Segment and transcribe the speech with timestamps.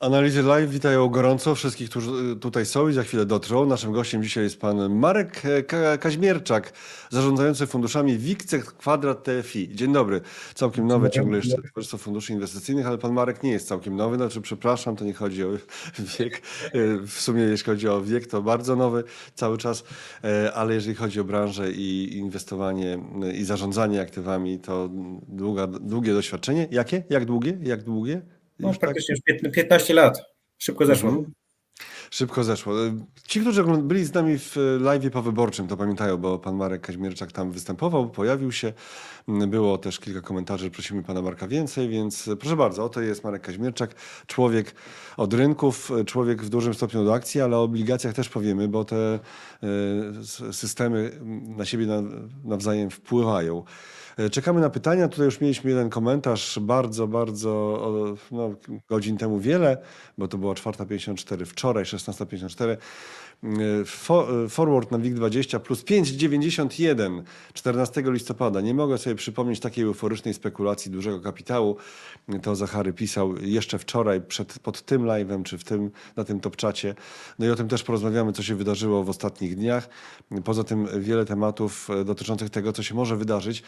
[0.00, 3.66] Analizy live witają gorąco wszystkich, którzy tutaj są i za chwilę dotrą.
[3.66, 6.72] Naszym gościem dzisiaj jest pan Marek Ka Kaźmierczak,
[7.10, 9.74] zarządzający funduszami WIKCE Kwadrat TFI.
[9.74, 10.20] Dzień dobry.
[10.54, 14.16] Całkiem nowe ciągle jeszcze Towarzystwo Funduszy Inwestycyjnych, ale pan Marek nie jest całkiem nowy.
[14.16, 15.48] Znaczy, przepraszam, to nie chodzi o
[16.18, 16.42] wiek.
[17.06, 19.04] W sumie jeśli chodzi o wiek, to bardzo nowy
[19.34, 19.84] cały czas,
[20.54, 22.98] ale jeżeli chodzi o branżę i inwestowanie
[23.34, 24.88] i zarządzanie aktywami, to
[25.28, 26.68] długa, długie doświadczenie.
[26.70, 27.02] Jakie?
[27.10, 27.58] Jak długie?
[27.62, 28.33] Jak długie?
[28.58, 29.42] No, już praktycznie tak?
[29.42, 30.22] już 15 lat.
[30.58, 31.08] Szybko zeszło.
[31.08, 31.32] Mhm.
[32.10, 32.74] Szybko zeszło.
[33.26, 37.52] Ci, którzy byli z nami w live powyborczym, to pamiętają, bo pan Marek Kaźmierczak tam
[37.52, 38.72] występował, pojawił się.
[39.28, 43.94] Było też kilka komentarzy, prosimy pana Marka więcej, więc proszę bardzo, oto jest Marek Kaźmierczak,
[44.26, 44.74] człowiek
[45.16, 48.96] od rynków, człowiek w dużym stopniu do akcji, ale o obligacjach też powiemy, bo te
[48.96, 51.20] e, systemy
[51.56, 51.86] na siebie
[52.44, 53.64] nawzajem wpływają.
[54.16, 55.08] E, czekamy na pytania.
[55.08, 58.54] Tutaj już mieliśmy jeden komentarz bardzo, bardzo no,
[58.88, 59.78] godzin temu wiele,
[60.18, 62.76] bo to była 4.54 wczoraj, 16.54.
[63.44, 67.22] E, forward na WIG20 plus 5,91
[67.54, 68.60] 14 listopada.
[68.60, 71.76] Nie mogę sobie przypomnieć takiej euforycznej spekulacji dużego kapitału.
[72.42, 76.94] To Zachary pisał jeszcze wczoraj przed, pod tym live'em, czy w tym, na tym topczacie.
[77.38, 79.88] No i o tym też porozmawiamy, co się wydarzyło w ostatnich dniach.
[80.44, 83.64] Poza tym wiele tematów e, dotyczących tego, co się może wydarzyć e,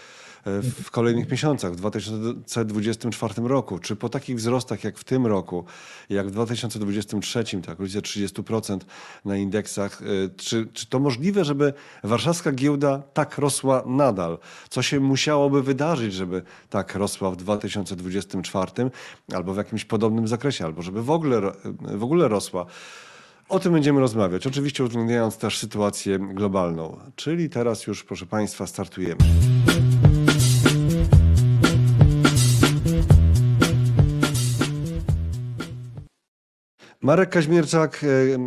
[0.85, 3.79] w kolejnych miesiącach, w 2024 roku.
[3.79, 5.65] Czy po takich wzrostach jak w tym roku,
[6.11, 8.81] jak w 2023, tak okolice 30%
[9.25, 10.03] na indeksach.
[10.03, 11.73] Y, czy, czy to możliwe, żeby
[12.05, 14.39] warszawska giełda tak rosła nadal?
[14.69, 18.91] Co się musiałoby wydarzyć, żeby tak rosła w 2024
[19.35, 21.41] albo w jakimś podobnym zakresie, albo żeby w ogóle,
[21.81, 22.67] w ogóle rosła?
[23.49, 26.99] O tym będziemy rozmawiać, oczywiście uwzględniając też sytuację globalną.
[27.17, 29.21] Czyli teraz już, proszę Państwa, startujemy.
[37.07, 38.39] Marek Kaźmierczak, y,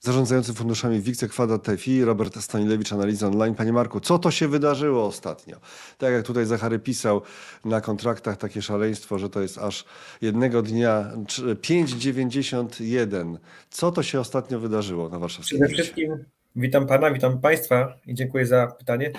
[0.00, 3.54] zarządzający funduszami Wikce Kwada TFI, Robert Stanilewicz, Analiza Online.
[3.54, 5.56] Panie Marku, co to się wydarzyło ostatnio?
[5.98, 7.22] Tak jak tutaj Zachary pisał
[7.64, 9.84] na kontraktach takie szaleństwo, że to jest aż
[10.20, 11.12] jednego dnia
[11.60, 13.38] 5,91.
[13.70, 16.24] Co to się ostatnio wydarzyło na warszawskim Przede wszystkim
[16.56, 19.12] witam Pana, witam Państwa i dziękuję za pytanie.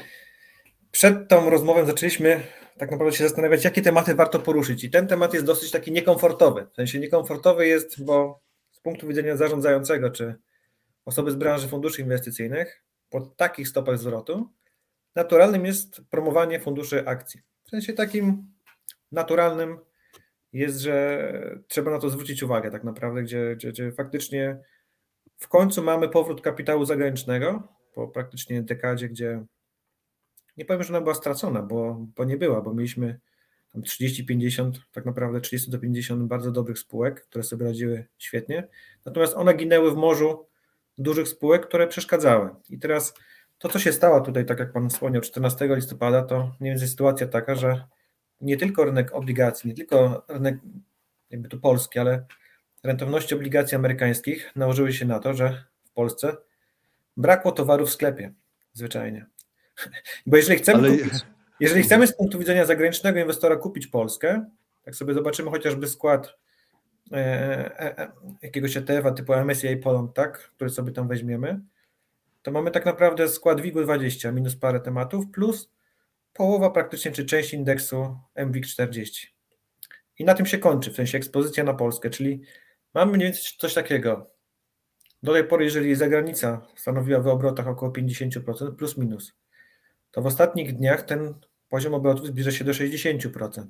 [0.92, 2.44] Przed tą rozmową zaczęliśmy
[2.78, 4.84] tak naprawdę się zastanawiać, jakie tematy warto poruszyć.
[4.84, 6.68] I ten temat jest dosyć taki niekomfortowy.
[6.72, 8.43] W sensie niekomfortowy jest, bo
[8.84, 10.36] punktu widzenia zarządzającego, czy
[11.06, 14.50] osoby z branży funduszy inwestycyjnych po takich stopach zwrotu,
[15.16, 17.42] naturalnym jest promowanie funduszy akcji.
[17.64, 18.54] W sensie takim
[19.12, 19.78] naturalnym
[20.54, 21.34] jest, że
[21.68, 24.60] trzeba na to zwrócić uwagę tak naprawdę, gdzie, gdzie, gdzie faktycznie
[25.38, 29.46] w końcu mamy powrót kapitału zagranicznego po praktycznie dekadzie, gdzie
[30.58, 33.20] nie powiem, że ona była stracona, bo, bo nie była, bo mieliśmy
[33.82, 38.68] 30-50, tak naprawdę 30 do 50 bardzo dobrych spółek, które sobie radziły świetnie.
[39.06, 40.48] Natomiast one ginęły w morzu
[40.98, 42.50] dużych spółek, które przeszkadzały.
[42.70, 43.14] I teraz
[43.58, 47.28] to, co się stało tutaj, tak jak Pan wspomniał, 14 listopada, to mniej więcej sytuacja
[47.28, 47.84] taka, że
[48.42, 50.56] nie tylko rynek obligacji, nie tylko rynek
[51.30, 52.26] jakby tu polski, ale
[52.84, 56.38] rentowności obligacji amerykańskich nałożyły się na to, że w Polsce
[57.18, 58.34] brakło towaru w sklepie,
[58.74, 59.26] zwyczajnie.
[60.26, 60.98] Bo jeżeli chcemy, ale...
[60.98, 61.14] kupić,
[61.64, 64.46] jeżeli chcemy z punktu widzenia zagranicznego inwestora kupić Polskę,
[64.84, 66.34] tak sobie zobaczymy chociażby skład
[67.12, 67.16] E,
[67.80, 71.62] e, e, jakiegoś ETF-a typu MSCI Poland, tak, który sobie tam weźmiemy,
[72.42, 75.72] to mamy tak naprawdę skład WIG 20 minus parę tematów plus
[76.34, 79.36] połowa praktycznie czy część indeksu MWIG 40.
[80.20, 82.42] I na tym się kończy, w sensie ekspozycja na Polskę, czyli
[82.94, 84.32] mamy mniej więcej coś takiego.
[85.24, 89.34] Do tej pory, jeżeli zagranica stanowiła w obrotach około 50% plus minus,
[90.12, 91.34] to w ostatnich dniach ten
[91.74, 93.66] poziom obrotów zbliża się do 60%.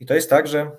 [0.00, 0.70] I to jest tak, że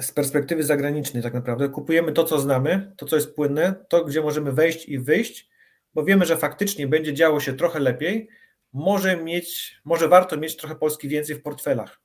[0.00, 4.22] z perspektywy zagranicznej tak naprawdę kupujemy to, co znamy, to, co jest płynne, to, gdzie
[4.22, 5.50] możemy wejść i wyjść,
[5.94, 8.28] bo wiemy, że faktycznie będzie działo się trochę lepiej,
[8.72, 12.00] może mieć, może warto mieć trochę Polski więcej w portfelach,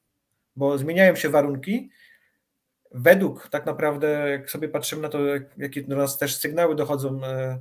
[0.56, 1.90] bo zmieniają się warunki.
[2.92, 5.19] Według tak naprawdę, jak sobie patrzymy na to,
[5.57, 7.60] jakie do nas też sygnały dochodzą e,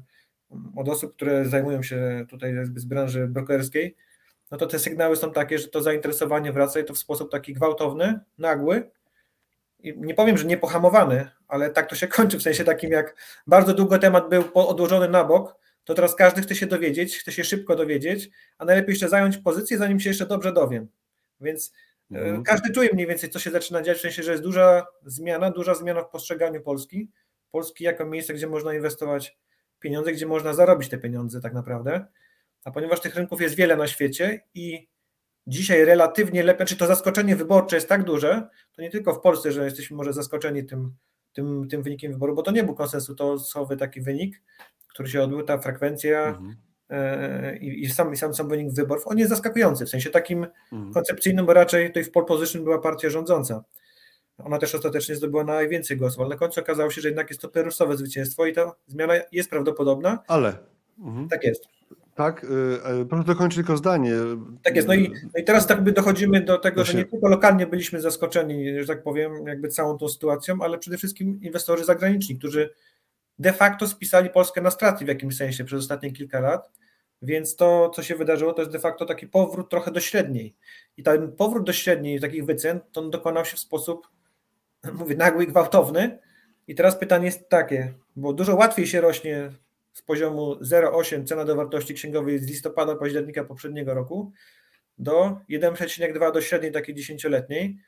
[0.76, 3.96] od osób, które zajmują się tutaj z branży brokerskiej,
[4.50, 7.52] no to te sygnały są takie, że to zainteresowanie wraca i to w sposób taki
[7.52, 8.90] gwałtowny, nagły,
[9.96, 13.16] nie powiem, że niepohamowany, ale tak to się kończy, w sensie takim jak
[13.46, 17.44] bardzo długo temat był odłożony na bok, to teraz każdy chce się dowiedzieć, chce się
[17.44, 20.88] szybko dowiedzieć, a najlepiej jeszcze zająć pozycję, zanim się jeszcze dobrze dowiem.
[21.40, 21.72] Więc
[22.12, 22.42] e, mhm.
[22.42, 25.74] każdy czuje mniej więcej, co się zaczyna dziać, w sensie, że jest duża zmiana, duża
[25.74, 27.10] zmiana w postrzeganiu Polski.
[27.50, 29.38] Polski jako miejsce, gdzie można inwestować
[29.80, 32.06] pieniądze, gdzie można zarobić te pieniądze tak naprawdę.
[32.66, 34.88] A ponieważ tych rynków jest wiele na świecie i
[35.46, 39.52] dzisiaj relatywnie lepiej, czy to zaskoczenie wyborcze jest tak duże, to nie tylko w Polsce,
[39.52, 40.94] że jesteśmy może zaskoczeni tym,
[41.32, 44.42] tym, tym wynikiem wyboru, bo to nie był konsensusowy taki wynik,
[44.88, 46.56] który się odbył, ta frekwencja Mhm.
[46.90, 50.46] e, i, i, sam, i sam, sam wynik wyborów, on jest zaskakujący, w sensie takim
[50.72, 50.92] Mhm.
[50.92, 53.64] koncepcyjnym, bo raczej tutaj w pole position była partia rządząca.
[54.38, 57.48] Ona też ostatecznie zdobyła najwięcej głosów, ale na końcu okazało się, że jednak jest to
[57.48, 60.18] perusowe zwycięstwo i ta zmiana jest prawdopodobna.
[60.26, 60.58] Ale.
[60.98, 61.28] Mhm.
[61.28, 61.64] Tak jest.
[62.16, 62.46] Tak, y,
[63.02, 64.12] y, proszę dokończyć tylko zdanie.
[64.62, 64.88] Tak jest.
[64.88, 67.66] No i, no i teraz tak by dochodzimy do tego, że Właśnie- nie tylko lokalnie
[67.66, 72.70] byliśmy zaskoczeni, że tak powiem, jakby całą tą sytuacją, ale przede wszystkim inwestorzy zagraniczni, którzy
[73.38, 76.70] de facto spisali Polskę na straty w jakimś sensie przez ostatnie kilka lat.
[77.22, 80.54] Więc to, co się wydarzyło, to jest de facto taki powrót trochę do średniej.
[80.96, 84.08] I ten powrót do średniej takich wycen, to on dokonał się w sposób,
[84.98, 86.18] mówię, nagły i gwałtowny.
[86.68, 89.50] I teraz pytanie jest takie, bo dużo łatwiej się rośnie
[89.96, 94.32] z poziomu 0,8 cena do wartości księgowej z listopada, października poprzedniego roku
[94.98, 97.78] do 1,2 do średniej takiej dziesięcioletniej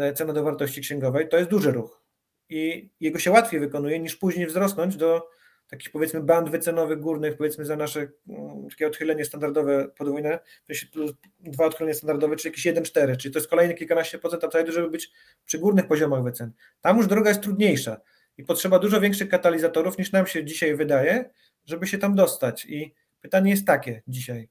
[0.00, 2.02] e, cena do wartości księgowej, to jest duży ruch.
[2.48, 5.28] I jego się łatwiej wykonuje niż później wzrosnąć do
[5.70, 10.86] takich powiedzmy band wycenowych górnych, powiedzmy za nasze mm, takie odchylenie standardowe podwójne, to się
[10.86, 14.90] plus dwa odchylenia standardowe, czyli jakieś 1,4, czyli to jest kolejne kilkanaście procent upside, żeby
[14.90, 15.10] być
[15.44, 16.52] przy górnych poziomach wycen.
[16.80, 18.00] Tam już droga jest trudniejsza
[18.40, 21.30] i potrzeba dużo większych katalizatorów niż nam się dzisiaj wydaje,
[21.66, 22.64] żeby się tam dostać.
[22.64, 24.48] I pytanie jest takie dzisiaj,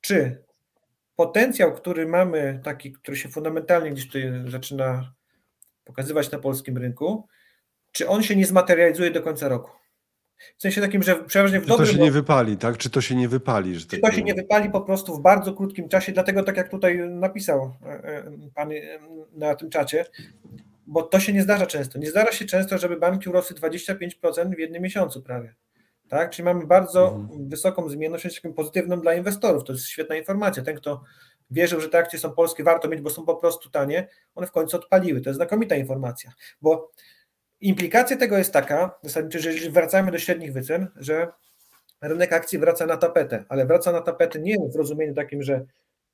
[0.00, 0.42] czy
[1.16, 5.12] potencjał, który mamy, taki, który się fundamentalnie gdzieś tutaj zaczyna
[5.84, 7.28] pokazywać na polskim rynku,
[7.92, 9.70] czy on się nie zmaterializuje do końca roku?
[10.58, 12.78] W sensie takim, że przeważnie w Czy to dobrym się nie wypali, tak?
[12.78, 13.74] Czy to się nie wypali?
[13.74, 16.56] Że czy tak to się nie wypali po prostu w bardzo krótkim czasie, dlatego tak
[16.56, 18.24] jak tutaj napisał e, e,
[18.54, 18.76] pan e,
[19.32, 20.04] na tym czacie,
[20.86, 21.98] bo to się nie zdarza często.
[21.98, 25.54] Nie zdarza się często, żeby banki urosły 25% w jednym miesiącu prawie.
[26.08, 26.30] Tak?
[26.30, 27.48] Czyli mamy bardzo Mhm.
[27.48, 29.64] wysoką zmienność, taką pozytywną dla inwestorów.
[29.64, 30.62] To jest świetna informacja.
[30.62, 31.02] Ten, kto
[31.50, 34.52] wierzył, że te akcje są polskie, warto mieć, bo są po prostu tanie, one w
[34.52, 35.20] końcu odpaliły.
[35.20, 36.90] To jest znakomita informacja, bo
[37.60, 41.28] implikacja tego jest taka, zasadniczo, że jeżeli wracamy do średnich wycen, że
[42.00, 45.64] rynek akcji wraca na tapetę, ale wraca na tapetę nie w rozumieniu takim, że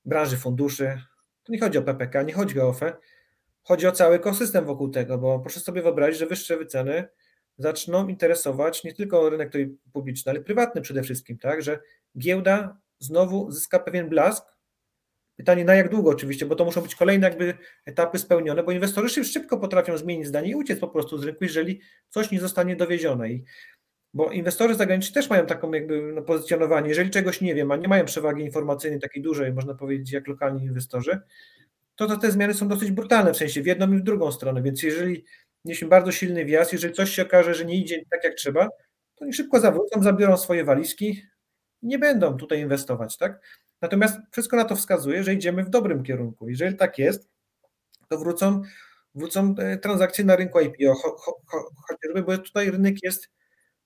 [0.05, 1.03] branży funduszy,
[1.45, 2.93] to nie chodzi o PPK, nie chodzi o OFE,
[3.69, 7.09] chodzi o cały ekosystem wokół tego, bo proszę sobie wyobrazić, że wyższe wyceny
[7.59, 9.53] zaczną interesować nie tylko rynek
[9.93, 11.81] publiczny, ale prywatny przede wszystkim, tak, że
[12.19, 14.45] giełda znowu zyska pewien blask.
[15.37, 17.55] Pytanie na jak długo oczywiście, bo to muszą być kolejne jakby
[17.87, 21.45] etapy spełnione, bo inwestorzy szyb- szybko potrafią zmienić zdanie i uciec po prostu z rynku,
[21.45, 23.31] jeżeli coś nie zostanie dowiezione.
[23.31, 23.45] I
[24.15, 27.89] bo inwestorzy zagraniczni też mają taką jakby no, pozycjonowanie, jeżeli czegoś nie wiem, a nie
[27.89, 31.21] mają przewagi informacyjnej takiej dużej, można powiedzieć, jak lokalni inwestorzy,
[31.99, 34.63] to, to te zmiany są dosyć brutalne, w sensie w jedną i w drugą stronę,
[34.63, 35.25] więc jeżeli
[35.65, 38.69] mieliśmy bardzo silny wjazd, jeżeli coś się okaże, że nie idzie tak jak trzeba,
[39.15, 41.23] to oni szybko zawrócą, zabiorą swoje walizki
[41.83, 43.41] i nie będą tutaj inwestować, tak?
[43.83, 46.49] Natomiast wszystko na to wskazuje, że idziemy w dobrym kierunku.
[46.49, 47.29] Jeżeli tak jest,
[48.09, 48.63] to wrócą,
[49.15, 53.31] wrócą e, transakcje na rynku IPO, cho, cho, cho, chociażby, bo tutaj rynek jest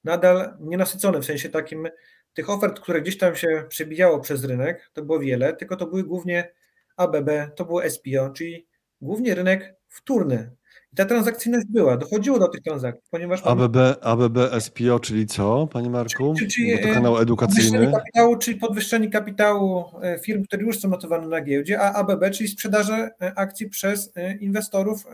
[0.05, 1.89] nadal nienasycony, w sensie takim
[2.35, 6.05] tych ofert, które gdzieś tam się przebijało przez rynek, to było wiele, tylko to były
[6.05, 6.53] głównie
[6.97, 8.67] ABB, to było SPO, czyli
[9.01, 10.51] głównie rynek wtórny.
[10.93, 15.91] I ta transakcyjność była, dochodziło do tych transakcji, ponieważ ABB, ABB SPO, czyli co, panie
[15.91, 16.35] Marku?
[16.39, 17.93] Czy- czy- Bo to e, kanał podwyższenie edukacyjny.
[17.93, 22.49] kapitału, czyli podwyższenie kapitału e, firm, które już są notowane na giełdzie, a ABB, czyli
[22.49, 25.05] sprzedaże e, akcji przez inwestorów,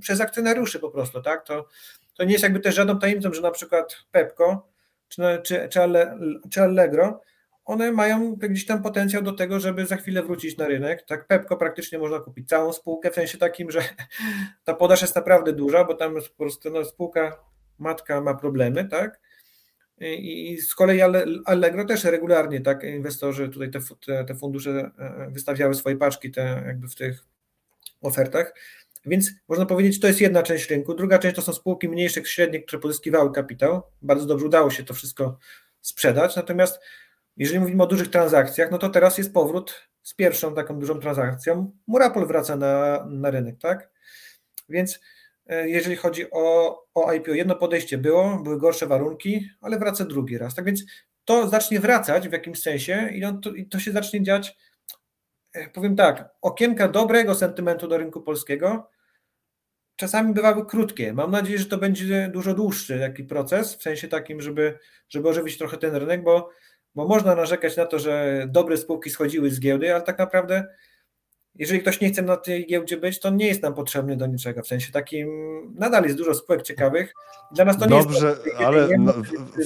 [0.00, 1.44] przez akcjonariuszy po prostu, tak?
[1.46, 1.66] To,
[2.16, 4.66] to nie jest jakby też żadną tajemnicą, że na przykład Pepco
[5.08, 6.18] czy, czy, czy, Alle,
[6.50, 7.20] czy Allegro,
[7.64, 11.02] one mają gdzieś tam potencjał do tego, żeby za chwilę wrócić na rynek.
[11.02, 13.80] Tak, Pepco praktycznie można kupić całą spółkę, w sensie takim, że
[14.64, 17.44] ta podaż jest naprawdę duża, bo tam po prostu no, spółka
[17.78, 19.20] matka ma problemy, tak?
[20.00, 25.30] I z kolei Alle- Allegro też regularnie, tak, inwestorzy, tutaj te, te, te fundusze e,
[25.30, 27.24] wystawiały swoje paczki te jakby w tych
[28.00, 28.54] ofertach.
[29.06, 30.94] Więc można powiedzieć, to jest jedna część rynku.
[30.94, 33.82] Druga część to są spółki mniejsze, średnie, które pozyskiwały kapitał.
[34.02, 35.38] Bardzo dobrze udało się to wszystko
[35.80, 36.36] sprzedać.
[36.36, 36.80] Natomiast
[37.36, 41.72] jeżeli mówimy o dużych transakcjach, no to teraz jest powrót z pierwszą taką dużą transakcją.
[41.86, 43.90] Murapol wraca na, na rynek, tak?
[44.68, 45.00] Więc
[45.46, 50.38] e, jeżeli chodzi o, o IPO, jedno podejście było, były gorsze warunki, ale wraca drugi
[50.38, 50.54] raz.
[50.54, 50.84] Tak więc
[51.24, 54.56] to zacznie wracać w jakimś sensie i, on to, i to się zacznie dziać,
[55.52, 58.90] e, powiem tak, okienka dobrego sentymentu do rynku polskiego
[59.96, 61.12] czasami bywały krótkie.
[61.12, 65.58] Mam nadzieję, że to będzie dużo dłuższy taki proces, w sensie takim, żeby, żeby ożywić
[65.58, 66.50] trochę ten rynek, bo,
[66.94, 70.66] bo można narzekać na to, że dobre spółki schodziły z giełdy, ale tak naprawdę
[71.54, 74.62] jeżeli ktoś nie chce na tej giełdzie być, to nie jest nam potrzebny do niczego.
[74.62, 75.28] W sensie takim
[75.74, 77.14] nadal jest dużo spółek ciekawych.
[77.54, 78.56] Dla nas to nie Dobrze, jest.
[78.58, 79.12] ale nie no,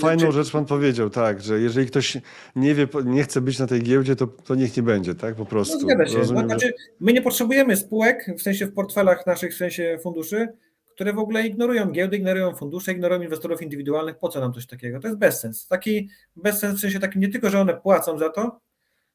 [0.00, 2.18] fajną rzecz pan powiedział, tak, że jeżeli ktoś
[2.56, 5.40] nie wie, nie chce być na tej giełdzie, to, to niech nie będzie, tak, po
[5.42, 5.80] No prostu.
[5.80, 6.18] zgadza się.
[6.18, 10.48] Rozumiem, no, znaczy, my nie potrzebujemy spółek, w sensie w portfelach naszych, w sensie funduszy,
[10.96, 14.18] które w ogóle ignorują giełdy, ignorują fundusze, ignorują inwestorów indywidualnych.
[14.18, 15.00] Po co nam coś takiego?
[15.00, 15.66] To jest bezsens.
[15.66, 18.60] Taki bezsens w sensie takim nie tylko, że one płacą za to,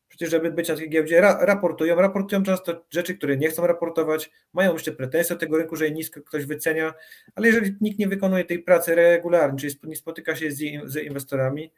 [0.07, 4.31] przecież żeby być na takiej giełdzie, ra, raportują, raportują często rzeczy, które nie chcą raportować,
[4.53, 6.93] mają jeszcze pretensje do tego rynku, że je nisko ktoś wycenia,
[7.35, 11.71] ale jeżeli nikt nie wykonuje tej pracy regularnie, czyli nie spotyka się z, z inwestorami,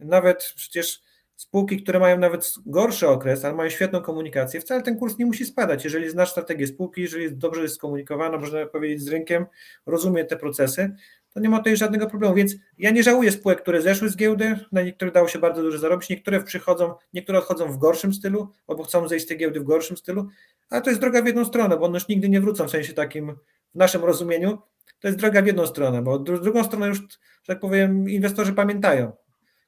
[0.00, 1.02] nawet przecież
[1.42, 5.44] spółki, które mają nawet gorszy okres, ale mają świetną komunikację, wcale ten kurs nie musi
[5.44, 5.84] spadać.
[5.84, 9.46] Jeżeli znasz strategię spółki, jeżeli jest dobrze skomunikowana, można powiedzieć z rynkiem,
[9.86, 10.94] rozumie te procesy,
[11.34, 12.34] to nie ma tutaj żadnego problemu.
[12.34, 15.78] Więc ja nie żałuję spółek, które zeszły z giełdy, na niektórych dało się bardzo dużo
[15.78, 19.64] zarobić, niektóre przychodzą, niektóre odchodzą w gorszym stylu, albo chcą zejść z tej giełdy w
[19.64, 20.28] gorszym stylu,
[20.70, 22.92] ale to jest droga w jedną stronę, bo one już nigdy nie wrócą w sensie
[22.92, 23.36] takim,
[23.74, 24.58] w naszym rozumieniu,
[25.00, 29.12] to jest droga w jedną stronę, bo drugą stronę już, że tak powiem, inwestorzy pamiętają.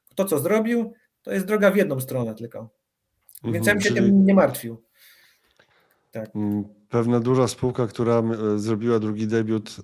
[0.09, 0.93] Kto co zrobił,
[1.25, 2.69] to jest droga w jedną stronę tylko.
[3.43, 4.01] Więc mhm, ja bym się czyli...
[4.01, 4.77] tym nie martwił.
[6.11, 6.35] Tak.
[6.35, 8.23] Mm, pewna duża spółka, która
[8.55, 9.83] e, zrobiła drugi debiut e,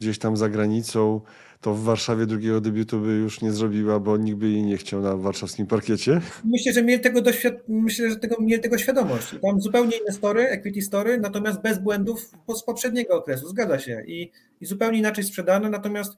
[0.00, 1.20] gdzieś tam za granicą,
[1.60, 5.00] to w Warszawie drugiego debiutu by już nie zrobiła, bo nikt by jej nie chciał
[5.00, 6.20] na warszawskim parkiecie.
[6.44, 9.34] Myślę, że mieli tego, doświad- myślę, że tego, mieli tego świadomość.
[9.42, 14.02] Tam zupełnie inne story, equity story, natomiast bez błędów z poprzedniego okresu, zgadza się.
[14.06, 16.16] I, i zupełnie inaczej sprzedane, natomiast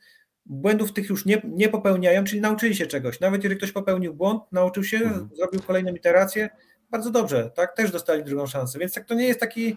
[0.48, 3.20] błędów tych już nie, nie popełniają, czyli nauczyli się czegoś.
[3.20, 5.28] Nawet jeżeli ktoś popełnił błąd, nauczył się, mhm.
[5.34, 6.48] zrobił kolejną iterację,
[6.90, 9.76] bardzo dobrze, tak, też dostali drugą szansę, więc tak to nie jest taki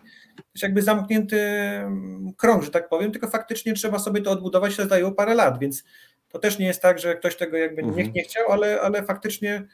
[0.61, 5.11] jakby zamknięty mm, krąg, że tak powiem, tylko faktycznie trzeba sobie to odbudować, to zdaje
[5.11, 5.83] parę lat, więc
[6.29, 7.97] to też nie jest tak, że ktoś tego jakby mhm.
[7.97, 9.67] nie, nie chciał, ale, ale faktycznie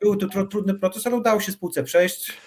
[0.00, 2.38] był to trudny proces, ale udało się spółce przejść,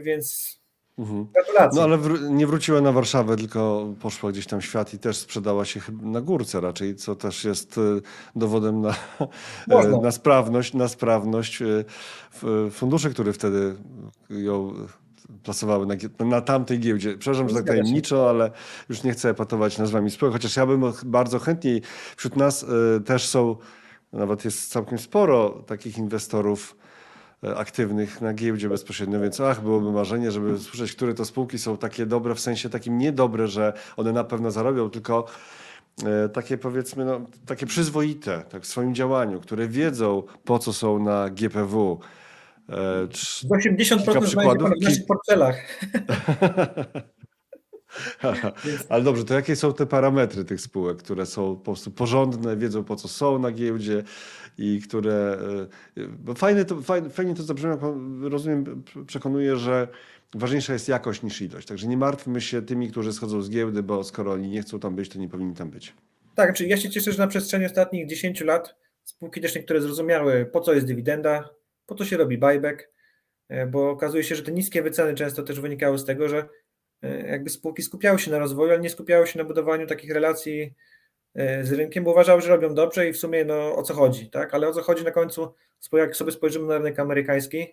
[0.00, 0.58] więc
[0.98, 1.26] Mhm.
[1.74, 5.16] No ale wr- nie wróciła na Warszawę, tylko poszła gdzieś tam w świat i też
[5.16, 7.80] sprzedała się na górce raczej, co też jest e,
[8.36, 8.94] dowodem na,
[10.02, 11.84] na sprawność, na sprawność e,
[12.70, 13.74] funduszy, które wtedy
[14.30, 14.74] ją
[15.42, 15.94] plasowały na,
[16.24, 17.18] na tamtej giełdzie.
[17.18, 18.50] Przepraszam, że tak tajemniczo, ale
[18.88, 21.82] już nie chcę epatować nazwami spółek, chociaż ja bym bardzo chętniej,
[22.16, 22.66] wśród nas
[23.06, 23.56] też są,
[24.12, 26.76] nawet jest całkiem sporo takich inwestorów,
[27.56, 32.06] aktywnych na giełdzie bezpośrednio, więc ach, byłoby marzenie, żeby słyszeć, które to spółki są takie
[32.06, 35.26] dobre, w sensie takim niedobre, że one na pewno zarobią, tylko
[36.04, 40.98] e, takie powiedzmy, no, takie przyzwoite tak, w swoim działaniu, które wiedzą po co są
[40.98, 42.00] na GPW.
[42.68, 45.56] 80% przykładów w naszych portfelach.
[48.88, 52.84] Ale dobrze, to jakie są te parametry tych spółek, które są po prostu porządne, wiedzą
[52.84, 54.02] po co są na giełdzie
[54.58, 55.38] i które.
[56.28, 59.88] E, fajne to, fajnie, fajnie to zabrzmiało, rozumiem, przekonuje, że
[60.34, 61.68] ważniejsza jest jakość niż ilość.
[61.68, 64.96] Także nie martwmy się tymi, którzy schodzą z giełdy, bo skoro oni nie chcą tam
[64.96, 65.94] być, to nie powinni tam być.
[66.34, 70.46] Tak, czyli ja się cieszę, że na przestrzeni ostatnich 10 lat spółki też niektóre zrozumiały,
[70.52, 71.48] po co jest dywidenda,
[71.86, 72.88] po co się robi buyback,
[73.48, 76.48] e, bo okazuje się, że te niskie wyceny często też wynikały z tego, że
[77.02, 80.74] e, jakby spółki skupiały się na rozwoju, ale nie skupiały się na budowaniu takich relacji
[81.34, 84.54] z rynkiem, bo uważały, że robią dobrze i w sumie no, o co chodzi, tak?
[84.54, 85.54] Ale o co chodzi na końcu,
[85.92, 87.66] jak sobie spojrzymy na rynek amerykański,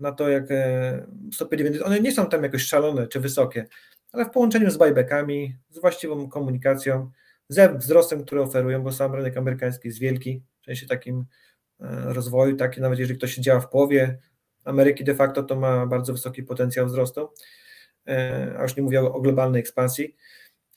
[0.00, 3.66] na to jak e, stopy dywidendy, one nie są tam jakoś szalone czy wysokie,
[4.12, 7.10] ale w połączeniu z buybackami, z właściwą komunikacją,
[7.48, 11.24] ze wzrostem, który oferują, bo sam rynek amerykański jest wielki, w sensie takim
[11.80, 14.18] e, rozwoju, taki nawet jeżeli ktoś działa w połowie
[14.64, 17.28] Ameryki de facto, to ma bardzo wysoki potencjał wzrostu,
[18.58, 20.16] a już nie mówię o globalnej ekspansji,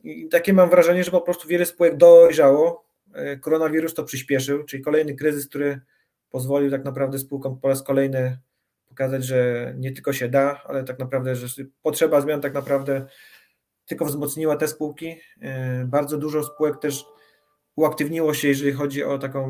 [0.04, 2.86] i takie mam wrażenie, że po prostu wiele spółek dojrzało.
[3.14, 5.82] E, koronawirus to przyspieszył, czyli kolejny kryzys, który
[6.30, 8.38] pozwolił tak naprawdę spółkom po raz kolejny
[8.90, 13.06] pokazać, że nie tylko się da, ale tak naprawdę, że potrzeba zmian tak naprawdę
[13.86, 15.16] tylko wzmocniła te spółki.
[15.42, 17.06] E, bardzo dużo spółek też
[17.76, 19.48] uaktywniło się, jeżeli chodzi o taką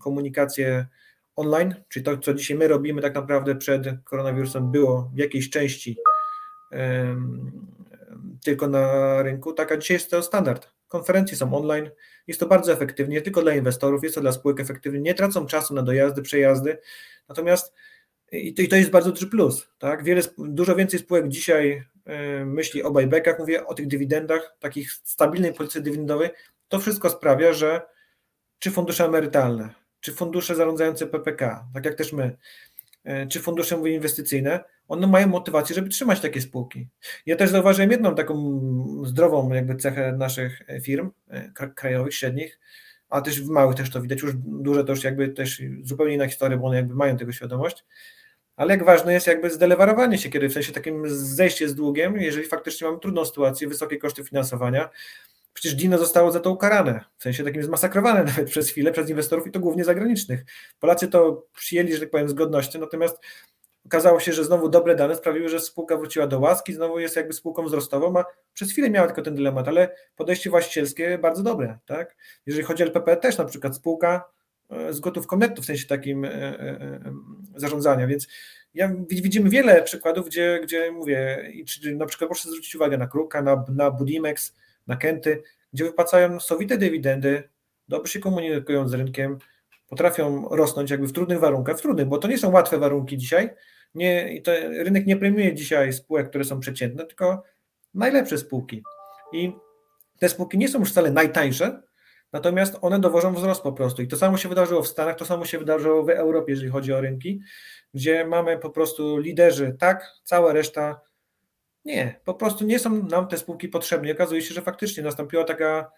[0.00, 0.86] komunikację
[1.36, 5.96] online, czyli to, co dzisiaj my robimy, tak naprawdę przed koronawirusem było w jakiejś części
[8.44, 10.68] tylko na rynku, tak, a dzisiaj jest to standard.
[10.88, 11.90] Konferencje są online,
[12.26, 15.46] jest to bardzo efektywnie, nie tylko dla inwestorów, jest to dla spółek efektywnie, nie tracą
[15.46, 16.78] czasu na dojazdy, przejazdy,
[17.28, 17.74] natomiast
[18.32, 21.84] i to, i to jest bardzo duży plus, tak, wiele, dużo więcej spółek dzisiaj
[22.40, 26.30] y, myśli o buybackach, mówię o tych dywidendach, takich stabilnej polityce dywidendowej,
[26.68, 27.82] to wszystko sprawia, że
[28.58, 32.36] czy fundusze emerytalne, czy fundusze zarządzające PPK, tak jak też my,
[33.06, 36.88] y, czy fundusze mówię, inwestycyjne, one mają motywację, żeby trzymać takie spółki.
[37.26, 38.60] Ja też zauważyłem jedną taką
[39.04, 42.60] zdrową jakby cechę naszych firm e, krajowych, średnich,
[43.08, 46.28] a też w małych też to widać, już duże to już jakby też zupełnie inna
[46.28, 47.84] historia, bo one jakby mają tego świadomość,
[48.56, 52.46] ale jak ważne jest jakby zdelewarowanie się, kiedy w sensie takim zejście z długiem, jeżeli
[52.46, 54.90] faktycznie mamy trudną sytuację, wysokie koszty finansowania,
[55.54, 59.46] Przecież Dino zostało za to ukarane, w sensie takim zmasakrowane nawet przez chwilę przez inwestorów
[59.46, 60.44] i to głównie zagranicznych.
[60.80, 63.16] Polacy to przyjęli, że tak powiem, z godnością, natomiast
[63.86, 67.32] okazało się, że znowu dobre dane sprawiły, że spółka wróciła do łaski, znowu jest jakby
[67.32, 68.24] spółką wzrostową, a
[68.54, 72.16] przez chwilę miała tylko ten dylemat, ale podejście właścicielskie bardzo dobre, tak?
[72.46, 74.24] Jeżeli chodzi o LPP, też na przykład spółka
[74.70, 76.26] e, z gotówką netto, w sensie takim
[77.56, 78.28] zarządzania, więc
[78.74, 83.42] ja, widzimy wiele przykładów, gdzie, gdzie mówię, czy na przykład proszę zwrócić uwagę na Kruka,
[83.42, 84.54] na, na Budimex,
[84.86, 87.48] na Kenty, gdzie wypłacają sowite dywidendy,
[87.88, 89.38] dobrze się komunikują z rynkiem,
[89.88, 93.50] potrafią rosnąć jakby w trudnych warunkach, w trudnych, bo to nie są łatwe warunki dzisiaj.
[93.94, 97.42] Nie, to rynek nie premiuje dzisiaj spółek, które są przeciętne, tylko
[97.94, 98.82] najlepsze spółki.
[99.32, 99.52] I
[100.18, 101.82] te spółki nie są już wcale najtańsze,
[102.32, 104.02] natomiast one dowożą wzrost po prostu.
[104.02, 106.92] I to samo się wydarzyło w Stanach, to samo się wydarzyło w Europie, jeżeli chodzi
[106.92, 107.40] o rynki,
[107.94, 111.00] gdzie mamy po prostu liderzy, tak, cała reszta
[111.84, 114.12] nie, po prostu nie są nam te spółki potrzebne.
[114.12, 115.90] Okazuje się, że faktycznie nastąpiła taka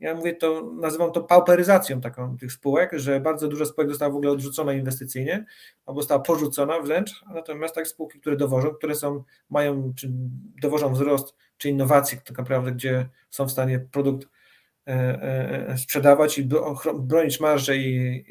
[0.00, 4.16] ja mówię to, nazywam to pauperyzacją taką tych spółek, że bardzo dużo spółek została w
[4.16, 5.44] ogóle odrzucona inwestycyjnie,
[5.86, 10.08] albo została porzucona wręcz, natomiast tak spółki, które dowożą, które są, mają, czy
[10.62, 14.28] dowożą wzrost, czy innowacje tak naprawdę, gdzie są w stanie produkt
[14.86, 14.92] e,
[15.68, 16.48] e, sprzedawać i
[16.94, 18.24] bronić marże i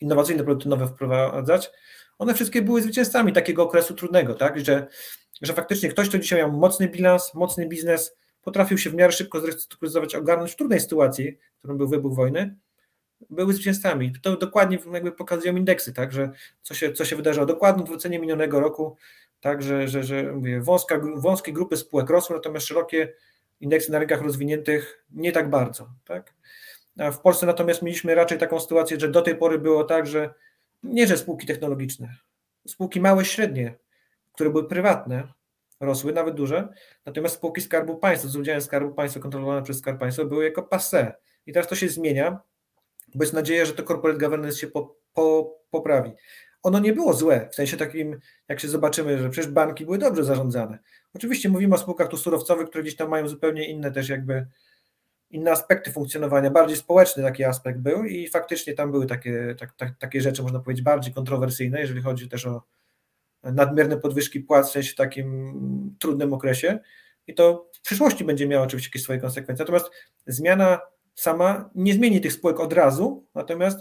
[0.00, 1.70] innowacyjne produkty nowe wprowadzać,
[2.18, 4.86] one wszystkie były zwycięzcami takiego okresu trudnego, tak, że,
[5.42, 8.16] że faktycznie ktoś, kto dzisiaj miał mocny bilans, mocny biznes,
[8.48, 12.56] potrafił się w miarę szybko zrestrukturyzować, ogarnąć w trudnej sytuacji, którą był wybuch wojny,
[13.30, 14.12] były zwycięzcami.
[14.22, 16.30] To dokładnie jakby pokazują indeksy, tak, że
[16.62, 17.46] co się, co się wydarzyło.
[17.46, 18.96] Dokładne odwrócenie minionego roku,
[19.40, 23.12] tak, że, że, że mówię, wąska, wąskie grupy spółek rosły, natomiast szerokie
[23.60, 25.88] indeksy na rynkach rozwiniętych nie tak bardzo.
[26.04, 26.34] Tak?
[26.98, 30.34] A w Polsce natomiast mieliśmy raczej taką sytuację, że do tej pory było tak, że
[30.82, 32.16] nie, że spółki technologiczne,
[32.66, 33.78] spółki małe, średnie,
[34.32, 35.28] które były prywatne,
[35.80, 36.68] rosły, nawet duże,
[37.06, 41.14] natomiast spółki Skarbu Państwa z udziałem Skarbu Państwa kontrolowane przez Skarb Państwa były jako passe.
[41.46, 42.40] I teraz to się zmienia,
[43.14, 46.12] bo jest nadzieja, że to corporate governance się po, po, poprawi.
[46.62, 48.18] Ono nie było złe, w sensie takim,
[48.48, 50.78] jak się zobaczymy, że przecież banki były dobrze zarządzane.
[51.14, 54.46] Oczywiście mówimy o spółkach tu surowcowych, które gdzieś tam mają zupełnie inne też jakby
[55.30, 59.98] inne aspekty funkcjonowania, bardziej społeczny taki aspekt był i faktycznie tam były takie, tak, tak,
[59.98, 62.62] takie rzeczy, można powiedzieć, bardziej kontrowersyjne, jeżeli chodzi też o
[63.42, 66.78] nadmierne podwyżki płac w takim trudnym okresie
[67.26, 69.62] i to w przyszłości będzie miało oczywiście jakieś swoje konsekwencje.
[69.62, 69.90] Natomiast
[70.26, 70.80] zmiana
[71.14, 73.78] sama nie zmieni tych spółek od razu, natomiast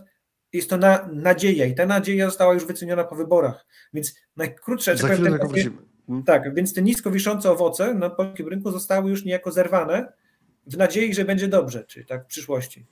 [0.54, 3.66] jest to na, nadzieja i ta nadzieja została już wyceniona po wyborach.
[3.94, 4.98] Więc najkrótsze...
[4.98, 5.78] Za chwilę tak, wrócimy.
[6.08, 6.24] Hmm?
[6.24, 10.14] tak, więc te nisko wiszące owoce na polskim rynku zostały już niejako zerwane
[10.68, 12.86] w nadziei, że będzie dobrze, czyli tak w przyszłości.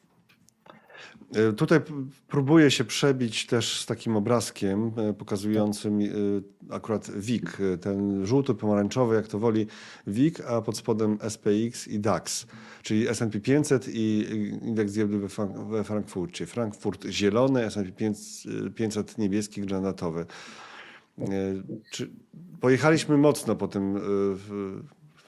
[1.36, 1.80] E, tutaj
[2.28, 6.06] próbuję się przebić też z takim obrazkiem e, pokazującym e,
[6.69, 9.67] akurat WIG, ten żółty, pomarańczowy, jak to woli
[10.08, 12.48] WIG, a pod spodem SPX i DAX,
[12.84, 14.28] czyli S&P 500 i
[14.62, 15.19] indeks giełdy
[15.69, 16.45] we Frankfurcie.
[16.45, 17.91] Frankfurt zielony, S&P
[18.76, 20.26] 500 niebieski, granatowy.
[22.62, 24.00] Pojechaliśmy mocno po tym,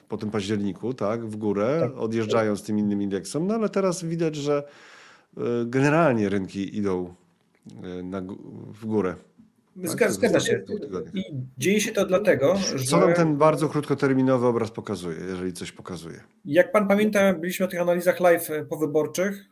[0.08, 1.98] po tym październiku, tak, w górę, tak.
[1.98, 4.62] odjeżdżając tym innym indeksem, no ale teraz widać, że
[5.66, 7.14] generalnie rynki idą
[7.82, 8.22] e, na,
[8.80, 9.14] w górę.
[9.98, 10.12] Tak?
[10.12, 10.62] Zgadza się.
[11.14, 11.22] I
[11.58, 12.84] dzieje się to dlatego, że...
[12.84, 16.20] Co nam ten bardzo krótkoterminowy obraz pokazuje, jeżeli coś pokazuje?
[16.44, 19.44] Jak pan pamięta, byliśmy o tych analizach live e, powyborczych.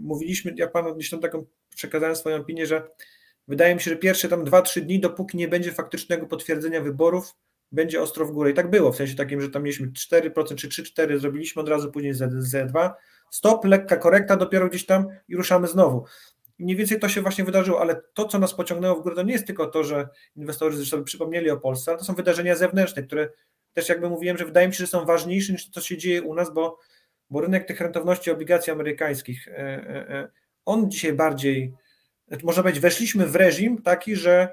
[0.00, 1.44] Mówiliśmy, ja panu gdzieś tam taką
[1.76, 2.88] przekazałem swoją opinię, że
[3.48, 7.34] wydaje mi się, że pierwsze tam 2-3 dni, dopóki nie będzie faktycznego potwierdzenia wyborów,
[7.72, 8.50] będzie ostro w górę.
[8.50, 11.92] I tak było, w sensie takim, że tam mieliśmy 4% czy 3-4, zrobiliśmy od razu
[11.92, 12.90] później Z2,
[13.30, 16.04] stop, lekka korekta, dopiero gdzieś tam i ruszamy znowu.
[16.58, 19.32] Mniej więcej to się właśnie wydarzyło, ale to, co nas pociągnęło w górę, to nie
[19.32, 23.28] jest tylko to, że inwestorzy sobie przypomnieli o Polsce, ale to są wydarzenia zewnętrzne, które
[23.72, 26.22] też jakby mówiłem, że wydaje mi się, że są ważniejsze niż to, co się dzieje
[26.22, 26.78] u nas, bo,
[27.30, 30.28] bo rynek tych rentowności obligacji amerykańskich, e, e, e,
[30.64, 31.74] on dzisiaj bardziej,
[32.42, 34.52] można powiedzieć, weszliśmy w reżim taki, że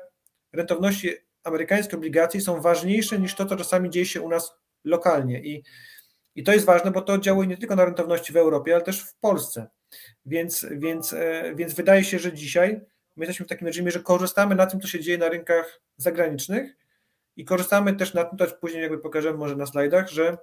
[0.54, 1.10] rentowności
[1.44, 5.64] amerykańskie obligacji są ważniejsze niż to, co czasami dzieje się u nas lokalnie i
[6.38, 9.02] i to jest ważne, bo to oddziałuje nie tylko na rentowności w Europie, ale też
[9.02, 9.68] w Polsce.
[10.26, 12.82] Więc, więc, e, więc wydaje się, że dzisiaj
[13.16, 16.76] my jesteśmy w takim reżimie, że korzystamy na tym, co się dzieje na rynkach zagranicznych
[17.36, 20.38] i korzystamy też na tym, to później jakby pokażemy może na slajdach, że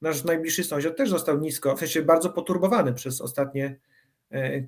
[0.00, 3.76] nasz najbliższy sąsiad też został nisko, w sensie bardzo poturbowany przez ostatnie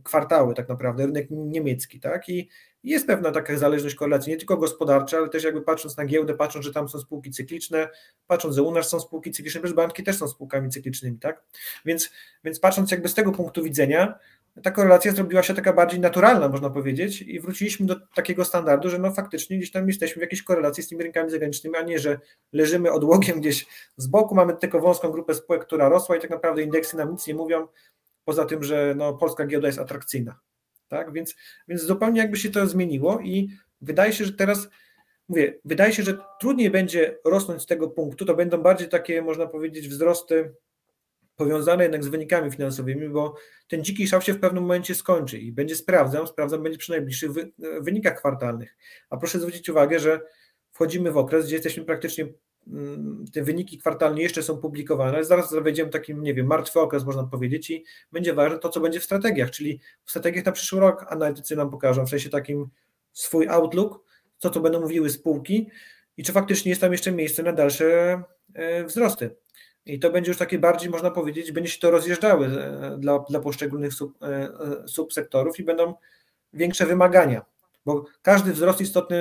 [0.05, 2.29] kwartały tak naprawdę, rynek niemiecki, tak?
[2.29, 2.48] I
[2.85, 6.64] jest pewna taka zależność korelacji, nie tylko gospodarcza, ale też jakby patrząc na giełdę, patrząc,
[6.64, 7.88] że tam są spółki cykliczne,
[8.27, 11.42] patrząc, że u nas są spółki cykliczne, przecież banki też są spółkami cyklicznymi, tak?
[11.85, 12.11] Więc,
[12.44, 14.18] więc patrząc jakby z tego punktu widzenia,
[14.62, 18.98] ta korelacja zrobiła się taka bardziej naturalna, można powiedzieć, i wróciliśmy do takiego standardu, że
[18.98, 22.20] no faktycznie gdzieś tam jesteśmy w jakiejś korelacji z tymi rynkami zagranicznymi, a nie, że
[22.53, 26.62] leżymy odłogiem gdzieś z boku, mamy tylko wąską grupę spółek, która rosła i tak naprawdę
[26.62, 27.68] indeksy nam nic nie mówią,
[28.24, 30.40] poza tym, że no, polska giełda jest atrakcyjna.
[30.88, 31.12] Tak?
[31.12, 31.35] Więc,
[31.68, 34.68] więc zupełnie jakby się to zmieniło i wydaje się, że teraz
[35.28, 39.46] mówię, wydaje się, że trudniej będzie rosnąć z tego punktu, to będą bardziej takie, można
[39.46, 40.54] powiedzieć, wzrosty
[41.37, 43.35] powiązane jednak z wynikami finansowymi, bo
[43.68, 47.32] ten dziki szał się w pewnym momencie skończy i będzie sprawdzał, sprawdzam będzie przy najbliższych
[47.32, 48.76] wy, wynikach kwartalnych.
[49.11, 50.20] A proszę zwrócić uwagę, że
[50.72, 52.26] wchodzimy w okres, gdzie jesteśmy praktycznie,
[53.33, 57.25] te wyniki kwartalne jeszcze są publikowane, zaraz wejdziemy w takim, nie wiem, martwy okres można
[57.25, 61.07] powiedzieć i będzie ważne to, co będzie w strategiach, czyli w strategiach na przyszły rok
[61.09, 62.68] analitycy nam pokażą, w sensie takim
[63.12, 64.05] swój outlook,
[64.38, 65.70] co to będą mówiły spółki
[66.16, 68.22] i czy faktycznie jest tam jeszcze miejsce na dalsze
[68.55, 69.37] e, wzrosty.
[69.87, 73.40] I to będzie już takie bardziej, można powiedzieć, będzie się to rozjeżdżały e, dla, dla
[73.40, 74.48] poszczególnych sub, e,
[74.88, 75.94] subsektorów i będą
[76.53, 77.44] większe wymagania,
[77.87, 79.18] bo każdy wzrost istotny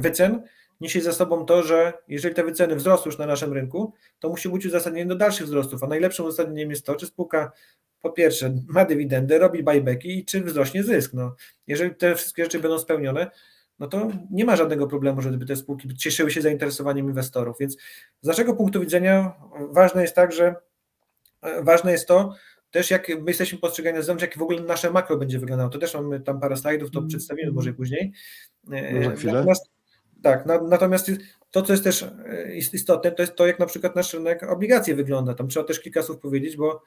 [0.00, 0.42] wycen
[0.80, 4.48] niesie za sobą to, że jeżeli te wyceny wzrosły już na naszym rynku, to musi
[4.48, 7.52] być uzasadnienie do dalszych wzrostów, a najlepszym uzasadnieniem jest to, czy spółka
[8.02, 11.12] po pierwsze ma dywidendę, robi buybacki i czy wzrośnie zysk.
[11.14, 11.34] No,
[11.66, 13.30] jeżeli te wszystkie rzeczy będą spełnione,
[13.78, 17.56] no to nie ma żadnego problemu, żeby te spółki cieszyły się zainteresowaniem inwestorów.
[17.60, 17.76] Więc
[18.20, 19.32] z naszego punktu widzenia
[19.70, 20.54] ważne jest tak, że
[21.62, 22.34] ważne jest to,
[22.70, 25.70] też jak my jesteśmy postrzegani na zewnątrz, jak w ogóle nasze makro będzie wyglądało.
[25.70, 28.12] To też mamy tam parę slajdów, to przedstawimy może później.
[29.24, 29.70] Natomiast,
[30.24, 31.10] tak, natomiast
[31.50, 34.94] to, co jest też e, istotne, to jest to, jak na przykład nasz rynek obligacji
[34.94, 35.34] wygląda.
[35.34, 36.82] Tam trzeba też kilka słów powiedzieć, bo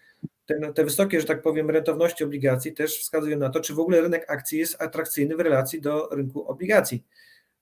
[0.46, 4.02] te, te wysokie, że tak powiem, rentowności obligacji też wskazują na to, czy w ogóle
[4.02, 7.04] rynek akcji jest atrakcyjny w relacji do rynku obligacji.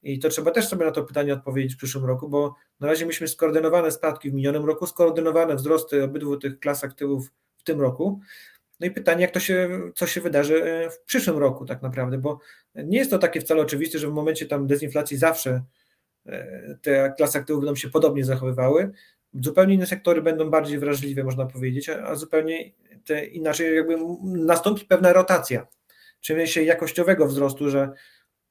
[0.03, 3.05] I to trzeba też sobie na to pytanie odpowiedzieć w przyszłym roku, bo na razie
[3.05, 8.19] mieliśmy skoordynowane spadki w minionym roku, skoordynowane wzrosty obydwu tych klas aktywów w tym roku.
[8.79, 12.17] No i pytanie, jak to się, co się wydarzy e, w przyszłym roku tak naprawdę,
[12.17, 12.39] bo
[12.75, 15.63] nie jest to takie wcale oczywiste, że w momencie tam dezinflacji zawsze
[16.25, 18.91] e, te klasy aktywów będą się podobnie zachowywały.
[19.33, 22.71] Zupełnie inne sektory będą bardziej wrażliwe, można powiedzieć, a zupełnie
[23.05, 25.67] te inaczej jakby nastąpi pewna rotacja,
[26.21, 27.91] czyli się jakościowego wzrostu, że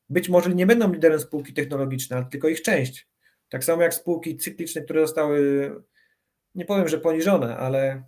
[0.08, 3.08] być może nie będą liderem spółki technologiczne, ale tylko ich część.
[3.48, 5.70] Tak samo jak spółki cykliczne, które zostały,
[6.54, 8.04] nie powiem, że poniżone, ale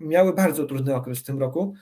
[0.00, 1.74] miały bardzo trudny okres w tym roku,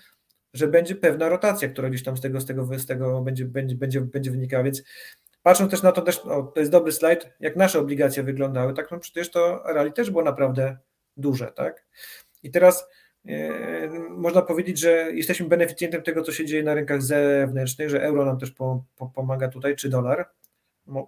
[0.52, 3.76] że będzie pewna rotacja, która gdzieś tam z tego, z tego, z tego będzie, będzie,
[3.76, 4.82] będzie, będzie wynikała, więc
[5.42, 8.90] patrząc też na to, też, o, to jest dobry slajd, jak nasze obligacje wyglądały, tak
[8.90, 10.78] no przecież to rally też było naprawdę
[11.16, 11.86] duże, tak?
[12.42, 12.88] I teraz
[13.28, 18.24] e, można powiedzieć, że jesteśmy beneficjentem tego, co się dzieje na rynkach zewnętrznych, że euro
[18.24, 20.28] nam też po, po, pomaga tutaj, czy dolar,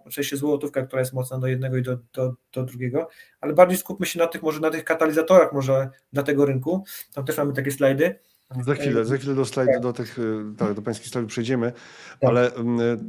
[0.09, 3.09] w sensie złotówka, która jest mocna do jednego i do, do, do drugiego,
[3.41, 7.25] ale bardziej skupmy się na tych, może na tych katalizatorach może dla tego rynku, tam
[7.25, 8.19] też mamy takie slajdy.
[8.65, 9.81] Za chwilę, za chwilę do slajdu, tak.
[9.81, 10.17] do tych,
[10.57, 11.71] tak, do pańskich slajdów przejdziemy,
[12.19, 12.29] tak.
[12.29, 12.51] ale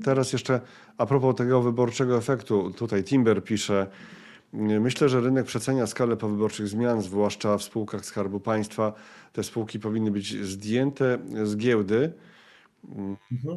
[0.05, 0.61] teraz jeszcze
[0.99, 3.87] a propos tego wyborczego efektu, tutaj Timber pisze,
[4.53, 8.93] Myślę, że rynek przecenia skalę powyborczych zmian, zwłaszcza w spółkach Skarbu Państwa.
[9.33, 12.13] Te spółki powinny być zdjęte z giełdy.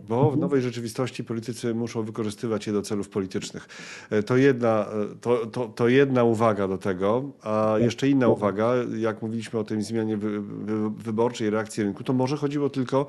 [0.07, 0.39] Bo w mhm.
[0.39, 3.67] nowej rzeczywistości politycy muszą wykorzystywać je do celów politycznych.
[4.09, 7.83] E, to jedna, e, to, to, to jedna uwaga do tego, a tak.
[7.83, 12.37] jeszcze inna uwaga, jak mówiliśmy o tej zmianie wy, wy, wyborczej reakcji rynku, to może
[12.37, 13.07] chodziło tylko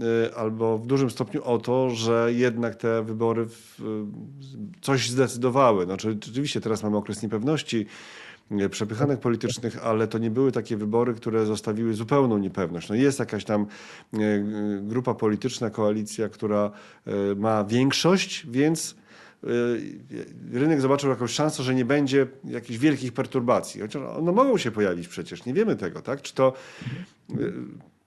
[0.00, 3.46] e, albo w dużym stopniu o to, że jednak te wybory
[4.80, 5.84] coś zdecydowały.
[5.84, 7.86] Znaczy, rzeczywiście teraz mamy okres niepewności,
[8.70, 12.88] przepychanek politycznych, ale to nie były takie wybory, które zostawiły zupełną niepewność.
[12.88, 13.66] No jest jakaś tam
[14.12, 14.18] e,
[14.82, 16.70] grupa polityczna, koalicja, która
[17.06, 18.96] e, ma większość, więc
[19.44, 19.48] e,
[20.52, 23.80] rynek zobaczył jakąś szansę, że nie będzie jakichś wielkich perturbacji.
[23.80, 26.22] Chociaż one mogą się pojawić przecież, nie wiemy tego, tak?
[26.22, 26.52] Czy to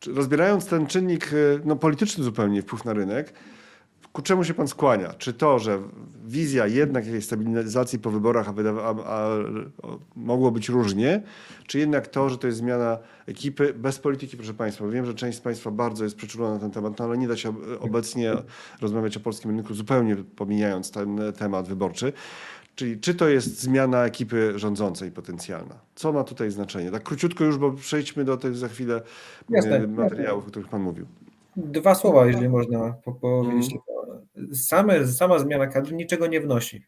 [0.07, 1.31] rozbierając ten czynnik
[1.65, 3.33] no, polityczny zupełnie wpływ na rynek,
[4.13, 5.13] ku czemu się pan skłania?
[5.13, 5.79] Czy to, że
[6.25, 9.29] wizja jednak jakiejś stabilizacji po wyborach, a, a, a,
[10.15, 11.23] mogło być różnie,
[11.67, 14.87] czy jednak to, że to jest zmiana ekipy bez polityki, proszę państwa?
[14.87, 17.37] Wiem, że część z państwa bardzo jest przeczulona na ten temat, no ale nie da
[17.37, 18.33] się obecnie
[18.81, 22.13] rozmawiać o polskim rynku zupełnie pomijając ten temat wyborczy.
[22.75, 25.75] Czyli czy to jest zmiana ekipy rządzącej potencjalna?
[25.95, 26.91] Co ma tutaj znaczenie?
[26.91, 29.01] Tak króciutko już, bo przejdźmy do tych za chwilę
[29.49, 29.87] Jasne.
[29.87, 31.05] materiałów, o których pan mówił.
[31.57, 33.71] Dwa słowa, jeżeli można powiedzieć.
[33.71, 34.03] Mm
[34.53, 36.85] same, sama zmiana kadry niczego nie wnosi.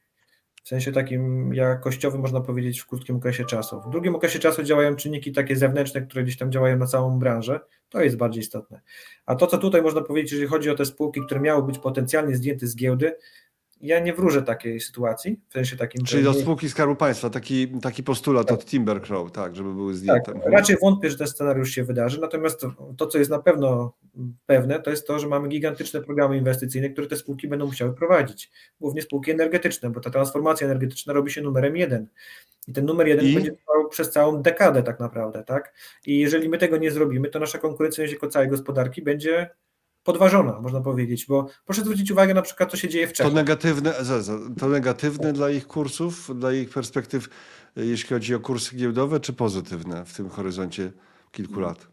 [0.63, 3.82] W sensie takim jakościowym można powiedzieć w krótkim okresie czasu.
[3.82, 7.60] W długim okresie czasu działają czynniki takie zewnętrzne, które gdzieś tam działają na całą branżę.
[7.89, 8.82] To jest bardziej istotne.
[9.25, 12.36] A to, co tutaj można powiedzieć, jeżeli chodzi o te spółki, które miały być potencjalnie
[12.36, 13.15] zdjęte z giełdy,
[13.82, 16.06] ja nie wróżę takiej sytuacji, w sensie takim...
[16.06, 18.60] Czyli do spółki Skarbu Państwa, taki, taki postulat tak.
[18.60, 20.34] od Timber Crow, tak, żeby były zdjęte.
[20.34, 23.93] Tak, raczej wątpię, że ten scenariusz się wydarzy, natomiast to, to, co jest na pewno
[24.45, 28.51] pewne, to jest to, że mamy gigantyczne programy inwestycyjne, które te spółki będą musiały prowadzić,
[28.80, 32.08] głównie spółki energetyczne, bo ta transformacja energetyczna robi się numerem jeden.
[32.67, 33.34] I ten numer jeden I?
[33.36, 35.73] będzie trwał przez całą dekadę tak naprawdę, tak?
[36.06, 39.49] I jeżeli my tego nie zrobimy, to nasza konkurencyjność jako całej gospodarki będzie
[40.04, 43.34] podważona, można powiedzieć, bo proszę zwrócić uwagę na przykład, co się dzieje w To Czechach.
[43.34, 47.28] negatywne, za- za- to negatywne dla ich kursów, dla ich perspektyw,
[47.75, 50.91] jeśli chodzi o kursy giełdowe, czy pozytywne w tym horyzoncie
[51.32, 51.88] kilku lat?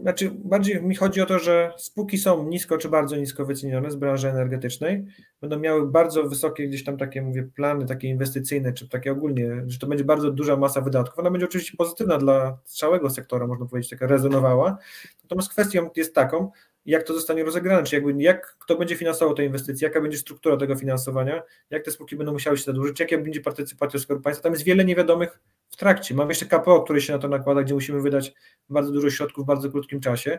[0.00, 3.96] Znaczy, bardziej mi chodzi o to, że spółki są nisko czy bardzo nisko wycenione z
[3.96, 5.06] branży energetycznej,
[5.40, 9.78] będą miały bardzo wysokie gdzieś tam takie, mówię, plany takie inwestycyjne, czy takie ogólnie, że
[9.78, 11.18] to będzie bardzo duża masa wydatków.
[11.18, 14.78] Ona będzie oczywiście pozytywna dla całego sektora, można powiedzieć, taka rezonowała.
[15.22, 16.50] Natomiast kwestią jest taką,
[16.90, 20.56] jak to zostanie rozegrane, czy jakby jak kto będzie finansował te inwestycje, jaka będzie struktura
[20.56, 24.42] tego finansowania, jak te spółki będą musiały się zadłużyć, jaka będzie partycypacja Skarbu Państwa.
[24.42, 26.14] Tam jest wiele niewiadomych w trakcie.
[26.14, 28.32] Mamy jeszcze KPO, który się na to nakłada, gdzie musimy wydać
[28.68, 30.38] bardzo dużo środków w bardzo krótkim czasie,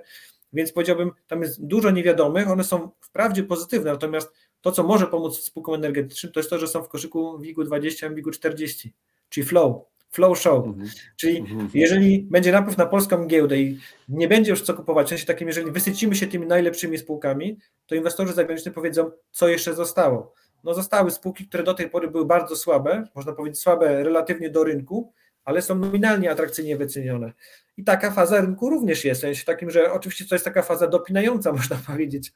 [0.53, 5.39] więc powiedziałbym, tam jest dużo niewiadomych, one są wprawdzie pozytywne, natomiast to, co może pomóc
[5.39, 8.93] spółkom energetycznym, to jest to, że są w koszyku WIG-u 20, WIG-u 40,
[9.29, 10.89] czyli flow, flow show, Mhm.
[11.15, 11.69] czyli Mhm.
[11.73, 15.47] jeżeli będzie napływ na polską giełdę i nie będzie już co kupować, w sensie takim,
[15.47, 20.33] jeżeli wysycimy się tymi najlepszymi spółkami, to inwestorzy zagraniczni powiedzą, co jeszcze zostało.
[20.63, 24.63] No zostały spółki, które do tej pory były bardzo słabe, można powiedzieć słabe relatywnie do
[24.63, 25.13] rynku,
[25.45, 27.33] ale są nominalnie atrakcyjnie wycenione.
[27.77, 30.87] I taka faza rynku również jest, w sensie takim, że oczywiście to jest taka faza
[30.87, 32.31] dopinająca, można powiedzieć,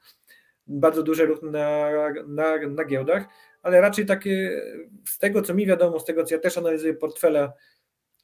[0.67, 1.89] bardzo duży ruch na,
[2.27, 3.25] na, na giełdach,
[3.65, 4.61] ale raczej takie,
[5.07, 7.51] z tego co mi wiadomo, z tego co ja też analizuję portfele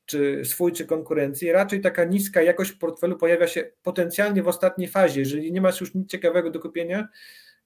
[0.06, 5.20] czy swój, czy konkurencji, raczej taka niska jakość portfelu pojawia się potencjalnie w ostatniej fazie.
[5.20, 7.08] Jeżeli nie masz już nic ciekawego do kupienia,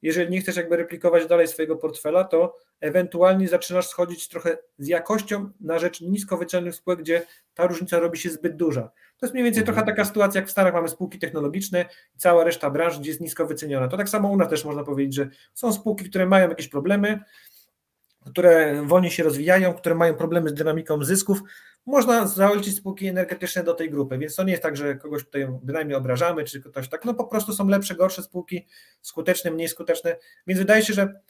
[0.01, 5.49] jeżeli nie chcesz jakby replikować dalej swojego portfela, to ewentualnie zaczynasz schodzić trochę z jakością
[5.59, 7.21] na rzecz nisko wycenionych spółek, gdzie
[7.53, 8.91] ta różnica robi się zbyt duża.
[9.17, 9.75] To jest mniej więcej Mhm.
[9.75, 11.85] trochę taka sytuacja, jak w Stanach mamy spółki technologiczne
[12.15, 13.87] i cała reszta branż, gdzie jest nisko wyceniona.
[13.87, 17.19] To tak samo u nas też można powiedzieć, że są spółki, które mają jakieś problemy,
[18.25, 21.39] które wolniej się rozwijają, które mają problemy z dynamiką zysków,
[21.85, 25.47] można zaliczyć spółki energetyczne do tej grupy, więc to nie jest tak, że kogoś tutaj
[25.63, 28.67] bynajmniej obrażamy, czy ktoś tak, no po prostu są lepsze, gorsze spółki,
[29.01, 30.15] skuteczne, mniej skuteczne,
[30.47, 31.21] więc wydaje się, że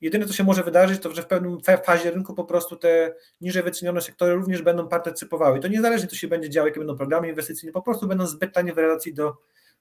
[0.00, 3.14] jedyne, co się może wydarzyć, to że w pewnym fa- fazie rynku po prostu te
[3.40, 5.60] niżej wycenione sektory również będą partycypowały.
[5.60, 8.72] To niezależnie, co się będzie działo, jakie będą programy inwestycyjne, po prostu będą zbyt tanie
[8.72, 9.36] w relacji do,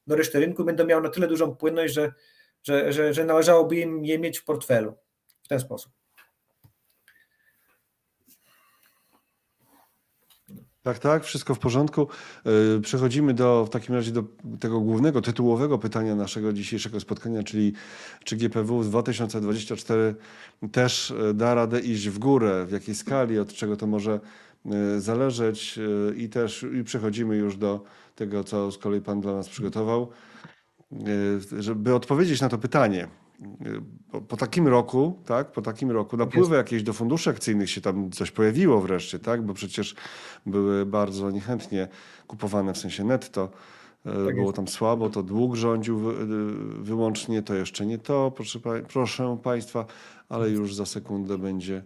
[0.07, 2.13] do reszty rynku, będą miały na tyle dużą płynność, że,
[2.63, 4.93] że, że, że należałoby im je mieć w portfelu
[5.43, 6.02] w ten sposób.
[10.83, 12.07] Tak, tak, wszystko w porządku.
[12.45, 14.23] Yy, Przechodzimy do, w takim razie do
[14.59, 17.73] tego głównego, tytułowego pytania naszego dzisiejszego spotkania, czyli
[18.23, 20.15] czy GPW w 2024
[20.71, 24.19] też yy, da radę iść w górę, w jakiej skali, od czego to może
[24.65, 25.79] yy, zależeć
[26.17, 27.83] i też i przechodzimy już do
[28.15, 30.07] tego, co z kolei Pan dla nas przygotował.
[31.59, 33.07] Żeby odpowiedzieć na to pytanie,
[34.27, 38.31] po, takim roku, tak, po takim roku napływy jakieś do funduszy akcyjnych się tam coś
[38.31, 39.95] pojawiło wreszcie, tak, bo przecież
[40.45, 41.87] były bardzo niechętnie
[42.27, 43.49] kupowane w sensie netto.
[44.05, 46.15] E, Tak Było tam słabo, to dług rządził y,
[46.83, 48.59] wyłącznie, to jeszcze nie to, proszę,
[48.93, 49.85] proszę Państwa,
[50.29, 51.83] ale już za sekundę będzie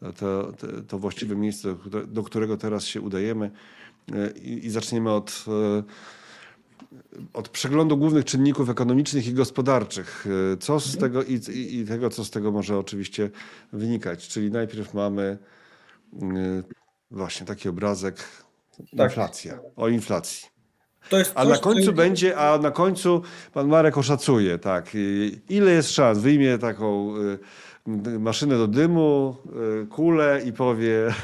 [0.00, 3.50] to, to, to właściwe miejsce, do, które- do którego teraz się udajemy.
[4.12, 5.82] E, I, i zaczniemy od, e,
[7.32, 10.26] od przeglądu głównych czynników ekonomicznych i gospodarczych.
[10.52, 13.30] E, Co z tego i, i, i tego, co z tego może oczywiście
[13.72, 14.28] wynikać.
[14.28, 15.38] Czyli najpierw mamy
[16.12, 16.18] y,
[17.10, 18.16] właśnie taki obrazek
[18.96, 19.10] Tak.
[19.10, 20.48] inflacja, o inflacji.
[21.10, 24.94] To jest A coś, na co- końcu będzie, a na końcu pan Marek oszacuje, tak,
[24.94, 27.38] y, ile jest szans, wyjmie taką y, y,
[28.18, 29.36] maszynę do dymu,
[29.82, 31.14] y, kulę i powie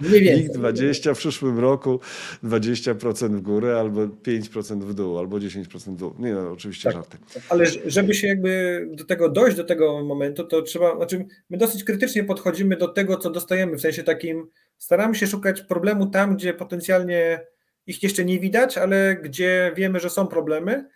[0.00, 0.42] Mniej więcej.
[0.42, 2.00] WIG 20 w przyszłym roku
[2.44, 6.14] 20% w górę, albo 5% w dół, albo 10% w dół.
[6.18, 6.94] Nie no, oczywiście Tak.
[6.94, 7.18] żarty.
[7.48, 11.84] Ale żeby się jakby do tego dojść, do tego momentu, to trzeba, znaczy my dosyć
[11.84, 14.46] krytycznie podchodzimy do tego, co dostajemy, w sensie takim
[14.78, 17.40] staramy się szukać problemu tam, gdzie potencjalnie
[17.86, 20.88] ich jeszcze nie widać, ale gdzie wiemy, że są problemy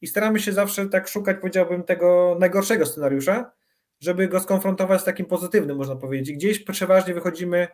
[0.00, 3.57] i staramy się zawsze tak szukać, powiedziałbym, tego najgorszego scenariusza,
[4.00, 6.28] żeby go skonfrontować z takim pozytywnym, można powiedzieć.
[6.28, 7.68] I gdzieś przeważnie wychodzimy,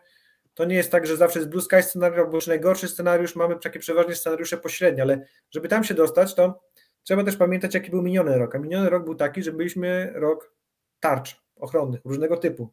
[0.55, 3.57] to nie jest tak, że zawsze jest blue sky scenariusz, albo już najgorszy scenariusz, mamy
[3.57, 6.61] takie przeważnie scenariusze pośrednie, ale żeby tam się dostać, to
[7.05, 8.55] Trzeba też pamiętać, jaki był miniony rok.
[8.55, 10.55] A miniony rok był taki, że byliśmy rok
[11.01, 12.73] tarcz ochronnych różnego typu.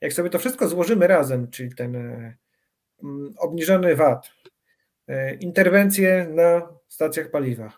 [0.00, 2.36] Jak sobie to wszystko złożymy razem, czyli ten e,
[3.02, 4.30] mm, obniżony VAT,
[5.08, 7.72] e, interwencje na stacjach paliwa,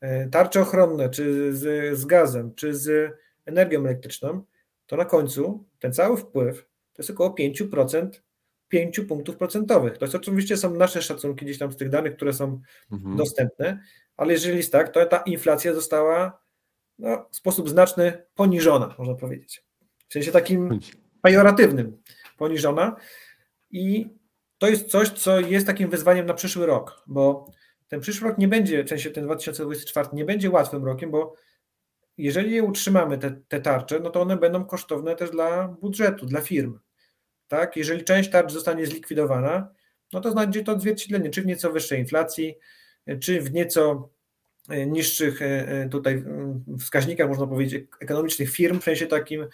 [0.00, 3.16] e, tarcze ochronne, czy z, z gazem, czy z
[3.46, 4.44] energią elektryczną,
[4.86, 8.08] to na końcu ten cały wpływ to jest około 5%,
[8.68, 9.98] 5 punktów procentowych.
[9.98, 12.60] To jest oczywiście są nasze szacunki gdzieś tam z tych danych, które są
[12.92, 13.16] Mhm.
[13.16, 13.80] dostępne,
[14.16, 16.42] ale jeżeli jest tak, to ta inflacja została
[16.98, 19.64] no, w sposób znaczny poniżona, można powiedzieć.
[20.08, 20.68] W sensie takim
[21.22, 22.02] pejoratywnym
[22.38, 22.96] poniżona
[23.70, 24.08] i
[24.58, 27.50] to jest coś, co jest takim wyzwaniem na przyszły rok, bo
[27.88, 31.34] ten przyszły rok nie będzie, w sensie ten 2024 nie będzie łatwym rokiem, bo
[32.18, 36.40] jeżeli je utrzymamy, te, te tarcze, no to one będą kosztowne też dla budżetu, dla
[36.40, 36.78] firm.
[37.48, 37.76] Tak?
[37.76, 39.68] Jeżeli część tarcz zostanie zlikwidowana,
[40.12, 42.54] no to znajdzie to odzwierciedlenie, czy w nieco wyższej inflacji,
[43.20, 44.08] czy w nieco
[44.68, 46.24] e, niższych e, tutaj
[46.80, 49.46] wskaźnikach, można powiedzieć, ekonomicznych firm, w sensie takim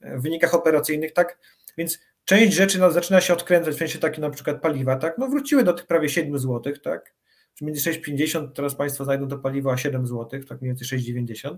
[0.00, 1.38] w wynikach operacyjnych, tak?
[1.78, 5.18] Więc część rzeczy zaczyna się odkręcać, w sensie takim na przykład paliwa, tak?
[5.18, 7.14] No wróciły do tych prawie 7 zł, tak?
[7.54, 11.56] Czy między 6,50 teraz Państwo znajdą to paliwo a 7 zł, tak mniej więcej 6,90.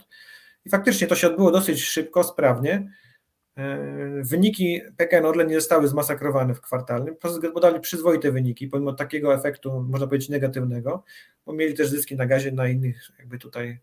[0.64, 2.90] I faktycznie to się odbyło dosyć szybko, sprawnie.
[3.56, 3.78] E,
[4.22, 7.16] wyniki PKN Orlen nie zostały zmasakrowane w kwartalnym,
[7.54, 11.04] podali przyzwoite wyniki, pomimo takiego efektu, można powiedzieć, negatywnego,
[11.46, 13.80] bo mieli też zyski na gazie, na innych, jakby tutaj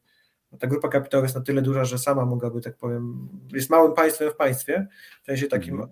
[0.52, 3.94] no ta grupa kapitałowa jest na tyle duża, że sama mogłaby, tak powiem, jest małym
[3.94, 4.88] państwem w państwie,
[5.24, 5.90] w sensie takim mm.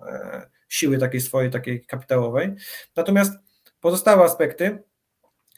[0.69, 2.53] siły takiej swojej, takiej kapitałowej.
[2.95, 3.33] Natomiast
[3.79, 4.83] pozostałe aspekty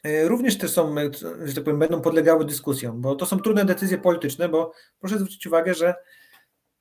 [0.04, 0.94] również też są,
[1.44, 5.46] że tak powiem, będą podlegały dyskusjom, bo to są trudne decyzje polityczne, bo proszę zwrócić
[5.46, 5.94] uwagę, że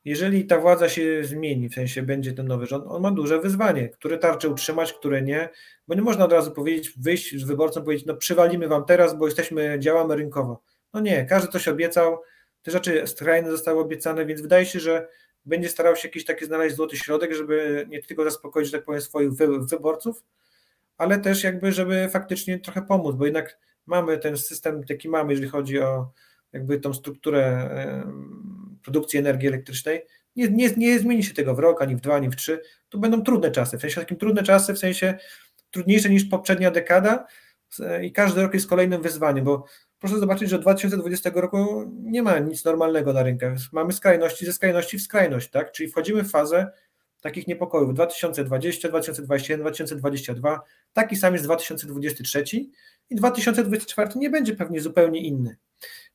[0.06, 3.90] jeżeli ta władza się zmieni, w sensie będzie ten nowy rząd, on ma duże wyzwanie,
[3.90, 5.50] które tarcze utrzymać, które nie,
[5.88, 9.26] bo nie można od razu powiedzieć, wyjść z wyborcą, powiedzieć, no przywalimy wam teraz, bo
[9.26, 10.62] jesteśmy, działamy rynkowo.
[10.94, 12.22] No nie, każdy coś obiecał,
[12.62, 15.08] te rzeczy skrajne zostały obiecane, więc wydaje się, że
[15.46, 19.02] będzie starał się jakiś taki znaleźć złoty środek, żeby nie tylko zaspokoić, że tak powiem,
[19.02, 19.32] swoich
[19.70, 20.24] wyborców,
[20.98, 25.50] ale też jakby, żeby faktycznie trochę pomóc, bo jednak mamy ten system, taki mamy, jeżeli
[25.50, 26.12] chodzi o
[26.54, 27.70] jakby tą strukturę
[28.84, 30.02] produkcji energii elektrycznej.
[30.36, 32.62] Nie, nie, nie zmieni się tego w rok, ani w dwa, ani w trzy.
[32.90, 35.18] To będą trudne czasy, w sensie takim trudne czasy, w sensie
[35.72, 37.26] trudniejsze niż poprzednia dekada
[38.02, 39.66] i każdy rok jest kolejnym wyzwaniem, bo
[40.00, 43.58] proszę zobaczyć, że od 2020 roku nie ma nic normalnego na rynkach.
[43.72, 45.72] Mamy skrajności ze skrajności w skrajność, tak?
[45.72, 46.72] Czyli wchodzimy w fazę
[47.22, 50.62] takich niepokojów 2020, 2021, 2022,
[50.94, 52.44] taki sam jest 2023
[53.10, 55.58] i 2024 nie będzie pewnie zupełnie inny.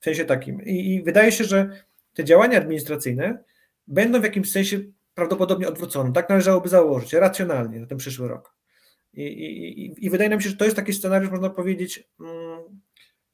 [0.01, 0.63] W sensie takim.
[0.63, 1.71] I, i wydaje się, że
[2.15, 3.39] te działania administracyjne
[3.87, 4.81] będą w jakimś sensie
[5.15, 6.13] prawdopodobnie odwrócone.
[6.13, 8.55] Tak należałoby założyć, racjonalnie na ten przyszły rok.
[9.15, 12.81] I, i, I wydaje nam się, że to jest taki scenariusz, można powiedzieć, mm,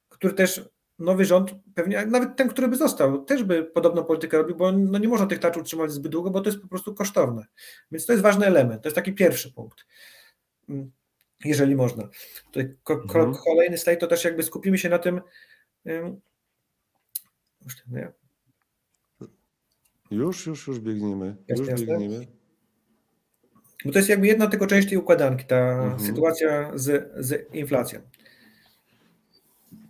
[0.09, 0.69] który też
[0.99, 4.99] nowy rząd, pewnie nawet ten, który by został, też by podobną politykę robił, bo no
[4.99, 7.45] nie można tych tarcz utrzymać zbyt długo, bo to jest po prostu kosztowne.
[7.91, 9.85] Więc to jest ważny element, to jest taki pierwszy punkt,
[10.69, 10.91] mm,
[11.45, 12.09] jeżeli można.
[12.45, 13.33] Tutaj mhm.
[13.33, 15.21] kolejny slajd to też jakby skupimy się na tym,
[20.11, 21.35] już, już, już biegniemy.
[21.47, 21.85] Już jasne?
[21.85, 22.27] biegniemy.
[23.85, 25.99] Bo to jest jakby jedna tylko część tej układanki, ta mhm.
[25.99, 28.01] sytuacja z, z inflacją.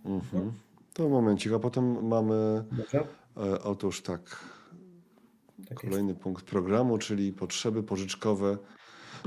[0.04, 0.52] Mhm.
[0.94, 2.64] To momencik, a potem mamy.
[2.72, 3.06] Dobrze.
[3.36, 4.20] E, otóż tak.
[5.68, 6.22] tak kolejny jest.
[6.22, 8.58] punkt programu, czyli potrzeby pożyczkowe.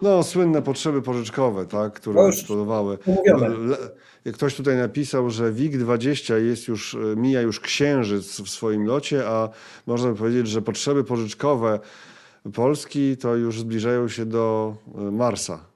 [0.02, 2.98] No, słynne potrzeby pożyczkowe, tak, które eksplodowały.
[4.34, 9.50] Ktoś tutaj napisał, że WIG-20 jest już, e, mija już księżyc w swoim locie, a
[9.88, 11.80] można by powiedzieć, że potrzeby pożyczkowe
[12.54, 15.73] Polski to już zbliżają się do e, Marsa.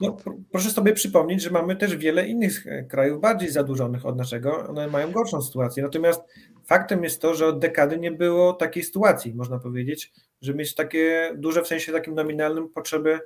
[0.00, 0.16] No,
[0.50, 4.88] proszę sobie przypomnieć, że mamy też wiele innych e, krajów bardziej zadłużonych od naszego, one
[4.88, 5.82] mają gorszą sytuację.
[5.82, 6.20] Natomiast
[6.64, 11.32] faktem jest to, że od dekady nie było takiej sytuacji, można powiedzieć, że mieć takie
[11.36, 13.20] duże w sensie takim nominalnym potrzeby,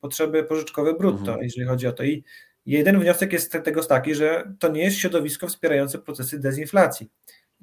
[0.00, 1.42] potrzeby pożyczkowe brutto, mhm.
[1.42, 2.04] jeżeli chodzi o to.
[2.04, 2.24] I
[2.66, 7.10] jeden wniosek jest z tego taki, że to nie jest środowisko wspierające procesy dezinflacji.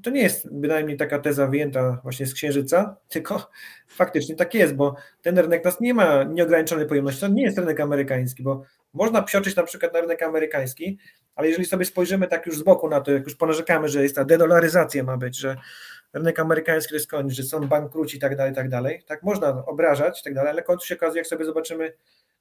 [0.03, 3.49] To nie jest bynajmniej taka teza wyjęta właśnie z księżyca, tylko
[3.87, 7.21] faktycznie tak jest, bo ten rynek nas nie ma nieograniczonej pojemności.
[7.21, 10.97] To nie jest rynek amerykański, bo można psioczyć na przykład na rynek amerykański,
[11.35, 14.15] ale jeżeli sobie spojrzymy tak już z boku na to, jak już ponarzekamy, że jest
[14.15, 15.57] ta dedolaryzacja ma być, że
[16.13, 20.21] rynek amerykański jest koniec, że są bankruci i tak dalej, tak dalej, tak można obrażać
[20.21, 21.93] i tak dalej, ale końcu się okazuje, jak sobie zobaczymy,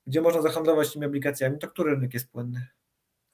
[0.06, 2.66] gdzie można zahandlować tymi obligacjami, to który rynek jest płynny?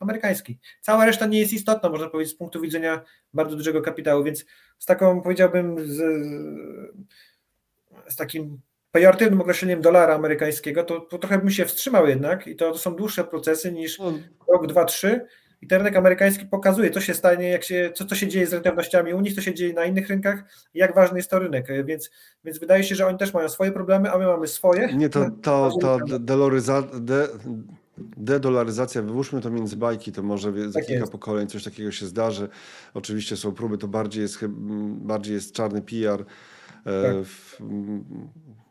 [0.01, 0.59] Amerykański.
[0.81, 3.01] Cała reszta nie jest istotna, można powiedzieć, z punktu widzenia
[3.35, 4.45] bardzo dużego kapitału, więc
[4.79, 6.03] z taką, powiedziałbym, z,
[8.09, 8.61] z takim
[8.93, 12.97] pejoratywnym określeniem dolara amerykańskiego, to, to, trochę bym się wstrzymał jednak i to, to są
[12.97, 14.13] dłuższe procesy niż no.
[14.49, 15.27] rok, dwa, trzy
[15.63, 18.53] i ten rynek amerykański pokazuje, co się stanie, jak się, co, co się dzieje z
[18.53, 21.67] rentownościami u nich, co się dzieje na innych rynkach i jak ważny jest to rynek,
[21.85, 22.11] więc,
[22.45, 24.97] więc wydaje się, że oni też mają swoje problemy, a my mamy swoje.
[24.97, 26.19] Nie, to, to, to, to
[27.01, 27.29] de,
[28.17, 31.13] dedolaryzacja, wyłóżmy to między bajki, to może za tak kilka jest.
[31.13, 32.49] pokoleń coś takiego się zdarzy.
[32.95, 34.39] Oczywiście są próby, to bardziej jest,
[34.97, 36.25] bardziej jest czarny PR.
[36.87, 37.67] E, tak.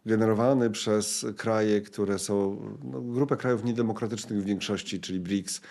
[0.06, 5.62] generowany przez kraje, które są, no, grupę krajów niedemokratycznych w większości, czyli BRICS,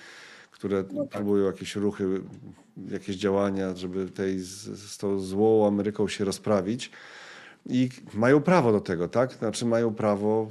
[0.51, 1.11] które no tak.
[1.11, 2.21] próbują jakieś ruchy,
[2.91, 6.91] jakieś działania, żeby tej z, z tą złą Ameryką się rozprawić.
[7.67, 9.33] I mają prawo do tego, tak?
[9.33, 10.49] Znaczy mają prawo,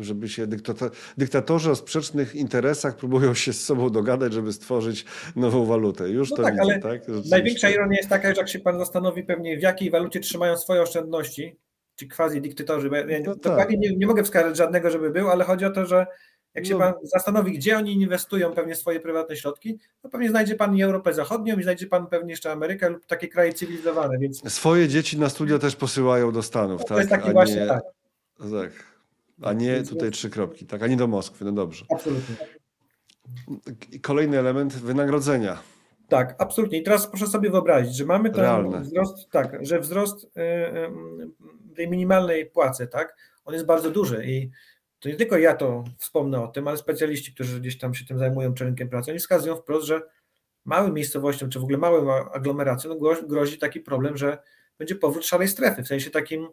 [0.00, 5.04] y, żeby się dyktata- dyktatorzy o sprzecznych interesach próbują się z sobą dogadać, żeby stworzyć
[5.36, 6.08] nową walutę.
[6.10, 7.02] Już No to tak, widzę, ale tak?
[7.30, 10.82] Największa ironia jest taka, że jak się pan zastanowi pewnie w jakiej walucie trzymają swoje
[10.82, 11.56] oszczędności,
[11.96, 13.42] ci quasi dyktatorzy, ja No tak.
[13.42, 16.06] dokładnie nie, nie mogę wskazać żadnego, żeby był, ale chodzi o to, że
[16.54, 16.78] jak się No.
[16.80, 21.14] pan zastanowi, gdzie oni inwestują pewnie swoje prywatne środki, to pewnie znajdzie pan i Europę
[21.14, 25.28] Zachodnią i znajdzie pan pewnie jeszcze Amerykę lub takie kraje cywilizowane, więc Swoje dzieci na
[25.28, 26.98] studia też posyłają do Stanów, to tak?
[26.98, 27.82] jest taki a właśnie nie, tak,
[28.38, 28.70] tak.
[29.42, 30.82] A nie tutaj trzy kropki, tak?
[30.82, 31.84] A nie do Moskwy, no dobrze.
[31.94, 32.36] absolutnie.
[34.02, 35.58] Kolejny element wynagrodzenia.
[36.08, 36.78] Tak, absolutnie.
[36.78, 38.80] I teraz proszę sobie wyobrazić, że mamy ten Realne.
[38.80, 44.50] wzrost, tak, że wzrost y, y, tej minimalnej płacy, tak, on jest bardzo duży i
[45.00, 48.18] to nie tylko ja to wspomnę o tym, ale specjaliści, którzy gdzieś tam się tym
[48.18, 50.02] zajmują, czy rynkiem pracy, oni wskazują wprost, że
[50.64, 54.38] małym miejscowościom, czy w ogóle małym aglomeracjom no, gro- grozi taki problem, że
[54.78, 56.48] będzie powrót szarej strefy, w sensie takim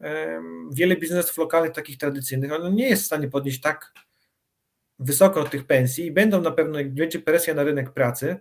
[0.00, 3.92] em, wiele biznesów lokalnych, takich tradycyjnych, ono nie jest w stanie podnieść tak
[4.98, 8.36] wysoko tych pensji i będą na pewno, jak będzie presja na rynek pracy,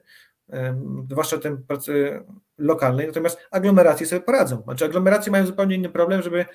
[1.09, 2.23] zwłaszcza ten pracy
[2.57, 4.61] lokalnej, natomiast aglomeracje sobie poradzą.
[4.61, 6.45] Znaczy aglomeracje mają zupełnie inny problem, żeby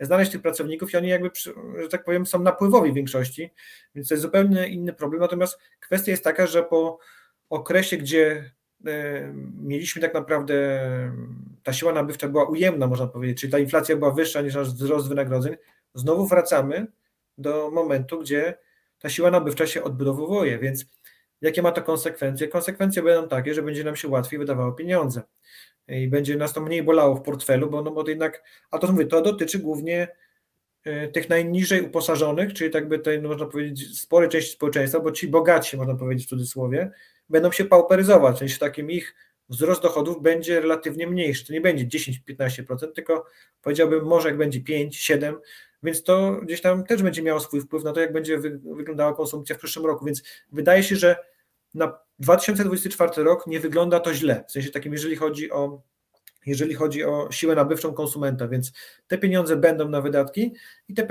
[0.00, 1.30] znaleźć tych pracowników i oni jakby,
[1.82, 3.50] że tak powiem, są napływowi w większości,
[3.94, 5.20] więc to jest zupełnie inny problem.
[5.20, 6.98] Natomiast kwestia jest taka, że po
[7.50, 8.50] okresie, gdzie
[8.86, 10.80] e, mieliśmy tak naprawdę,
[11.62, 15.08] ta siła nabywcza była ujemna, można powiedzieć, czyli ta inflacja była wyższa niż nasz wzrost
[15.08, 15.56] wynagrodzeń,
[15.94, 16.86] znowu wracamy
[17.38, 18.58] do momentu, gdzie
[18.98, 20.86] ta siła nabywcza się odbudowuje, więc
[21.40, 22.48] jakie ma to konsekwencje?
[22.48, 25.22] Konsekwencje będą takie, że będzie nam się łatwiej wydawało pieniądze
[25.88, 28.92] i będzie nas to mniej bolało w portfelu, bo, no, bo to jednak, a to
[28.92, 30.08] mówię, to dotyczy głównie
[30.84, 35.12] e, tych najniżej uposażonych, czyli tak by tej, no, można powiedzieć, sporej części społeczeństwa, bo
[35.12, 36.90] ci bogatsi, można powiedzieć w cudzysłowie,
[37.28, 39.14] będą się pauperyzować, w sensie takim ich
[39.48, 41.46] wzrost dochodów będzie relatywnie mniejszy.
[41.46, 43.26] To nie będzie 10-15%, tylko
[43.62, 45.34] powiedziałbym może jak będzie 5-7%,
[45.82, 49.14] więc to gdzieś tam też będzie miało swój wpływ na to, jak będzie wy, wyglądała
[49.14, 50.04] konsumpcja w przyszłym roku.
[50.04, 50.22] Więc
[50.52, 51.16] wydaje się, że
[51.74, 54.44] na 2024 rok nie wygląda to źle.
[54.48, 55.82] W sensie takim, jeżeli chodzi o
[56.46, 58.72] jeżeli chodzi o siłę nabywczą konsumenta, więc
[59.06, 60.54] te pieniądze będą na wydatki
[60.88, 61.06] i te,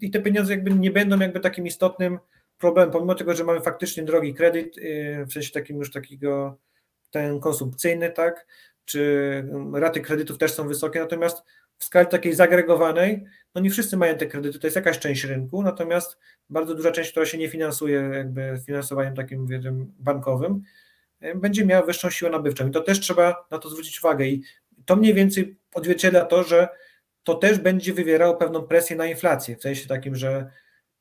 [0.00, 2.18] i te pieniądze jakby nie będą jakby takim istotnym
[2.58, 6.58] problemem, pomimo tego, że mamy faktycznie drogi kredyt, yy, w sensie takim już takiego
[7.10, 8.46] ten konsumpcyjny, tak,
[8.84, 9.44] czy
[9.74, 11.42] raty kredytów też są wysokie, natomiast
[11.78, 13.24] w skali takiej zagregowanej,
[13.54, 16.18] no nie wszyscy mają te kredyty, to jest jakaś część rynku, natomiast
[16.50, 20.62] bardzo duża część, która się nie finansuje jakby finansowaniem takim wiem, bankowym,
[21.34, 22.68] będzie miała wyższą siłę nabywczą.
[22.68, 24.26] I to też trzeba na to zwrócić uwagę.
[24.26, 24.42] I
[24.84, 26.68] to mniej więcej odzwierciedla to, że
[27.22, 30.50] to też będzie wywierało pewną presję na inflację, w sensie takim, że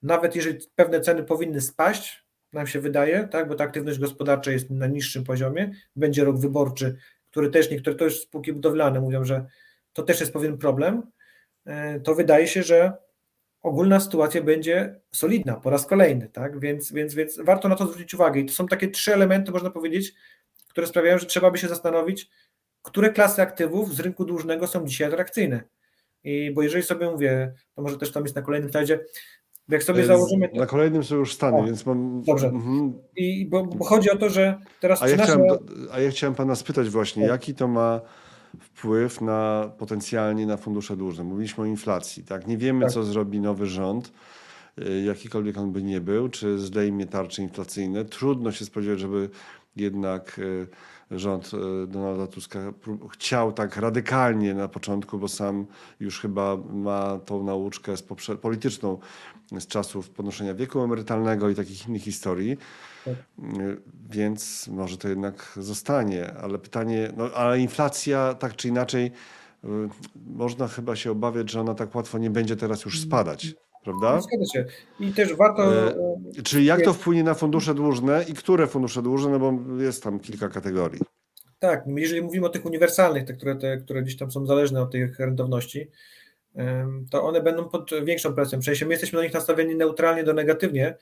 [0.01, 4.69] nawet jeżeli pewne ceny powinny spaść, nam się wydaje, tak, bo ta aktywność gospodarcza jest
[4.69, 6.97] na niższym poziomie, będzie rok wyborczy,
[7.31, 9.45] który też niektóre to już spółki budowlane mówią, że
[9.93, 11.03] to też jest pewien problem,
[12.03, 12.93] to wydaje się, że
[13.61, 16.59] ogólna sytuacja będzie solidna po raz kolejny, tak?
[16.59, 18.39] Więc, więc, więc warto na to zwrócić uwagę.
[18.39, 20.13] I to są takie trzy elementy, można powiedzieć,
[20.69, 22.29] które sprawiają, że trzeba by się zastanowić,
[22.81, 25.63] które klasy aktywów z rynku dłużnego są dzisiaj atrakcyjne.
[26.23, 28.99] I bo jeżeli sobie mówię, to może też tam jest na kolejnym slajdzie,
[29.69, 30.49] jak sobie założymy.
[30.49, 30.55] To...
[30.55, 32.21] Na kolejnym są już Stany, o, więc mam.
[32.21, 32.47] Dobrze.
[32.47, 32.93] Mhm.
[33.15, 35.01] I bo, bo, chodzi o to, że teraz.
[35.01, 35.31] A ja, nasze...
[35.31, 35.57] chciałem,
[35.91, 37.31] a ja chciałem pana spytać właśnie, tak.
[37.31, 38.01] jaki to ma
[38.59, 41.23] wpływ na potencjalnie na fundusze dłużne.
[41.23, 42.47] Mówiliśmy o inflacji, tak?
[42.47, 42.93] Nie wiemy, tak.
[42.93, 44.11] co zrobi nowy rząd,
[45.05, 48.05] jakikolwiek on by nie był, czy zdejmie tarcze inflacyjne.
[48.05, 49.29] Trudno się spodziewać, żeby
[49.75, 50.41] jednak
[51.11, 51.51] rząd
[51.87, 52.73] Donalda Tuska
[53.11, 55.65] chciał tak radykalnie na początku, bo sam
[55.99, 58.03] już chyba ma tą nauczkę z
[58.41, 58.97] polityczną
[59.59, 62.57] z czasów podnoszenia wieku emerytalnego i takich innych historii.
[63.05, 63.15] Tak.
[64.09, 69.11] Więc może to jednak zostanie, ale pytanie, no ale inflacja tak czy inaczej,
[70.15, 73.55] można chyba się obawiać, że ona tak łatwo nie będzie teraz już spadać.
[73.83, 74.21] Prawda?
[74.21, 74.65] Zgadza się.
[74.99, 75.87] I też warto.
[75.87, 75.93] E,
[76.43, 80.19] czyli jak to wpłynie na fundusze dłużne i które fundusze dłużne, no bo jest tam
[80.19, 81.01] kilka kategorii.
[81.59, 84.91] Tak, jeżeli mówimy o tych uniwersalnych, te, które, te, które gdzieś tam są zależne od
[84.91, 85.91] tych rentowności,
[87.09, 88.59] to one będą pod większą presją.
[88.59, 90.97] W sensie my jesteśmy do nich nastawieni neutralnie do negatywnie,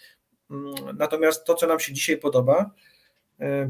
[0.98, 2.72] natomiast to, co nam się dzisiaj podoba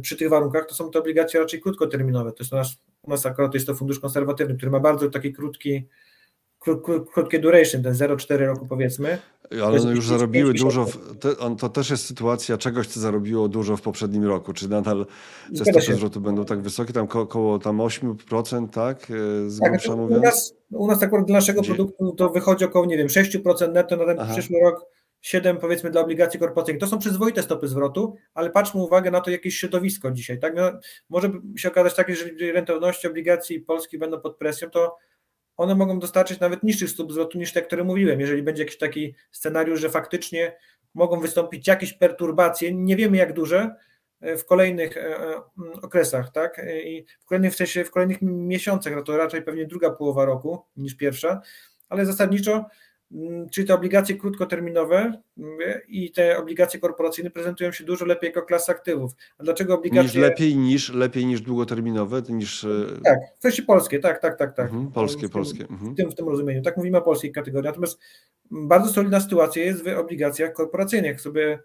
[0.02, 2.32] przy tych warunkach, to są te obligacje raczej krótkoterminowe.
[2.32, 5.88] To jest nasz, u nas akurat jest to fundusz konserwatywny, który ma bardzo taki krótki,
[7.14, 9.18] krótkie duration, ten 0,4 roku powiedzmy.
[9.52, 13.78] Ale one już zarobiły dużo, w, to, to, też jest sytuacja czegoś, co zarobiło dużo
[13.78, 14.54] w poprzednim roku.
[14.54, 15.06] Czy nadal
[15.58, 19.08] te stopy zwrotu będą tak wysokie, tam ko około tam 8%, tak?
[19.48, 21.76] Z tak, grubsza u nas, u nas akurat dla naszego Gdzie?
[21.76, 24.34] produktu to wychodzi około, nie wiem, 6% netto na ten Aha.
[24.34, 24.86] przyszły rok,
[25.22, 26.82] 7 powiedzmy dla obligacji korporacyjnych.
[26.82, 30.40] To są przyzwoite stopy zwrotu, ale patrzmy uwagę na to jakieś środowisko dzisiaj.
[30.40, 30.56] Tak?
[30.56, 30.72] No,
[31.10, 34.98] może się okazać tak, że jeżeli rentowności obligacji Polski będą pod presją, to
[35.60, 38.20] one mogą dostarczyć nawet niższych stóp zwrotu niż te, które mówiłem.
[38.20, 40.58] Jeżeli będzie jakiś taki scenariusz, że faktycznie
[40.94, 43.76] mogą wystąpić jakieś perturbacje, nie wiemy jak duże,
[44.22, 45.42] e, w kolejnych e, e,
[45.82, 46.62] okresach, tak?
[46.86, 50.66] I w kolejnych, w sensie w kolejnych miesiącach, no to raczej pewnie druga połowa roku
[50.78, 51.42] niż pierwsza,
[51.90, 52.70] ale zasadniczo Mm,
[53.52, 55.22] czyli te obligacje krótkoterminowe
[55.88, 59.12] i te obligacje korporacyjne prezentują się dużo lepiej jako klasa aktywów.
[59.38, 60.04] A dlaczego obligacje...
[60.04, 62.64] Niż lepiej niż, lepiej niż długoterminowe, niż...
[62.64, 62.68] E,
[63.04, 63.20] tak,
[63.54, 64.54] w polskie, tak, tak, tak.
[64.54, 64.66] tak.
[64.66, 65.64] Mhm, polskie, w tym, polskie.
[65.64, 65.94] Mhm.
[65.94, 66.62] W, tym, w tym rozumieniu.
[66.62, 67.68] Tak mówimy o polskiej kategorii.
[67.68, 68.00] Natomiast
[68.52, 71.12] bardzo solidna sytuacja jest w obligacjach korporacyjnych.
[71.12, 71.60] Jak sobie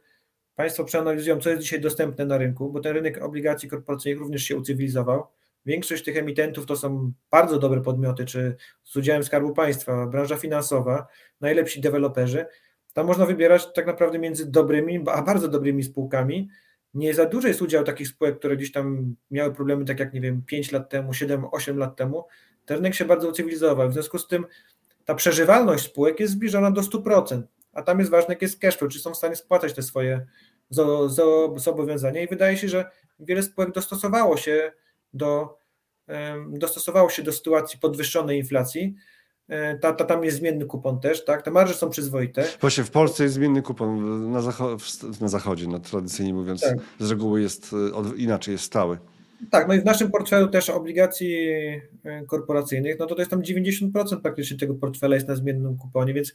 [0.54, 4.56] Państwo przeanalizują, co jest dzisiaj dostępne na rynku, bo ten rynek obligacji korporacyjnych również się
[4.56, 5.26] ucywilizował
[5.66, 11.06] Większość tych emitentów to są bardzo dobre podmioty, czy z udziałem Skarbu Państwa, branża finansowa,
[11.40, 12.46] najlepsi deweloperzy.
[12.92, 16.48] Tam można wybierać tak naprawdę między dobrymi, a bardzo dobrymi spółkami.
[16.94, 20.20] Nie za duży jest udział takich spółek, które gdzieś tam miały problemy, tak jak nie
[20.20, 22.24] wiem, 5 lat temu, 7, 8 lat temu.
[22.64, 23.88] Ten rynek się bardzo ucywilizował.
[23.88, 24.46] W związku z tym
[25.04, 27.42] ta przeżywalność spółek jest zbliżona do 100%,
[27.72, 30.26] a tam jest ważne, jak jest cash flow, czy są w stanie spłacać te swoje
[31.56, 32.22] zobowiązania.
[32.22, 34.72] I wydaje się, że wiele spółek dostosowało się
[35.14, 35.58] do,
[36.48, 38.94] dostosowało się do sytuacji podwyższonej inflacji.
[39.48, 41.42] E, ta, ta, tam jest zmienny kupon też, tak?
[41.42, 42.44] Te marże są przyzwoite.
[42.60, 46.78] Właśnie w Polsce jest zmienny kupon, na, zacho- na zachodzie, no, tradycyjnie mówiąc, tak.
[46.98, 48.98] z reguły jest e, inaczej, jest stały.
[49.50, 51.48] Tak, no i w naszym portfelu też obligacji
[52.04, 56.14] e, korporacyjnych, no to to jest tam 90% praktycznie tego portfela jest na zmiennym kuponie,
[56.14, 56.34] więc,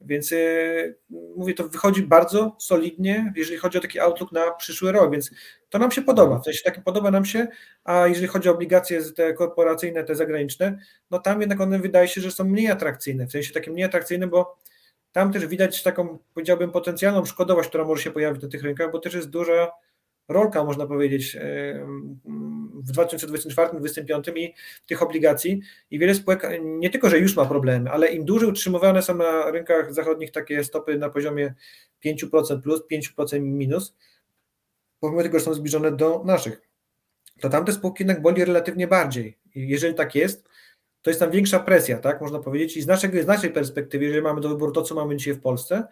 [0.00, 0.98] więc yy,
[1.36, 5.30] mówię, to wychodzi bardzo solidnie, jeżeli chodzi o taki outlook na przyszły rok, więc
[5.68, 7.46] to nam się podoba, w sensie takim podoba nam się,
[7.84, 10.78] a jeżeli chodzi o obligacje te korporacyjne, te zagraniczne,
[11.10, 14.26] no tam jednak one wydaje się, że są mniej atrakcyjne, w sensie takie mniej atrakcyjne,
[14.26, 14.58] bo
[15.12, 18.98] tam też widać taką, powiedziałbym, potencjalną szkodowość, która może się pojawić na tych rynkach, bo
[18.98, 19.70] też jest duża
[20.28, 21.36] rolka, można powiedzieć,
[22.74, 24.54] w 2024-2025 i
[24.86, 25.60] tych obligacji
[25.90, 29.50] i wiele spółek nie tylko, że już ma problemy, ale im dłużej utrzymywane są na
[29.50, 31.54] rynkach zachodnich takie stopy na poziomie
[32.04, 33.96] 5% plus, 5% minus,
[35.00, 36.68] pomimo tego, że są zbliżone do naszych,
[37.40, 39.38] to tamte spółki jednak boli relatywnie bardziej.
[39.54, 40.48] I jeżeli tak jest,
[41.02, 42.76] to jest tam większa presja, tak, można powiedzieć.
[42.76, 42.84] I z,
[43.22, 45.84] z naszej perspektywy, jeżeli mamy do wyboru to, co mamy dzisiaj w Polsce,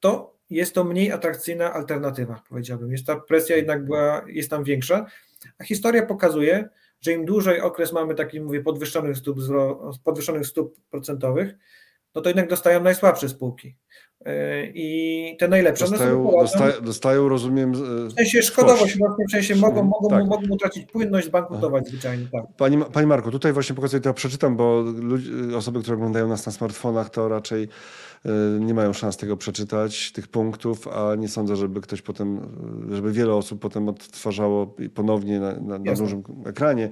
[0.00, 2.92] to jest to mniej atrakcyjna alternatywa, powiedziałbym.
[2.92, 5.06] Jest ta presja jednak była, jest tam większa,
[5.58, 6.68] a historia pokazuje,
[7.00, 9.38] że im dłużej okres mamy taki, mówię, podwyższonych stóp,
[10.04, 11.54] podwyższonych stóp procentowych,
[12.14, 13.76] no to jednak dostają najsłabsze spółki.
[14.26, 17.72] E, I te najlepsze dostają, dostają, dostają, rozumiem.
[18.08, 18.98] W sensie szkodowość,
[19.28, 20.26] w sensie mogą, mogą, tak.
[20.26, 22.26] mogą utracić płynność, zbankrutować zwyczajnie.
[22.32, 22.44] Tak.
[22.56, 24.84] Pani, Pani Marku, tutaj właśnie pokazuję, to przeczytam, bo
[25.56, 27.68] osoby, które oglądają nas na smartfonach, to raczej
[28.24, 32.40] e, nie mają szans tego przeczytać, tych punktów, a nie sądzę, żeby ktoś potem,
[32.90, 36.88] żeby wiele osób potem odtwarzało ponownie na, na, na dużym ekranie.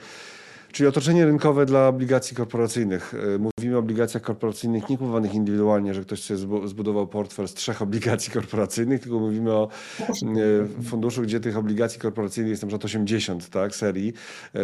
[0.72, 3.14] Czyli otoczenie rynkowe dla obligacji korporacyjnych.
[3.34, 7.82] E, mówimy o obligacjach korporacyjnych nie kupowanych indywidualnie, że ktoś sobie zbudował portfel z trzech
[7.82, 9.68] obligacji korporacyjnych, tylko mówimy o
[10.00, 14.12] e, funduszu, gdzie tych obligacji korporacyjnych jest na przykład 80 tak, serii,
[14.54, 14.60] e,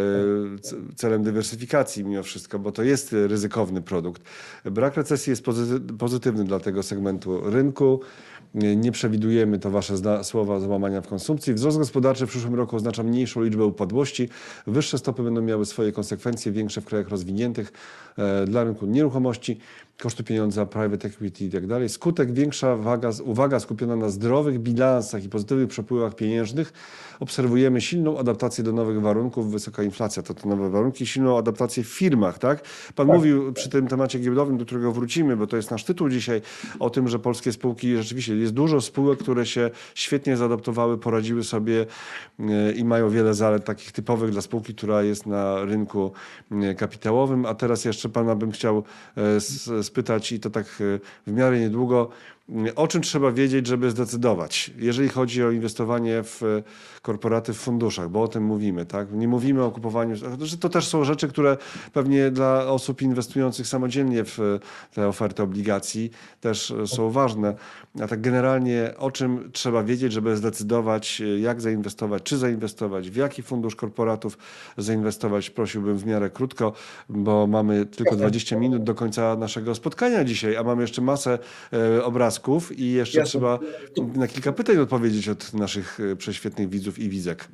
[0.95, 4.21] celem dywersyfikacji mimo wszystko, bo to jest ryzykowny produkt.
[4.65, 5.43] Brak recesji jest
[5.97, 8.01] pozytywny dla tego segmentu rynku.
[8.53, 11.53] Nie przewidujemy, to wasze słowa, załamania w konsumpcji.
[11.53, 14.29] Wzrost gospodarczy w przyszłym roku oznacza mniejszą liczbę upadłości.
[14.67, 17.71] Wyższe stopy będą miały swoje konsekwencje, większe w krajach rozwiniętych.
[18.17, 19.59] E, dla rynku nieruchomości
[20.01, 21.89] koszty pieniądza, private equity i tak dalej.
[21.89, 26.73] Skutek większa waga, uwaga skupiona na zdrowych bilansach i pozytywnych przepływach pieniężnych.
[27.19, 31.87] Obserwujemy silną adaptację do nowych warunków, wysoka inflacja to te nowe warunki, silną adaptację w
[31.87, 32.61] firmach, tak?
[32.95, 33.15] Pan tak.
[33.15, 36.41] mówił przy tym temacie giełdowym, do którego wrócimy, bo to jest nasz tytuł dzisiaj,
[36.79, 41.85] o tym, że polskie spółki, rzeczywiście jest dużo spółek, które się świetnie zaadaptowały, poradziły sobie
[42.39, 46.11] e, i mają wiele zalet takich typowych dla spółki, która jest na rynku
[46.51, 48.83] e, kapitałowym, a teraz jeszcze pana bym chciał
[49.17, 49.41] e,
[49.87, 52.09] spytać i to tak e, w miarę niedługo,
[52.75, 56.63] o czym trzeba wiedzieć, żeby zdecydować, jeżeli chodzi o inwestowanie w e,
[57.01, 59.11] korporaty w funduszach, bo o tym mówimy, tak?
[59.11, 61.57] Nie mówimy o kupowaniu, że to też są rzeczy, które
[61.93, 64.59] pewnie dla osób inwestujących samodzielnie w e,
[64.93, 67.55] te oferty obligacji też są ważne.
[68.01, 73.43] A tak generalnie o czym trzeba wiedzieć, żeby zdecydować, jak zainwestować, czy zainwestować, w jaki
[73.43, 74.37] fundusz korporatów
[74.77, 76.73] zainwestować, prosiłbym w miarę krótko,
[77.09, 81.39] bo mamy tylko 20 minut do końca naszego spotkania dzisiaj, a mamy jeszcze masę
[81.73, 82.05] e,
[82.71, 83.29] i jeszcze Jasne.
[83.29, 83.59] trzeba
[84.15, 87.47] na kilka pytań odpowiedzieć od naszych e, prześwietnych widzów i widzek.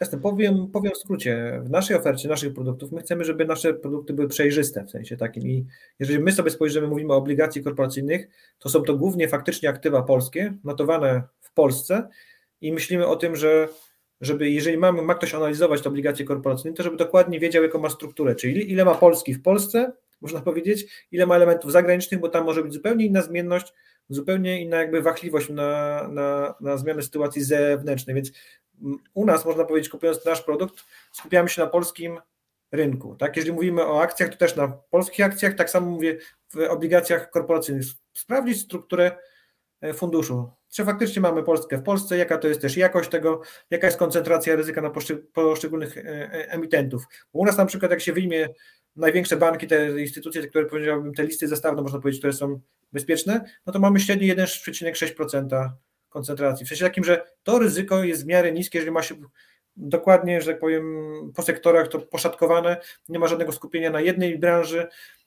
[0.00, 1.60] Jasne, powiem, powiem w skrócie.
[1.64, 5.48] W naszej ofercie, naszych produktów, my chcemy, żeby nasze produkty były przejrzyste w sensie takim.
[5.48, 5.66] I
[5.98, 8.28] jeżeli my sobie spojrzymy, mówimy o obligacji korporacyjnych,
[8.58, 12.08] to są to głównie faktycznie aktywa polskie, notowane w Polsce
[12.60, 13.68] i myślimy o tym, że
[14.20, 17.90] żeby jeżeli mamy, ma ktoś analizować te obligacje korporacyjne, to żeby dokładnie wiedział, jaką ma
[17.90, 22.44] strukturę, czyli ile ma Polski w Polsce, można powiedzieć, ile ma elementów zagranicznych, bo tam
[22.44, 23.72] może być zupełnie inna zmienność,
[24.10, 28.32] zupełnie inna jakby wachliwość na, na, na zmianę sytuacji zewnętrznej, więc
[29.14, 32.18] u nas można powiedzieć, kupując nasz produkt, skupiamy się na polskim
[32.72, 33.16] rynku.
[33.16, 33.36] Tak?
[33.36, 36.18] Jeżeli mówimy o akcjach, to też na polskich akcjach, tak samo mówię
[36.54, 37.86] w obligacjach korporacyjnych.
[38.12, 39.16] Sprawdzić strukturę
[39.80, 40.50] e, funduszu.
[40.72, 43.40] Czy faktycznie mamy Polskę w Polsce, jaka to jest też jakość tego,
[43.70, 44.90] jaka jest koncentracja ryzyka na
[45.32, 47.04] poszczególnych e, e, emitentów.
[47.32, 48.48] Bo u nas na przykład, jak się wyjmie
[48.96, 52.60] największe banki, te instytucje, które powiedziałbym, te listy zestawne, można powiedzieć, które są
[52.92, 55.70] bezpieczne, no to mamy średnio 1,6%
[56.08, 56.66] koncentracji.
[56.66, 59.14] W sensie takim, że to ryzyko jest w miarę niskie, jeżeli ma się
[59.76, 60.84] dokładnie, że tak powiem,
[61.34, 62.76] po sektorach to poszatkowane,
[63.08, 64.86] nie ma żadnego skupienia na jednej branży,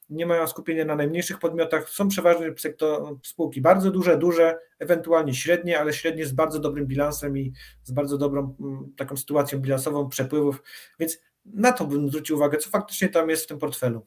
[0.09, 5.79] nie ma skupienia na najmniejszych podmiotach, są przeważnie sektor, spółki bardzo duże, duże, ewentualnie średnie,
[5.79, 7.53] ale średnie z bardzo dobrym bilansem i
[7.83, 10.63] z bardzo dobrą mm, taką sytuacją bilansową przepływów,
[10.99, 14.05] więc na to bym zwrócił uwagę, co faktycznie tam jest w tym portfelu,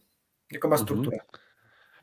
[0.50, 1.16] jaką ma strukturę.
[1.16, 1.46] Mhm.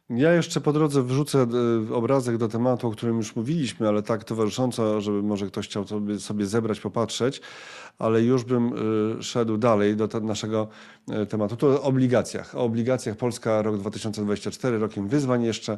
[0.10, 1.48] Ja jeszcze po drodze wrzucę
[1.90, 5.86] e, obrazek do tematu, o którym już mówiliśmy, ale tak towarzysząco, żeby może ktoś chciał
[6.20, 7.42] sobie, zebrać, popatrzeć,
[8.00, 8.74] ale już bym
[9.20, 10.68] e, szedł dalej do naszego
[11.10, 11.58] e, tematu.
[11.58, 12.56] To o obligacjach.
[12.56, 15.78] O obligacjach Polska rok 2024, rokiem wyzwań jeszcze.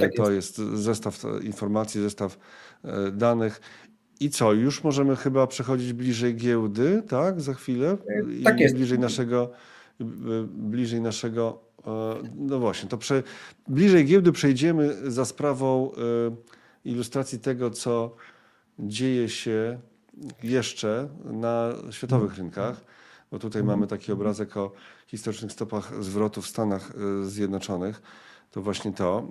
[0.00, 0.58] Tak to jest.
[0.58, 2.38] jest zestaw informacji, zestaw
[3.12, 3.60] danych.
[4.20, 7.40] I co, już możemy chyba przechodzić bliżej giełdy, tak?
[7.40, 7.96] Za chwilę?
[8.44, 8.74] Tak jest.
[8.74, 9.50] Bliżej naszego,
[10.48, 11.66] bliżej naszego
[12.36, 13.22] no właśnie, to prze,
[13.68, 15.96] bliżej giełdy przejdziemy za sprawą e,
[16.84, 18.16] ilustracji tego, co
[18.78, 19.78] dzieje się
[20.42, 22.42] jeszcze na światowych mhm.
[22.42, 22.84] rynkach,
[23.30, 23.78] bo tutaj mhm.
[23.78, 24.72] mamy taki obrazek o
[25.06, 26.92] historycznych stopach zwrotu w Stanach
[27.22, 28.02] e, Zjednoczonych.
[28.50, 29.28] To właśnie to.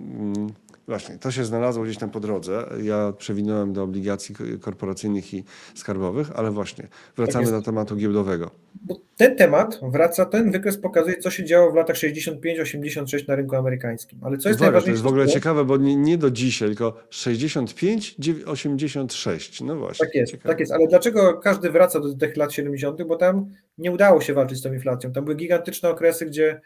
[0.87, 2.65] Właśnie, to się znalazło gdzieś tam po drodze.
[2.83, 5.43] Ja przewinąłem do obligacji korporacyjnych i
[5.75, 8.51] skarbowych, ale właśnie, wracamy tak do tematu giełdowego.
[8.81, 13.55] Bo ten temat wraca, ten wykres pokazuje, co się działo w latach 65-86 na rynku
[13.55, 14.19] amerykańskim.
[14.23, 16.97] Ale co jest Uwaga, To jest w ogóle ciekawe, bo nie, nie do dzisiaj, tylko
[17.11, 19.65] 65-86.
[19.65, 20.05] No właśnie.
[20.05, 20.49] Tak jest, ciekawe.
[20.49, 20.71] tak jest.
[20.71, 24.61] Ale dlaczego każdy wraca do tych lat 70., bo tam nie udało się walczyć z
[24.61, 25.11] tą inflacją.
[25.11, 26.61] Tam były gigantyczne okresy, gdzie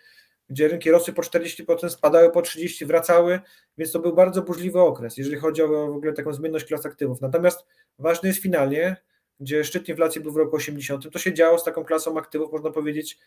[0.50, 3.40] gdzie rynki rosły po 40%, spadały po 30%, wracały,
[3.78, 7.22] więc to był bardzo burzliwy okres, jeżeli chodzi o w ogóle taką zmienność klas aktywów.
[7.22, 7.66] Natomiast
[8.00, 8.96] ważny jest finalnie,
[9.40, 12.72] gdzie szczyt inflacji był w roku 80, to się działo z taką klasą aktywów, można
[12.72, 13.20] powiedzieć,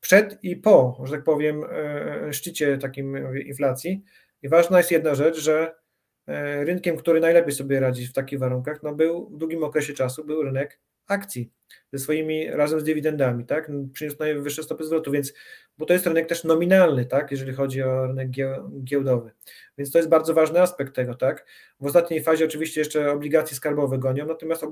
[0.00, 4.04] przed i po, że tak powiem, e, szczycie takim inflacji.
[4.42, 5.74] I ważna jest jedna rzecz, że
[6.26, 10.24] e, rynkiem, który najlepiej sobie radzi w takich warunkach, no był w długim okresie czasu,
[10.24, 10.80] był rynek
[11.10, 11.52] akcji
[11.92, 15.34] ze swoimi, razem z dywidendami, tak, przyniósł najwyższe stopy zwrotu, więc,
[15.78, 18.28] bo to jest rynek też nominalny, tak, jeżeli chodzi o rynek
[18.84, 19.30] giełdowy,
[19.78, 21.46] więc to jest bardzo ważny aspekt tego, tak.
[21.80, 24.64] W ostatniej fazie oczywiście jeszcze obligacje skarbowe gonią, natomiast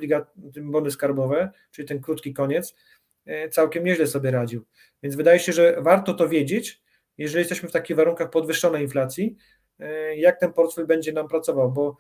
[0.62, 2.74] bony skarbowe, czyli ten krótki koniec,
[3.26, 4.64] e, całkiem nieźle sobie radził,
[5.02, 6.82] więc wydaje się, że warto to wiedzieć,
[7.18, 9.36] jeżeli jesteśmy w takich warunkach podwyższonej inflacji,
[9.80, 11.96] e, jak ten portfel będzie nam pracował, bo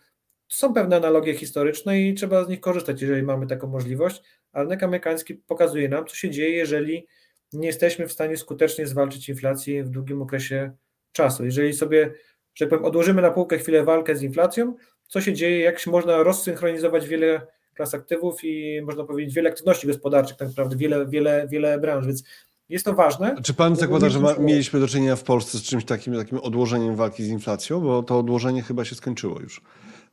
[0.48, 4.22] są pewne analogie historyczne i trzeba z nich korzystać, jeżeli mamy taką możliwość,
[4.52, 7.06] ale rynek amerykański pokazuje nam, co się dzieje, jeżeli
[7.52, 10.72] nie jesteśmy w stanie skutecznie zwalczyć inflacji w długim okresie
[11.12, 11.44] czasu.
[11.44, 12.14] Jeżeli sobie,
[12.54, 14.74] że tak powiem, odłożymy na półkę chwilę walkę z inflacją,
[15.08, 19.86] co się dzieje, jak się można rozsynchronizować wiele klas aktywów i można powiedzieć wiele aktywności
[19.86, 22.24] gospodarczych, tak naprawdę wiele, wiele, wiele branż, więc
[22.68, 23.36] jest to ważne.
[23.42, 26.96] Czy pan zakłada, że ma, mieliśmy do czynienia w Polsce z czymś takim, takim odłożeniem
[26.96, 29.62] walki z inflacją, bo to odłożenie chyba się skończyło już?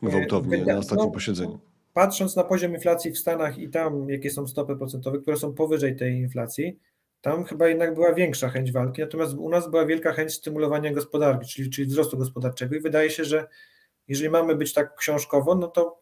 [0.01, 1.59] Gwałtownie na ostatnim no, posiedzeniu.
[1.93, 5.95] Patrząc na poziom inflacji w Stanach i tam, jakie są stopy procentowe, które są powyżej
[5.95, 6.79] tej inflacji,
[7.21, 11.47] tam chyba jednak była większa chęć walki, natomiast u nas była wielka chęć stymulowania gospodarki,
[11.47, 12.75] czyli, czyli wzrostu gospodarczego.
[12.75, 13.47] I wydaje się, że
[14.07, 15.99] jeżeli mamy być tak książkowo, no to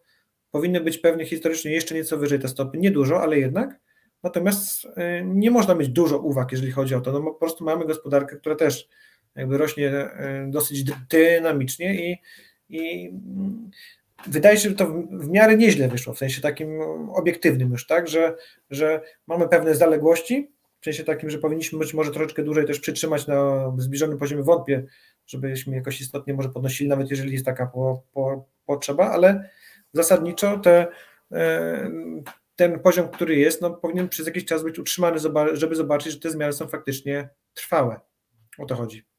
[0.52, 3.80] powinny być pewnie historycznie jeszcze nieco wyżej te stopy, niedużo, ale jednak,
[4.24, 4.90] natomiast y,
[5.26, 8.56] nie można mieć dużo uwag, jeżeli chodzi o to, no po prostu mamy gospodarkę, która
[8.56, 8.90] też
[9.36, 12.18] jakby rośnie y, dosyć dynamicznie i
[12.70, 13.14] i
[14.28, 16.82] wydaje się, że to w miarę nieźle wyszło, w sensie takim
[17.14, 18.36] obiektywnym już, tak, że,
[18.70, 20.52] że mamy pewne zaległości,
[20.82, 24.86] w sensie takim, że powinniśmy być może troszeczkę dłużej też przytrzymać na zbliżonym poziomie, wątpię,
[25.26, 29.50] żebyśmy jakoś istotnie może podnosili, nawet jeżeli jest taka po, po, potrzeba, ale
[29.94, 30.88] zasadniczo te,
[31.32, 31.90] e,
[32.56, 35.18] ten poziom, który jest, no, powinien przez jakiś czas być utrzymany,
[35.54, 38.00] żeby zobaczyć, że te zmiany są faktycznie trwałe.
[38.58, 39.13] O to chodzi.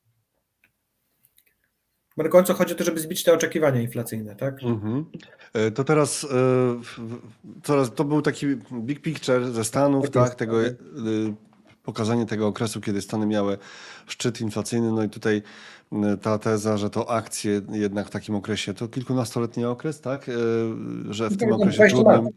[2.16, 4.62] Bo na końcu chodzi o to, żeby zbić te oczekiwania inflacyjne, tak?
[4.62, 5.04] Mhm.
[5.52, 6.26] E, to teraz,
[7.66, 10.74] e, to był taki big picture ze Stanów, tak, tak tego, e,
[11.82, 13.58] pokazanie tego okresu, kiedy Stany miały
[14.06, 15.42] szczyt inflacyjny, no i tutaj
[16.22, 20.30] ta teza, że to akcje jednak w takim okresie, to kilkunastoletni okres, tak,
[21.10, 22.28] że w tym okresie trudnym,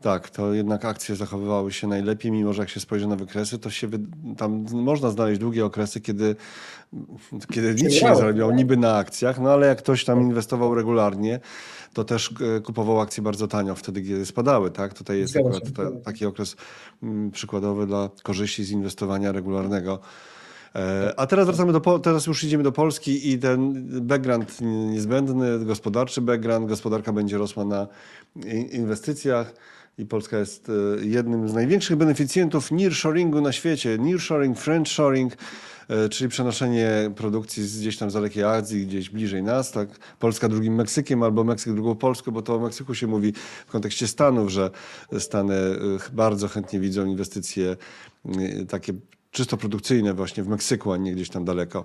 [0.00, 3.70] Tak, to jednak akcje zachowywały się najlepiej, mimo że jak się spojrzy na wykresy, to
[3.70, 3.88] się
[4.36, 6.36] tam można znaleźć długie okresy, kiedy,
[7.52, 11.40] kiedy nic się nie zarabiało niby na akcjach, no ale jak ktoś tam inwestował regularnie,
[11.92, 14.94] to też e, kupował akcje bardzo tanio wtedy, kiedy spadały, tak?
[14.94, 15.62] Tutaj jest akurat
[16.04, 16.56] taki okres
[17.02, 19.98] mm, przykładowy dla korzyści z inwestowania regularnego.
[20.74, 26.20] E, a teraz wracamy do, teraz już idziemy do Polski i ten background niezbędny, gospodarczy
[26.20, 27.86] background, gospodarka będzie rosła na
[28.72, 29.54] inwestycjach
[29.98, 33.98] i Polska jest e, jednym z największych beneficjentów nearshoringu na świecie.
[33.98, 35.36] Nearshoring, friendshoring,
[35.88, 39.72] e, czyli przenoszenie produkcji z gdzieś tam z dalekiej Azji, gdzieś bliżej nas.
[39.72, 39.88] Tak?
[40.18, 43.32] Polska drugim Meksykiem albo Meksyk drugą Polską, bo to o Meksyku się mówi
[43.66, 44.70] w kontekście Stanów, że
[45.18, 45.54] Stany
[46.12, 47.76] bardzo chętnie widzą inwestycje
[48.68, 48.92] takie
[49.30, 51.84] czysto produkcyjne właśnie w Meksyku, a nie gdzieś tam daleko.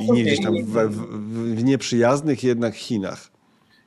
[0.00, 3.33] I nie gdzieś tam w, w, w nieprzyjaznych jednak Chinach.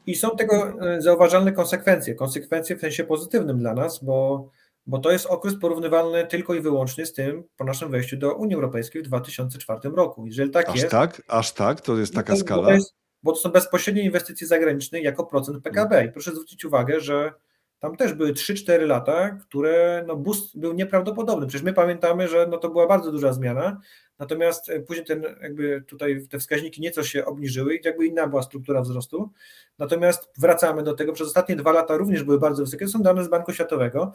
[0.07, 2.15] I są tego e, zauważalne konsekwencje.
[2.15, 4.49] Konsekwencje w sensie pozytywnym dla nas, bo,
[4.85, 8.55] bo to jest okres porównywalny tylko i wyłącznie z tym po naszym wejściu do Unii
[8.55, 10.27] Europejskiej w 2004 roku.
[10.27, 10.89] Jeżeli tak aż jest.
[10.89, 11.21] tak?
[11.27, 11.81] Aż tak?
[11.81, 12.61] To jest taka to, skala.
[12.61, 12.93] Bo to, jest,
[13.23, 16.05] bo to są bezpośrednie inwestycje zagraniczne jako procent PKB.
[16.05, 17.33] I proszę zwrócić uwagę, że
[17.79, 21.47] tam też były 3-4 lata, które no boost był nieprawdopodobny.
[21.47, 23.81] Przecież my pamiętamy, że no to była bardzo duża zmiana,
[24.19, 28.41] natomiast e, później ten jakby tutaj te wskaźniki nieco się obniżyły i jakby inna była
[28.41, 29.31] struktura wzrostu.
[29.79, 33.23] Natomiast wracamy do tego, przez ostatnie dwa lata również były bardzo wysokie, to są dane
[33.23, 34.13] z Banku Światowego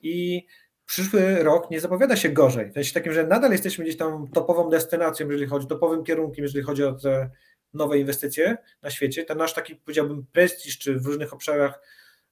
[0.00, 0.46] i
[0.86, 2.70] przyszły rok nie zapowiada się gorzej.
[2.70, 6.64] W sensie takim, że nadal jesteśmy gdzieś tam topową destynacją, jeżeli chodzi, topowym kierunkiem, jeżeli
[6.64, 7.30] chodzi o te
[7.74, 9.24] nowe inwestycje na świecie.
[9.24, 11.80] Ten nasz taki, powiedziałbym, prestiż, czy w różnych obszarach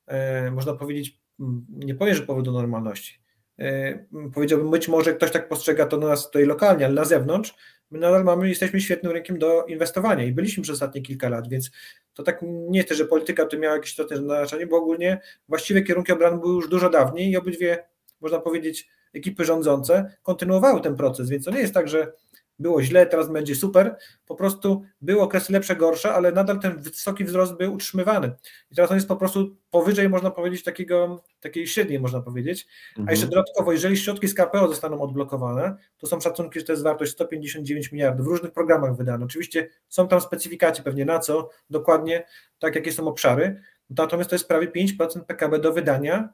[0.06, 1.20] E, można powiedzieć,
[1.68, 3.23] nie powiem, że powód do normalności.
[3.58, 3.98] E,
[4.34, 7.54] powiedziałbym, być może ktoś tak postrzega to nas tutaj lokalnie, ale na zewnątrz
[7.90, 11.70] my nadal mamy, jesteśmy świetnym rynkiem do inwestowania i byliśmy przez ostatnie kilka lat, więc
[12.14, 16.12] to tak nie jest, że polityka to miała jakieś istotne znaczenie, bo ogólnie właściwe kierunki
[16.12, 17.84] obrony były już dużo dawniej i obydwie,
[18.20, 22.12] można powiedzieć, ekipy rządzące kontynuowały ten proces, więc to nie jest tak, że
[22.58, 23.96] było źle, teraz będzie super.
[24.26, 28.32] Po prostu były okresy lepsze, gorsze, ale nadal ten wysoki wzrost był utrzymywany.
[28.70, 32.66] I teraz on jest po prostu powyżej, można powiedzieć, takiego, takiej średniej, można powiedzieć.
[32.88, 33.08] Mhm.
[33.08, 36.82] A jeszcze dodatkowo, jeżeli środki z KPO zostaną odblokowane, to są szacunki, że to jest
[36.82, 39.24] wartość 159 miliardów w różnych programach wydane.
[39.24, 42.26] Oczywiście są tam specyfikacje pewnie na co, dokładnie
[42.58, 43.60] tak, jakie są obszary.
[43.90, 46.28] Natomiast to jest prawie 5% PKB do wydania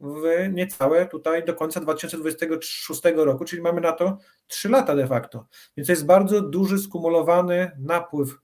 [0.00, 5.46] w niecałe tutaj do końca 2026 roku, czyli mamy na to 3 lata de facto.
[5.76, 8.38] Więc to jest bardzo duży skumulowany napływ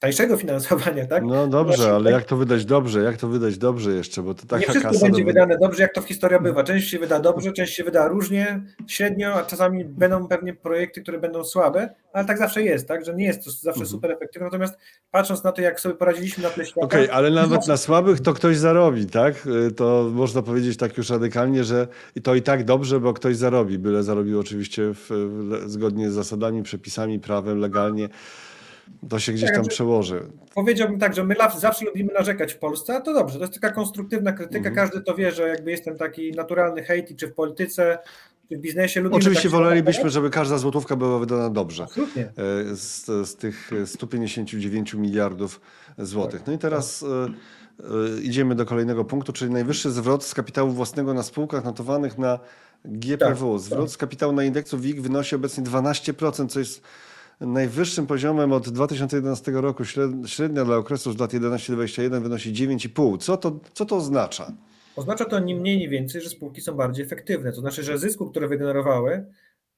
[0.00, 1.24] tańszego finansowania, tak?
[1.24, 3.02] No dobrze, ale jak to wydać dobrze?
[3.02, 4.22] Jak to wydać dobrze jeszcze?
[4.22, 6.64] Bo to taka nie wszystko kasa będzie wydane dobrze, jak to w historii bywa.
[6.64, 11.18] Część się wyda dobrze, część się wyda różnie, średnio, a czasami będą pewnie projekty, które
[11.18, 13.04] będą słabe, ale tak zawsze jest, tak?
[13.04, 13.86] Że nie jest to zawsze mhm.
[13.86, 14.46] super efektywne.
[14.46, 14.74] Natomiast
[15.10, 16.86] patrząc na to, jak sobie poradziliśmy na tle świata...
[16.86, 19.48] Okej, okay, ale nawet na słabych to ktoś zarobi, tak?
[19.76, 21.88] To można powiedzieć tak już radykalnie, że
[22.22, 25.10] to i tak dobrze, bo ktoś zarobi, byle zarobił oczywiście w,
[25.66, 28.08] zgodnie z zasadami, przepisami, prawem, legalnie.
[29.08, 30.22] To się gdzieś tam tak, przełoży.
[30.54, 33.70] Powiedziałbym tak, że my zawsze lubimy narzekać w Polsce, a to dobrze, to jest taka
[33.70, 34.74] konstruktywna krytyka, mhm.
[34.74, 37.98] każdy to wie, że jakby jestem taki naturalny hejt, czy w polityce,
[38.48, 39.00] czy w biznesie.
[39.00, 41.82] Lubimy Oczywiście tak wolelibyśmy, żeby każda złotówka była wydana dobrze.
[41.82, 42.22] Absolutnie.
[42.22, 42.32] E,
[42.76, 45.60] z, z tych 159 miliardów
[45.98, 46.42] złotych.
[46.46, 51.14] No i teraz e, e, idziemy do kolejnego punktu, czyli najwyższy zwrot z kapitału własnego
[51.14, 52.38] na spółkach notowanych na
[52.84, 53.52] GPW.
[53.52, 53.90] Tak, zwrot tak.
[53.90, 56.82] z kapitału na indeksu WIG wynosi obecnie 12%, co jest
[57.40, 59.84] najwyższym poziomem od 2011 roku.
[60.26, 63.18] Średnia dla okresu z lat 11-21 wynosi 9,5.
[63.18, 64.52] Co to, co to oznacza?
[64.96, 67.52] Oznacza to ni mniej, ni więcej, że spółki są bardziej efektywne.
[67.52, 69.12] To znaczy, że zysku, które wygenerowały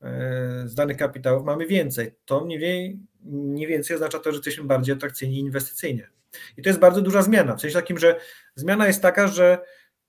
[0.02, 2.14] e, z danych kapitałów mamy więcej.
[2.24, 6.08] To mniej, mniej więcej oznacza to, że jesteśmy bardziej atrakcyjni inwestycyjnie.
[6.56, 7.56] I to jest bardzo duża zmiana.
[7.56, 8.20] W sensie takim, że
[8.54, 9.58] zmiana jest taka, że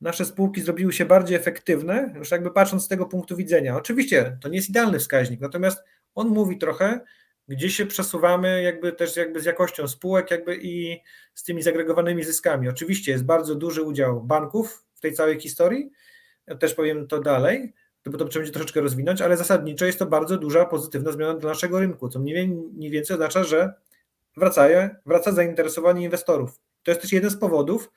[0.01, 3.75] nasze spółki zrobiły się bardziej efektywne, już jakby patrząc z tego punktu widzenia.
[3.75, 5.83] Oczywiście to nie jest idealny wskaźnik, natomiast
[6.15, 6.99] on mówi trochę,
[7.51, 11.01] gdzie się przesuwamy jakby też jakby z jakością spółek jakby i
[11.33, 12.69] z tymi zagregowanymi zyskami.
[12.69, 15.91] Oczywiście jest bardzo duży udział banków w tej całej historii,
[16.47, 17.73] ja też powiem to dalej,
[18.05, 21.49] bo to trzeba będzie troszeczkę rozwinąć, ale zasadniczo jest to bardzo duża pozytywna zmiana dla
[21.49, 23.73] naszego rynku, co mniej, mniej więcej oznacza, że
[24.37, 24.67] wraca,
[25.05, 26.59] wraca zainteresowanie inwestorów.
[26.83, 27.91] To jest też jeden z powodów,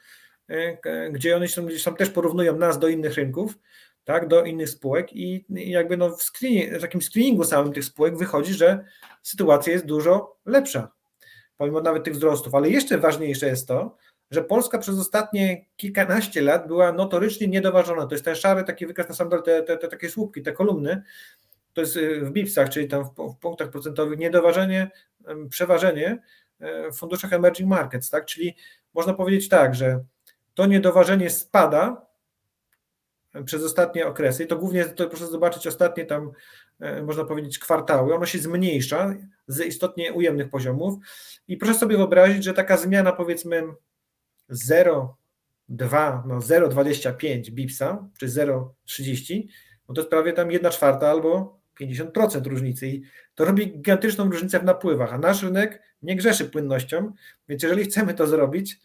[0.49, 3.59] e, gdzie oni są, gdzieś tam też porównują nas do innych rynków,
[4.05, 8.17] tak, do innych spółek i jakby no w, screening, w takim screeningu samym tych spółek
[8.17, 8.85] wychodzi, że
[9.23, 10.93] sytuacja jest dużo lepsza,
[11.57, 12.55] pomimo nawet tych wzrostów.
[12.55, 13.97] Ale jeszcze ważniejsze jest to,
[14.31, 18.07] że Polska przez ostatnie kilkanaście lat była notorycznie niedoważona.
[18.07, 20.53] To jest ten szary taki wykaz na sam dole, te, te, te takie słupki, te
[20.53, 21.03] kolumny,
[21.73, 24.91] to jest y, w BIPS-ach, czyli tam w, w punktach procentowych, niedoważenie,
[25.51, 26.19] przeważenie
[26.61, 28.25] e, w funduszach emerging markets, tak?
[28.25, 28.57] Czyli
[28.95, 30.05] można powiedzieć tak, że
[30.55, 32.07] to niedoważenie spada
[33.45, 34.45] przez ostatnie okresy.
[34.45, 36.31] I to głównie, to proszę zobaczyć ostatnie tam,
[36.81, 38.15] e, można powiedzieć, kwartały.
[38.15, 39.15] Ono się zmniejsza
[39.47, 40.95] z istotnie ujemnych poziomów.
[41.49, 43.63] I proszę sobie wyobrazić, że taka zmiana powiedzmy
[44.51, 49.47] 0,2, no 0,25 bipsa, czy 0,30,
[49.89, 53.03] no to jest prawie tam 1 czwarta albo 50% różnicy i
[53.35, 57.13] to robi gigantyczną różnicę w napływach, a nasz rynek nie grzeszy płynnością,
[57.49, 58.81] więc jeżeli chcemy to zrobić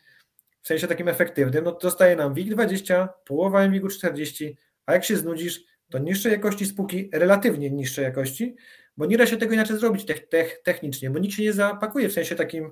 [0.62, 5.06] w sensie takim efektywnym, no to zostaje nam WIG 20, połowa MWIG 40, a jak
[5.06, 8.56] się znudzisz, to niższej jakości spółki, relatywnie niższej jakości,
[8.98, 10.06] bo nie da się tego inaczej zrobić
[10.64, 12.72] technicznie, bo nikt się nie zapakuje w sensie takim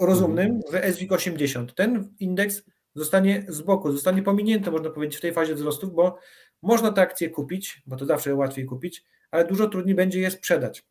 [0.00, 1.74] rozumnym w SWIG 80.
[1.74, 2.62] Ten indeks
[2.94, 6.18] zostanie z boku, zostanie pominięty, można powiedzieć, w tej fazie wzrostów, bo
[6.62, 10.82] można te akcje kupić, bo to zawsze łatwiej kupić, ale dużo trudniej będzie je sprzedać,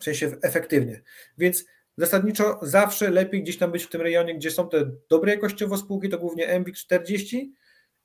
[0.00, 1.02] w sensie efektywnie.
[1.38, 1.64] Więc
[2.00, 6.08] zasadniczo zawsze lepiej gdzieś tam być w tym rejonie, gdzie są te dobre jakościowo spółki,
[6.08, 7.54] to głównie MWIG 40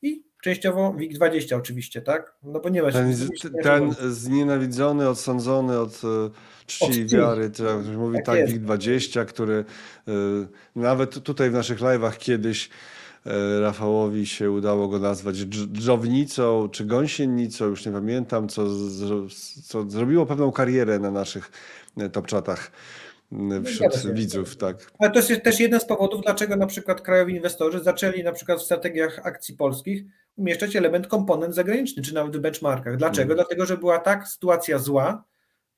[0.02, 2.36] i częściowo WIG 20 oczywiście, tak?
[2.44, 3.16] No bo nie ma Ten,
[3.64, 6.30] ten znienawidzony, odsądzony od e,
[6.66, 9.66] czci i wiary, tak, mówi tak, tak WIG 20, który
[10.08, 10.12] y,
[10.76, 12.70] nawet tutaj w naszych live'ach kiedyś
[13.26, 15.36] E, Rafałowi się udało go nazwać
[15.74, 18.66] dżownicą czy gąsienicą, już nie pamiętam, co,
[19.64, 21.52] co zrobiło pewną karierę na naszych
[21.98, 22.10] e,
[23.30, 24.92] topczatach no wśród widzów, tak.
[25.00, 28.60] Ale to jest też jeden z powodów, dlaczego na przykład krajowi inwestorzy zaczęli na przykład
[28.60, 30.04] w strategiach akcji polskich
[30.36, 32.98] umieszczać element komponent zagraniczny, czy nawet w benchmarkach.
[32.98, 33.28] Dlaczego?
[33.28, 33.36] Hmm.
[33.36, 35.24] Dlatego, że była tak sytuacja zła,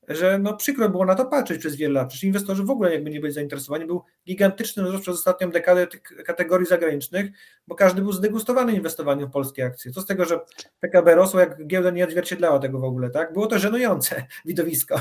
[0.08, 2.08] że no przykro było na to patrzeć przez wiele lat.
[2.08, 3.86] Przecież inwestorzy w ogóle jakby nie byli zainteresowani.
[3.86, 7.30] Był gigantyczny wzrost przez ostatnią dekadę tych kategorii zagranicznych,
[7.66, 9.92] bo każdy był zdegustowany inwestowaniem w polskie akcje.
[9.92, 10.40] Co z tego, że
[10.80, 13.32] PKB rosło, jak giełda nie odzwierciedlała tego w ogóle, tak?
[13.32, 15.00] Było to żenujące widowisko.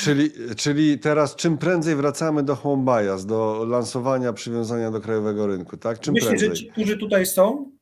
[0.00, 5.76] Czyli, czyli teraz czym prędzej wracamy do home bias, do lansowania przywiązania do krajowego rynku,
[5.76, 6.00] tak?
[6.00, 6.48] Czym Myślę, prędzej?
[6.48, 7.72] że ci, którzy tutaj są,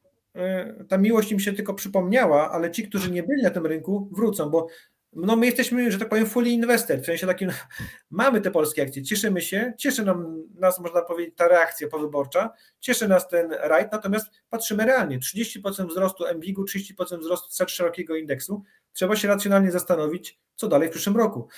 [0.81, 4.09] y, ta miłość im się tylko przypomniała, ale ci, którzy nie byli na tym rynku,
[4.13, 4.67] wrócą, bo
[5.13, 7.51] no my jesteśmy, że tak powiem, fully invested, w sensie takim,
[8.11, 12.51] mamy te polskie akcje, cieszymy się, cieszy nam, nas, można powiedzieć, ta reakcja powyborcza,
[12.81, 18.63] cieszy nas ten rajd, natomiast patrzymy realnie, 30% wzrostu MWIG-u, 30% wzrostu set szerokiego indeksu,
[18.93, 21.49] trzeba się racjonalnie zastanowić, co dalej w przyszłym roku.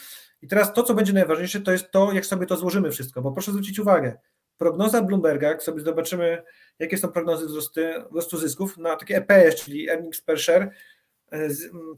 [0.43, 3.33] I teraz to, co będzie najważniejsze, to jest to, jak sobie to złożymy wszystko, bo
[3.33, 4.19] proszę zwrócić uwagę,
[4.59, 6.43] prognoza Bloomberga, jak sobie zobaczymy,
[6.79, 7.81] jakie są prognozy wzrostu,
[8.11, 10.71] wzrostu zysków na takie EPS, czyli earnings per share,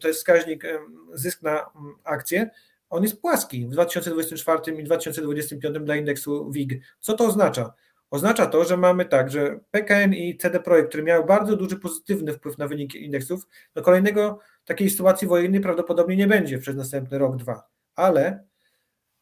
[0.00, 0.78] to jest wskaźnik e,
[1.14, 1.70] zysk na
[2.04, 2.50] akcję,
[2.90, 6.82] on jest płaski w 2024 i 2025 dla indeksu WIG.
[7.00, 7.72] Co to oznacza?
[8.10, 12.32] Oznacza to, że mamy tak, że PKN i CD Projekt, które miały bardzo duży pozytywny
[12.32, 17.36] wpływ na wyniki indeksów, do kolejnego takiej sytuacji wojennej prawdopodobnie nie będzie przez następny rok,
[17.36, 17.68] dwa.
[17.94, 18.44] Ale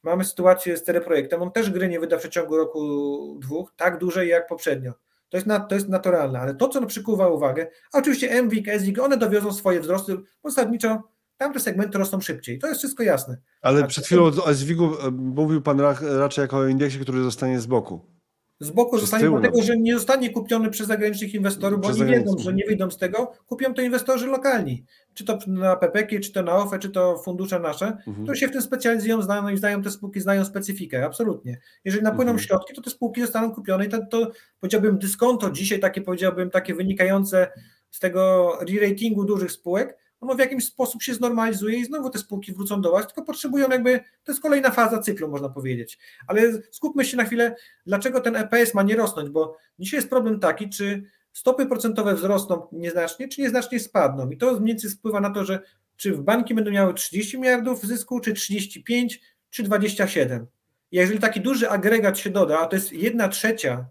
[0.03, 3.99] mamy sytuację z CD Projektem, on też gry nie wyda w przeciągu roku, dwóch, tak
[3.99, 4.93] dużej jak poprzednio.
[5.35, 8.99] To jest, na, to jest naturalne, ale to, co przykuwa uwagę, a oczywiście MWIG, SWIG,
[8.99, 11.03] one dowiozą swoje wzrosty, bo zasadniczo
[11.37, 12.59] tamte segmenty rosną szybciej.
[12.59, 13.37] To jest wszystko jasne.
[13.63, 15.81] Ale przed chwilą o SWIG-u e, mówił Pan
[16.19, 18.14] raczej jako o indeksie, który zostanie z boku.
[18.61, 22.55] Z boku zostanie, dlatego że nie zostanie kupiony przez zagranicznych inwestorów, bo oni wiedzą, że
[22.55, 23.33] nie wyjdą z tego.
[23.47, 24.85] Kupią to inwestorzy lokalni.
[25.15, 28.23] Czy to na PPK, czy to na OFE, czy to fundusze nasze, mhm.
[28.23, 31.61] które się w tym specjalizują, znają i znają te spółki, znają specyfikę, absolutnie.
[31.85, 32.47] Jeżeli napłyną mhm.
[32.47, 34.31] środki, to te spółki zostaną kupione i to, to
[34.61, 37.51] powiedziałbym dyskonto dzisiaj takie powiedziałbym takie wynikające
[37.91, 42.53] z tego re-ratingu dużych spółek, ono w jakimś sposób się znormalizuje i znowu te spółki
[42.53, 45.99] wrócą do Was, tylko potrzebują jakby, to jest kolejna faza cyklu, można powiedzieć.
[46.27, 47.57] Ale skupmy się na chwilę,
[47.87, 51.03] dlaczego ten EPS ma nie rosnąć, bo dzisiaj jest problem taki, czy
[51.33, 54.31] stopy procentowe wzrosną nieznacznie, czy nieznacznie spadną.
[54.31, 55.61] I to mniej więcej wpływa na to, że
[55.97, 59.21] czy w banki będą miały 30 miliardów zysku, czy 35,
[59.51, 60.47] czy 27.
[60.91, 63.87] I jeżeli taki duży agregat się doda, a to jest jedna trzecia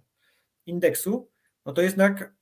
[0.65, 1.29] indeksu,
[1.65, 2.33] no to jednak,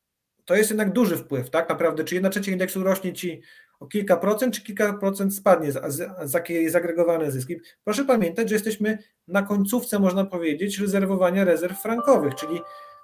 [0.45, 3.41] to jest jednak duży wpływ, tak naprawdę, czy jedna trzecia indeksu rośnie Ci
[3.82, 7.55] o kilka procent, czy kilka procent spadnie za, za, za zagregowane zyski.
[7.84, 12.59] Proszę pamiętać, że jesteśmy na końcówce, można powiedzieć, rezerwowania rezerw frankowych, czyli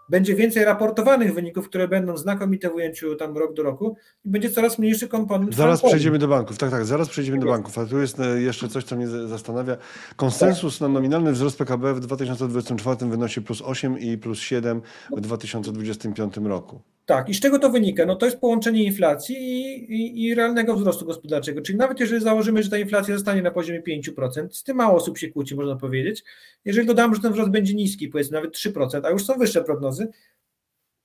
[0.10, 4.50] będzie więcej raportowanych wyników, które będą znakomite w ujęciu tam rok do roku i będzie
[4.50, 5.56] coraz mniejszy komponent.
[5.56, 5.92] Zaraz frankowy.
[5.92, 8.84] przejdziemy do banków, tak, tak, zaraz przejdziemy do banków, a tu jest e, jeszcze coś,
[8.84, 9.78] co mnie zastanawia.
[10.16, 14.82] Konsensus na nominalny wzrost PKB w 2024 wynosi plus 8 i plus 7
[15.18, 16.82] w 2025 roku.
[17.08, 18.06] Tak, i z czego to wynika?
[18.06, 21.62] No to jest połączenie inflacji i, i, i, realnego wzrostu gospodarczego.
[21.62, 25.18] Czyli nawet jeżeli założymy, że ta inflacja zostanie na poziomie 5%, z tym mało osób
[25.18, 26.24] się kłóci, można powiedzieć.
[26.66, 30.08] Jeżeli dodamy, że ten wzrost będzie niski, powiedzmy nawet 3%, a już są wyższe prognozy,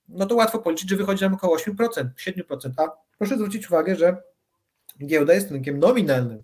[0.07, 1.75] no to łatwo policzyć, że wychodzi nam około 8%,
[2.17, 2.71] 7%.
[2.77, 2.87] A
[3.17, 4.17] proszę zwrócić uwagę, że
[5.05, 6.43] giełda jest rynkiem nominalnym.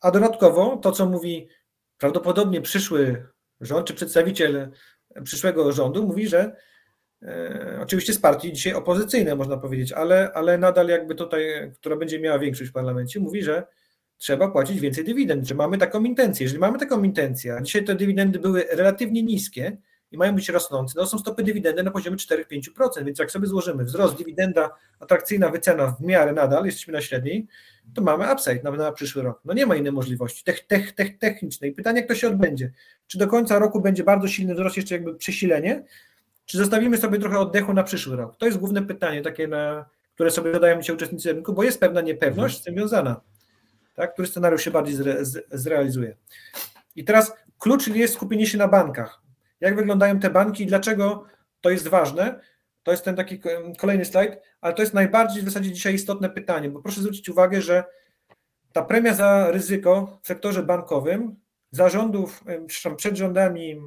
[0.00, 1.48] A dodatkowo to, co mówi
[1.98, 3.26] prawdopodobnie przyszły
[3.60, 4.70] rząd, czy przedstawiciel
[5.24, 6.56] przyszłego rządu, mówi, że
[7.82, 12.38] oczywiście z partii dzisiaj opozycyjnej, można powiedzieć, ale, ale nadal jakby tutaj, która będzie miała
[12.38, 13.66] większość w parlamencie, mówi, że
[14.18, 16.44] trzeba płacić więcej dywidend, że mamy taką intencję.
[16.44, 19.76] Jeżeli mamy taką intencję, a dzisiaj te dywidendy były relatywnie niskie
[20.12, 23.84] i mają być rosnące, no są stopy dywidendy na poziomie 4-5%, więc jak sobie złożymy
[23.84, 27.46] wzrost dywidenda, atrakcyjna wycena w miarę nadal, jesteśmy na średniej,
[27.94, 29.40] to mamy upside na, na przyszły rok.
[29.44, 31.72] No nie ma innej możliwości tech, tech, tech, technicznej.
[31.72, 32.72] Pytanie, jak to się odbędzie.
[33.06, 35.84] Czy do końca roku będzie bardzo silny wzrost, jeszcze jakby przesilenie,
[36.50, 38.36] czy zostawimy sobie trochę oddechu na przyszły rok?
[38.36, 39.84] To jest główne pytanie, takie, na,
[40.14, 43.20] które sobie zadają się uczestnicy rynku, bo jest pewna niepewność z tym związana.
[43.94, 44.12] Tak?
[44.12, 46.16] Który scenariusz się bardziej zre, z, zrealizuje?
[46.96, 49.22] I teraz klucz jest skupienie się na bankach.
[49.60, 51.24] Jak wyglądają te banki i dlaczego
[51.60, 52.40] to jest ważne?
[52.82, 53.40] To jest ten taki
[53.78, 57.62] kolejny slajd, ale to jest najbardziej w zasadzie dzisiaj istotne pytanie, bo proszę zwrócić uwagę,
[57.62, 57.84] że
[58.72, 61.36] ta premia za ryzyko w sektorze bankowym
[61.70, 62.44] zarządów,
[62.96, 63.80] przed rządami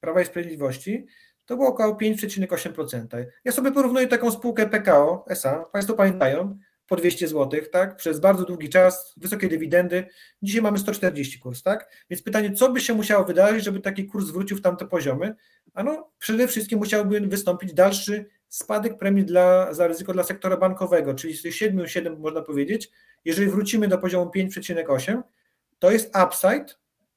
[0.00, 1.06] Prawa i Sprawiedliwości
[1.48, 3.24] to było około 5,8%.
[3.44, 8.44] Ja sobie porównuję taką spółkę PKO SA, Państwo pamiętają, po 200 zł, tak, przez bardzo
[8.44, 10.06] długi czas, wysokie dywidendy,
[10.42, 14.30] dzisiaj mamy 140 kurs, tak, więc pytanie, co by się musiało wydarzyć, żeby taki kurs
[14.30, 15.34] wrócił w tamte poziomy,
[15.74, 21.36] ano przede wszystkim musiałby wystąpić dalszy spadek premii dla, za ryzyko dla sektora bankowego, czyli
[21.36, 22.90] z tych 7,7 można powiedzieć,
[23.24, 25.22] jeżeli wrócimy do poziomu 5,8,
[25.78, 26.66] to jest upside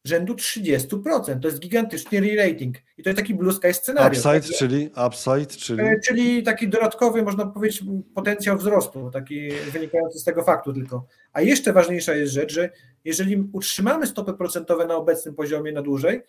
[0.06, 1.40] rzędu 30%.
[1.40, 2.76] To jest gigantyczny re-rating.
[2.98, 4.18] I to jest taki blue sky scenariusz.
[4.18, 4.58] Upside, tak?
[4.58, 5.84] czyli upside, czyli...
[6.08, 7.84] Czyli taki dodatkowy, można powiedzieć,
[8.16, 11.06] potencjał wzrostu, taki wynikający z tego faktu tylko.
[11.34, 12.70] A jeszcze ważniejsza jest rzecz, że
[13.06, 16.22] jeżeli utrzymamy stopy procentowe na obecnym poziomie na dłużej,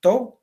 [0.00, 0.40] to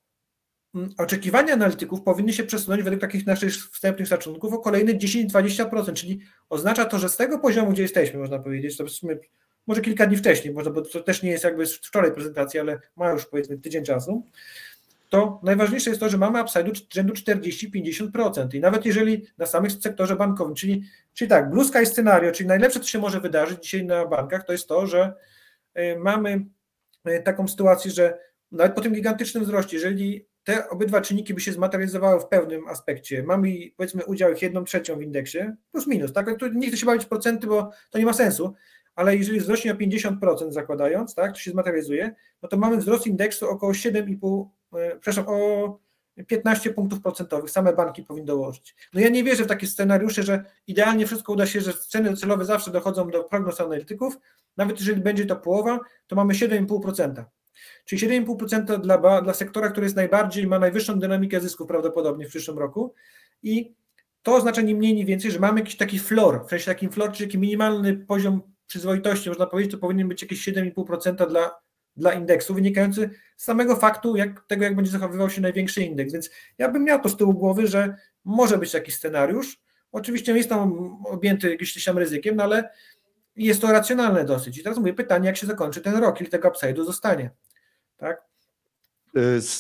[0.97, 6.85] oczekiwania analityków powinny się przesunąć według takich naszych wstępnych szacunków o kolejne 10-20%, czyli oznacza
[6.85, 9.19] to, że z tego poziomu, gdzie jesteśmy, można powiedzieć, to powiedzmy
[9.67, 13.11] może kilka dni wcześniej, może, bo to też nie jest jakby wczoraj prezentacji, ale ma
[13.11, 14.23] już powiedzmy tydzień czasu,
[15.09, 20.15] to najważniejsze jest to, że mamy upside'u rzędu 40-50% i nawet jeżeli na samym sektorze
[20.15, 24.05] bankowym, czyli, czyli tak, blue sky scenario, czyli najlepsze, co się może wydarzyć dzisiaj na
[24.05, 25.13] bankach, to jest to, że
[25.99, 26.45] mamy
[27.23, 28.19] taką sytuację, że
[28.51, 33.23] nawet po tym gigantycznym wzroście, jeżeli te obydwa czynniki by się zmaterializowały w pewnym aspekcie,
[33.23, 35.39] mamy powiedzmy udział ich jedną trzecią w indeksie,
[35.71, 38.53] plus minus, tak, tu nie chcę się bawić procenty, bo to nie ma sensu,
[38.97, 43.49] ale jeżeli wzrośnie o 50% zakładając, tak, to się zmaterializuje, no to mamy wzrost indeksu
[43.49, 44.45] około 7,5,
[44.99, 45.79] przepraszam, o
[46.27, 48.75] 15 punktów procentowych, same banki powinny dołożyć.
[48.93, 52.45] No ja nie wierzę w takie scenariusze, że idealnie wszystko uda się, że ceny docelowe
[52.45, 54.17] zawsze dochodzą do prognoz analityków,
[54.57, 57.23] nawet jeżeli będzie to połowa, to mamy 7,5%.
[57.85, 62.59] Czyli 7,5% dla, dla sektora, który jest najbardziej, ma najwyższą dynamikę zysków prawdopodobnie w przyszłym
[62.59, 62.93] roku
[63.43, 63.75] i
[64.23, 67.11] to oznacza nie mniej, nie więcej, że mamy jakiś taki floor, w sensie takim floor,
[67.11, 71.59] czyli taki minimalny poziom przyzwoitości, można powiedzieć, to powinien być jakieś 7,5% dla,
[71.95, 76.13] dla indeksu, wynikający z samego faktu jak, tego, jak będzie zachowywał się największy indeks.
[76.13, 79.61] Więc ja bym miał to z tyłu głowy, że może być taki scenariusz.
[79.91, 82.69] Oczywiście jest tam objęty jakimś tam ryzykiem, no ale
[83.35, 84.57] jest to racjonalne dosyć.
[84.57, 87.31] I teraz mówię pytanie, jak się zakończy ten rok, ile tego upside'u zostanie.
[87.97, 88.26] Tak?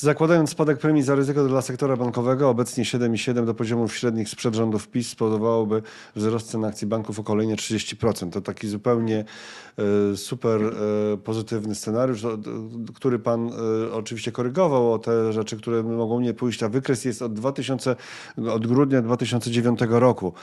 [0.01, 4.87] Zakładając spadek premii za ryzyko dla sektora bankowego, obecnie 7,7 do poziomów średnich sprzed rządów
[4.87, 5.81] PiS spowodowałoby
[6.15, 8.29] wzrost cen akcji banków o kolejne 30%.
[8.29, 9.25] To taki zupełnie
[10.15, 10.61] super
[11.23, 12.25] pozytywny scenariusz,
[12.95, 13.51] który pan
[13.91, 17.95] oczywiście korygował o te rzeczy, które mogą nie pójść, a wykres jest od 2000,
[18.51, 20.33] od grudnia 2009 roku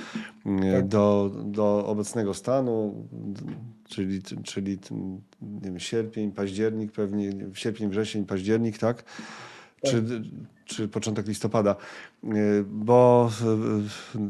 [0.83, 2.95] do, do obecnego stanu,
[3.89, 4.79] czyli, czyli
[5.43, 9.05] nie wiem, sierpień, październik pewnie, sierpień, wrzesień, październik, tak?
[9.87, 10.05] Czy,
[10.65, 11.77] czy początek listopada,
[12.67, 13.31] bo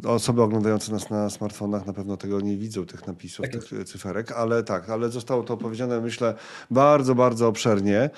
[0.05, 4.33] osoby oglądające nas na smartfonach na pewno tego nie widzą, tych napisów, Tak tych cyferek,
[4.33, 6.35] ale tak, ale zostało to powiedziane, myślę,
[6.71, 8.11] bardzo, bardzo obszernie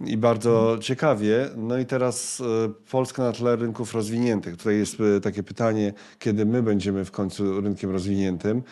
[0.00, 1.48] i bardzo ciekawie.
[1.56, 2.42] No i teraz
[2.90, 4.56] Polska na tle rynków rozwiniętych.
[4.56, 8.62] Tutaj jest takie pytanie, kiedy my będziemy w końcu rynkiem rozwiniętym.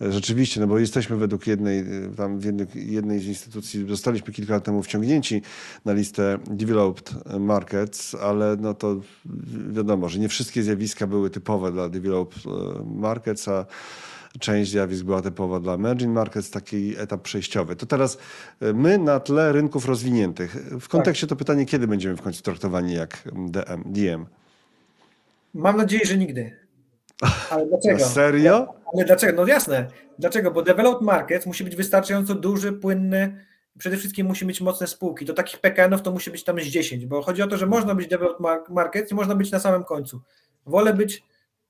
[0.00, 1.84] Rzeczywiście, no bo jesteśmy według jednej,
[2.16, 5.42] tam jednej, jednej z instytucji, zostaliśmy kilka lat temu wciągnięci
[5.84, 9.00] na listę Developed Markets, ale no to
[9.70, 12.42] wiadomo, że nie wszystkie zjawiska były typowe dla Developed
[12.94, 13.66] Markets, a
[14.38, 17.76] część zjawisk była typowa dla emerging markets, taki etap przejściowy.
[17.76, 18.18] To teraz
[18.74, 20.56] my na tle rynków rozwiniętych.
[20.80, 23.82] W kontekście to pytanie, kiedy będziemy w końcu traktowani jak DM?
[23.86, 24.26] DM?
[25.54, 26.65] Mam nadzieję, że nigdy.
[27.50, 28.04] Ale dlaczego?
[28.04, 28.74] Serio?
[28.94, 29.42] Ale dlaczego?
[29.42, 29.86] No jasne.
[30.18, 30.50] Dlaczego?
[30.50, 33.46] Bo developed markets musi być wystarczająco duży, płynny,
[33.78, 35.24] przede wszystkim musi mieć mocne spółki.
[35.24, 37.94] Do takich PKN-ów to musi być tam z 10, bo chodzi o to, że można
[37.94, 40.20] być developed markets i można być na samym końcu.
[40.66, 41.22] Wolę być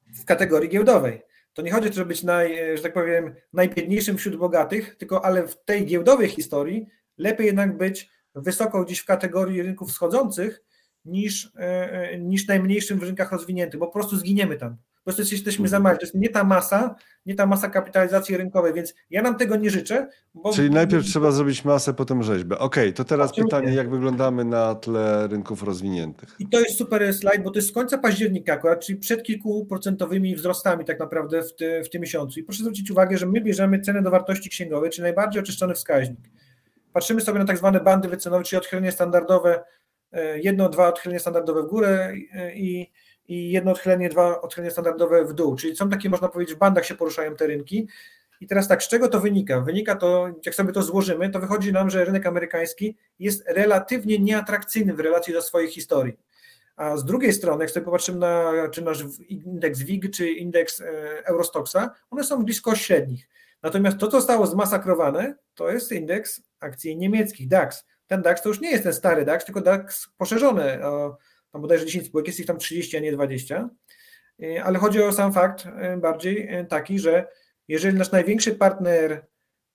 [0.06, 1.22] w kategorii giełdowej.
[1.54, 5.24] To nie chodzi o to, żeby być naj, że tak powiem, najbiedniejszym wśród bogatych, tylko
[5.24, 6.86] ale w tej giełdowej historii
[7.18, 10.62] lepiej jednak być wysoko gdzieś w kategorii rynków wschodzących,
[11.04, 14.76] niż, e, niż najmniejszym w rynkach rozwiniętych, bo po prostu zginiemy tam.
[15.06, 15.98] Po prostu jesteśmy za mali.
[15.98, 16.94] To jest nie ta masa,
[17.26, 20.08] nie ta masa kapitalizacji rynkowej, więc ja nam tego nie życzę.
[20.34, 20.52] Bo...
[20.52, 22.58] Czyli najpierw trzeba zrobić masę, potem rzeźbę.
[22.58, 23.58] Okej, okay, to teraz Absolutnie.
[23.58, 26.36] pytanie, jak wyglądamy na tle rynków rozwiniętych?
[26.38, 30.36] I to jest super slajd, bo to jest z końca października akurat, czyli przed kilkuprocentowymi
[30.36, 32.40] wzrostami tak naprawdę w, ty, w tym miesiącu.
[32.40, 36.30] I proszę zwrócić uwagę, że my bierzemy cenę do wartości księgowej, czyli najbardziej oczyszczony wskaźnik.
[36.92, 39.64] Patrzymy sobie na tak zwane bandy wycenowe, czyli odchylenie standardowe,
[40.12, 42.92] e, jedno, dwa odchylenie standardowe w górę i, i
[43.28, 45.56] jedno odchylenie, dwa odchylenie standardowe w dół.
[45.56, 47.88] Czyli są takie, można powiedzieć, w bandach się poruszają te rynki.
[48.40, 49.60] I teraz tak, z czego to wynika?
[49.60, 54.94] Wynika to, jak sobie to złożymy, to wychodzi nam, że rynek amerykański jest relatywnie nieatrakcyjny
[54.94, 56.18] w relacji do swojej historii.
[56.76, 60.86] A z drugiej strony, jak sobie popatrzymy na czy nasz indeks WIG, czy indeks e,
[61.26, 63.28] Eurostoxa, one są blisko średnich.
[63.62, 67.84] Natomiast to, co zostało zmasakrowane, to jest indeks akcji niemieckich, DAX.
[68.06, 70.78] Ten DAX to już nie jest ten stary DAX, tylko DAX poszerzony
[71.56, 73.70] tam bodajże 10 spółek, jest ich tam 30, a nie 20.
[74.42, 77.28] E, ale chodzi o sam fakt e, bardziej taki, że
[77.68, 79.26] jeżeli nasz największy partner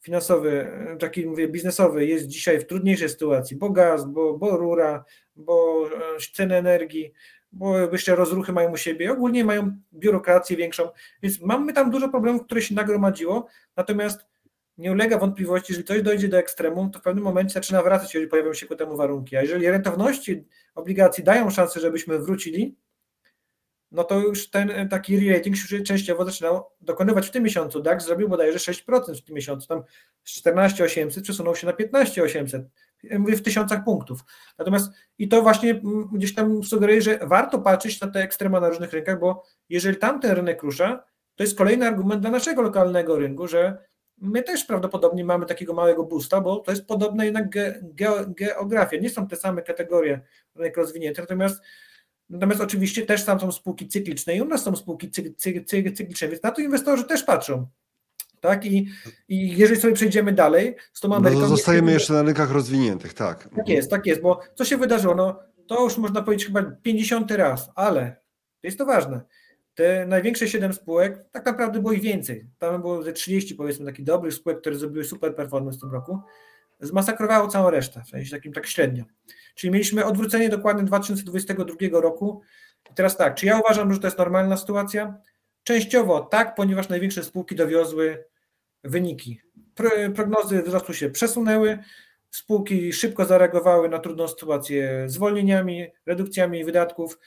[0.02, 5.06] finansowy, taki mówię biznesowy jest dzisiaj w trudniejszej sytuacji, bo gaz, bo, bo rura,
[5.36, 5.86] bo
[6.34, 7.14] ceny energii,
[7.52, 10.90] bo jeszcze rozruchy mają u siebie, ogólnie mają biurokrację większą,
[11.24, 14.26] więc mamy tam dużo problemów, które się nagromadziło, natomiast
[14.82, 18.30] nie ulega wątpliwości, że coś dojdzie do ekstremum, to w pewnym momencie zaczyna wracać, jeżeli
[18.30, 22.76] pojawią się ku temu warunki, a jeżeli rentowności obligacji dają szansę, żebyśmy wrócili,
[23.92, 27.82] no to już ten taki re-rating się częściowo zaczynał dokonywać w tym miesiącu.
[27.82, 29.84] DAX zrobił bodajże 6% w tym miesiącu, tam
[30.24, 32.66] z 14800 przesunął się na 15800,
[33.20, 34.20] mówię w tysiącach punktów.
[34.58, 35.82] Natomiast i to właśnie
[36.14, 40.32] gdzieś tam sugeruje, że warto patrzeć na te ekstrema na różnych rynkach, bo jeżeli tamten
[40.32, 41.04] rynek rusza,
[41.36, 43.91] to jest kolejny argument dla naszego lokalnego rynku, że
[44.22, 48.98] my też prawdopodobnie mamy takiego małego boosta, bo to jest podobna jednak ge, ge, geografia.
[48.98, 50.22] Nie są te same kategorie
[50.56, 51.62] rynek rozwinięty, natomiast
[52.32, 55.92] Natomiast oczywiście też tam są spółki cykliczne i u nas są spółki cy, cy, cy,
[55.92, 57.68] cykliczne, więc na to inwestorzy też patrzą.
[58.40, 58.66] Tak?
[58.66, 58.90] I,
[59.28, 61.42] i jeżeli sobie przejdziemy dalej z tą Ameryką...
[61.42, 63.50] No zostajemy jeszcze na rynkach rozwiniętych, tak.
[63.56, 65.16] Tak jest, tak jest, bo co się wydarzyło?
[65.16, 68.16] No, to już można powiedzieć chyba 50 raz, ale
[68.64, 69.22] jest to ważne.
[69.76, 72.48] Te największe 7 spółek, tak naprawdę było ich więcej.
[72.58, 76.20] Tam było ze 30 powiedzmy takich dobrych spółek, które zrobiły super performance w tym roku.
[76.80, 79.04] Zmasakrowało całą resztę, w sensie takim tak średnio.
[79.56, 82.42] Czyli mieliśmy odwrócenie dokładnie 2022 roku.
[82.92, 85.18] I teraz tak, czy ja uważam, że to jest normalna sytuacja?
[85.64, 88.26] Częściowo tak, ponieważ największe spółki dowiozły
[88.84, 89.42] wyniki.
[90.16, 91.80] Prognozy wzrostu się przesunęły,
[92.32, 97.20] spółki szybko zareagowały na trudną sytuację zwolnieniami, redukcjami wydatków.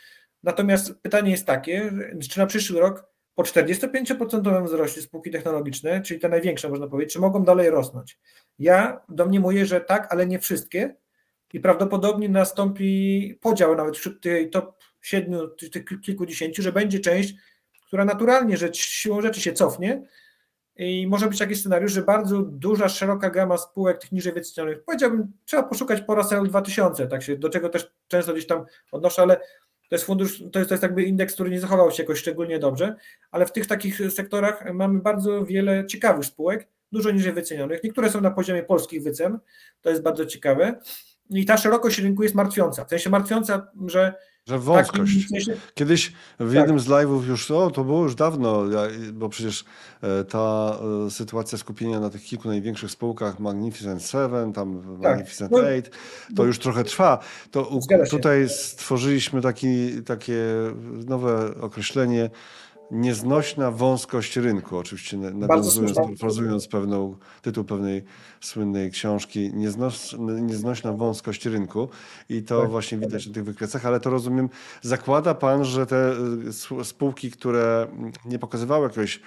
[0.45, 1.93] Natomiast pytanie jest takie,
[2.31, 7.21] czy na przyszły rok po 45% wzroście spółki technologiczne, czyli te największe można powiedzieć, czy
[7.21, 8.19] mogą dalej rosnąć?
[8.59, 10.97] Ja domniemuję, że tak, ale nie wszystkie,
[11.55, 15.41] i prawdopodobnie nastąpi podział nawet wśród tej top 7,
[15.73, 17.35] tych kilkudziesięciu, że będzie część,
[17.87, 20.03] która naturalnie rzecz, siłą rzeczy się cofnie
[20.77, 25.33] i może być taki scenariusz, że bardzo duża, szeroka gama spółek tych niżej wycenionych, powiedziałbym,
[25.45, 29.41] trzeba poszukać po Russell 2000, tak się, do czego też często gdzieś tam odnoszę, ale
[29.89, 32.59] to jest fundusz, to jest, to jest jakby indeks, który nie zachował się jakoś szczególnie
[32.59, 32.97] dobrze,
[33.31, 37.85] ale w tych takich sektorach mamy bardzo wiele ciekawych spółek, dużo niżej wycenionych.
[37.85, 39.39] Niektóre są na poziomie polskich wycen,
[39.81, 40.81] to jest bardzo ciekawe.
[41.31, 42.85] I ta szerokość rynku jest martwiąca.
[42.85, 44.15] W sensie martwiąca, że.
[44.47, 45.29] Że wąskość.
[45.29, 45.57] Sensie...
[45.75, 46.55] Kiedyś w tak.
[46.55, 48.63] jednym z live'ów już, o to było już dawno,
[49.13, 49.65] bo przecież
[50.03, 55.11] e, ta e, sytuacja skupienia na tych kilku największych spółkach, Magnificent Seven, tam tak.
[55.11, 55.91] Magnificent no, Eight,
[56.37, 57.19] to no, już trochę trwa.
[57.51, 57.71] To
[58.11, 60.43] tutaj stworzyliśmy taki, takie
[61.07, 62.31] nowe określenie
[62.91, 68.05] nieznośna wąskość rynku, oczywiście nawiązując, parafrazując pewną, tytuł pewnej
[68.41, 71.89] słynnej książki, nieznos, nieznośna wąskość rynku.
[72.29, 74.49] I to tak, właśnie widać na tych wykresach, ale to rozumiem,
[74.83, 76.13] zakłada Pan, że te
[76.81, 77.87] y, spółki, które
[78.25, 79.21] nie pokazywały jakiegoś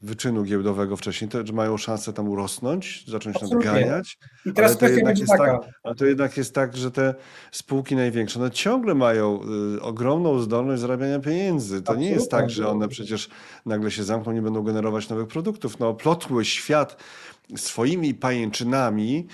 [0.00, 3.70] wyczynu giełdowego wcześniej, to, mają szansę tam urosnąć, zacząć Absolutnie.
[3.70, 4.18] nadganiać.
[4.46, 7.14] I teraz ale to, jednak jest tak, ale to jednak jest tak, że te
[7.52, 9.40] spółki największe, one ciągle mają
[9.76, 11.74] y, ogromną zdolność zarabiania pieniędzy.
[11.74, 12.06] To Absolutnie.
[12.06, 13.28] nie jest tak, że one przecież
[13.66, 15.78] nagle się zamkną, nie będą generować nowych produktów.
[15.78, 16.96] No, plotły świat
[17.56, 19.26] swoimi pajęczynami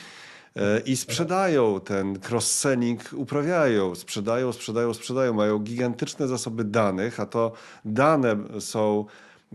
[0.57, 7.53] e, i sprzedają ten cross-selling, uprawiają, sprzedają, sprzedają, sprzedają, mają gigantyczne zasoby danych, a to
[7.85, 9.07] dane są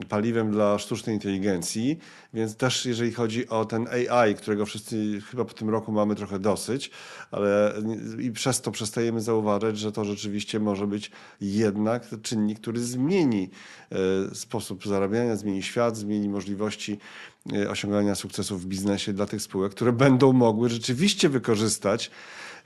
[0.05, 1.99] paliwem dla sztucznej inteligencji,
[2.33, 6.39] więc też jeżeli chodzi o ten AI, którego wszyscy chyba po tym roku mamy trochę
[6.39, 6.91] dosyć,
[7.31, 7.73] ale
[8.19, 11.11] i przez to przestajemy zauważać, że to rzeczywiście może być
[11.41, 13.49] jednak czynnik, który zmieni
[13.91, 16.99] e, sposób zarabiania, zmieni świat, zmieni możliwości
[17.53, 22.11] e, osiągania sukcesów w biznesie dla tych spółek, które będą mogły rzeczywiście wykorzystać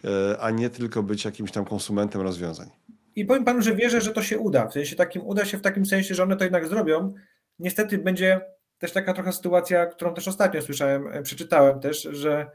[0.03, 2.69] e, a nie tylko być jakimś tam konsumentem rozwiązań.
[3.15, 4.67] I powiem panu, że wierzę, że to się uda.
[4.67, 7.13] W sensie takim uda się w takim sensie, że one to jednak zrobią.
[7.59, 8.41] Niestety będzie
[8.77, 12.51] też taka trochę sytuacja, którą też ostatnio słyszałem, e, przeczytałem też, że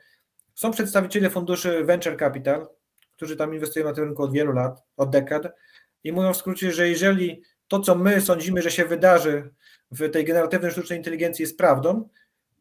[0.54, 2.68] są przedstawiciele funduszy Venture Capital,
[3.16, 5.42] którzy tam inwestują na tym rynku od wielu lat, od dekad
[6.04, 9.50] i mówią w skrócie, że jeżeli to, co my sądzimy, że się wydarzy
[9.90, 12.08] w tej generatywnej sztucznej inteligencji jest prawdą,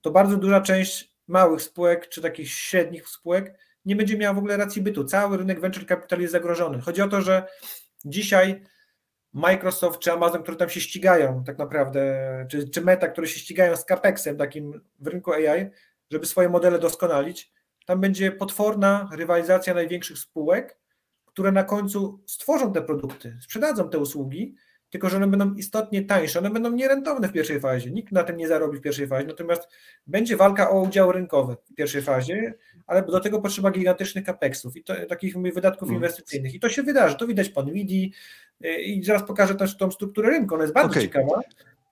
[0.01, 4.57] to bardzo duża część małych spółek czy takich średnich spółek nie będzie miała w ogóle
[4.57, 5.03] racji bytu.
[5.03, 6.81] Cały rynek venture capital jest zagrożony.
[6.81, 7.47] Chodzi o to, że
[8.05, 8.61] dzisiaj
[9.33, 12.01] Microsoft czy Amazon, które tam się ścigają tak naprawdę,
[12.51, 15.69] czy, czy Meta, które się ścigają z CapExem takim w rynku AI,
[16.11, 17.51] żeby swoje modele doskonalić,
[17.85, 20.79] tam będzie potworna rywalizacja największych spółek,
[21.25, 24.55] które na końcu stworzą te produkty, sprzedadzą te usługi,
[24.89, 27.91] tylko że one będą istotnie tańsze, one będą nierentowne w pierwszej fazie.
[27.91, 29.67] Nikt na tym nie zarobi w pierwszej fazie, natomiast
[30.07, 32.53] będzie walka o udział rynkowy w pierwszej fazie,
[32.87, 35.95] ale do tego potrzeba gigantycznych capexów i to, takich wydatków Mm.
[35.95, 36.53] inwestycyjnych.
[36.53, 38.07] I to się wydarzy, to widać po Nvidia
[38.85, 41.03] i zaraz pokażę też tą strukturę rynku, ona jest bardzo Okej.
[41.03, 41.41] ciekawa.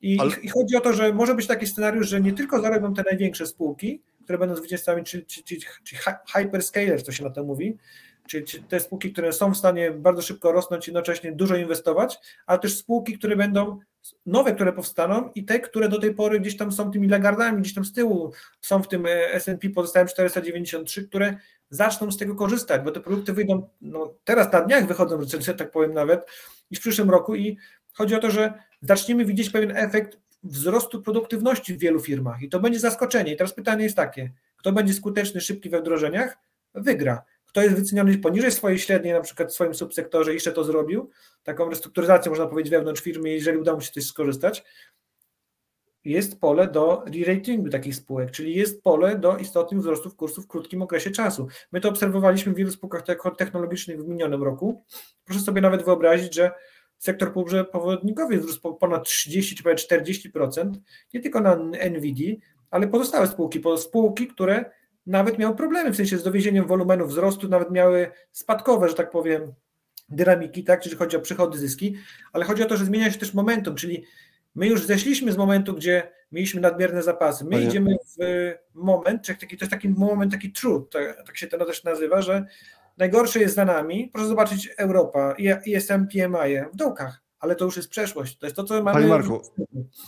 [0.01, 2.93] I, Ale- I chodzi o to, że może być taki scenariusz, że nie tylko zarobią
[2.93, 7.29] te największe spółki, które będą zwycięzcami, czy, czy, czy, czy hy- hyperscalers, to się na
[7.29, 7.77] to mówi,
[8.27, 12.59] czyli czy te spółki, które są w stanie bardzo szybko rosnąć jednocześnie dużo inwestować, ale
[12.59, 13.79] też spółki, które będą
[14.25, 17.73] nowe, które powstaną i te, które do tej pory gdzieś tam są tymi lagardami, gdzieś
[17.73, 18.31] tam z tyłu.
[18.61, 21.37] Są w tym S&P pozostałym 493, które
[21.69, 25.71] zaczną z tego korzystać, bo te produkty wyjdą, no teraz na dniach wychodzą, że tak
[25.71, 26.25] powiem nawet,
[26.71, 27.35] i w przyszłym roku.
[27.35, 27.57] I
[27.93, 32.41] chodzi o to, że zaczniemy widzieć pewien efekt wzrostu produktywności w wielu firmach.
[32.41, 33.33] I to będzie zaskoczenie.
[33.33, 36.37] I teraz pytanie jest takie, kto będzie skuteczny, szybki we wdrożeniach,
[36.73, 37.23] wygra.
[37.55, 41.09] Kto jest wyceniony poniżej swojej średniej, na przykład w swoim subsektorze, jeszcze to zrobił,
[41.43, 44.63] taką restrukturyzację można powiedzieć wewnątrz firmy, jeżeli uda mu się coś skorzystać,
[46.05, 50.81] jest pole do re-ratingu takich spółek, czyli jest pole do istotnych wzrostów kursów w krótkim
[50.81, 51.47] okresie czasu.
[51.71, 54.83] My to obserwowaliśmy w wielu spółkach te- technologicznych w minionym roku.
[55.25, 56.51] Proszę sobie nawet wyobrazić, że
[56.97, 57.33] sektor
[57.71, 60.71] powodnikowy wzrósł po ponad 30 czy nawet 40%,
[61.13, 61.55] nie tylko na
[61.89, 62.35] NVIDIA,
[62.71, 64.65] ale pozostałe spółki, spółki, które
[65.07, 69.53] nawet miały problemy w sensie z dowiezieniem wolumenu wzrostu, nawet miały spadkowe, że tak powiem,
[70.09, 71.95] dynamiki, tak, czyli chodzi o przychody, zyski,
[72.33, 74.05] ale chodzi o to, że zmienia się też momentum, czyli
[74.55, 77.45] my już zeszliśmy z momentu, gdzie mieliśmy nadmierne zapasy.
[77.45, 78.25] My Panie- idziemy w
[78.73, 82.21] moment, czy taki, to jest taki moment, taki truth, tak, tak się to też nazywa,
[82.21, 82.45] że
[82.97, 84.09] najgorsze jest za nami.
[84.13, 88.37] Proszę zobaczyć Europa, ISM, PMI w dołkach, ale to już jest przeszłość.
[88.37, 88.93] To jest to, co mamy.
[88.93, 89.41] Panie Marku,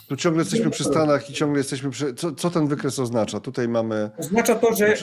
[0.08, 2.14] Tu ciągle jesteśmy przy Stanach i ciągle jesteśmy przy...
[2.14, 3.40] Co, co ten wykres oznacza?
[3.40, 4.10] Tutaj mamy...
[4.18, 4.96] Oznacza to, że e,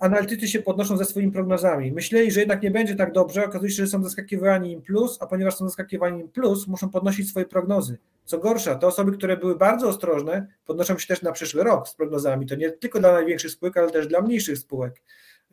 [0.00, 1.92] analitycy się podnoszą ze swoimi prognozami.
[1.92, 5.26] Myśleli, że jednak nie będzie tak dobrze, okazuje się, że są zaskakiwani im plus, a
[5.26, 7.98] ponieważ są zaskakiwani im plus, muszą podnosić swoje prognozy.
[8.24, 11.94] Co gorsza, te osoby, które były bardzo ostrożne, podnoszą się też na przyszły rok z
[11.94, 12.46] prognozami.
[12.46, 15.02] To nie tylko dla największych spółek, ale też dla mniejszych spółek.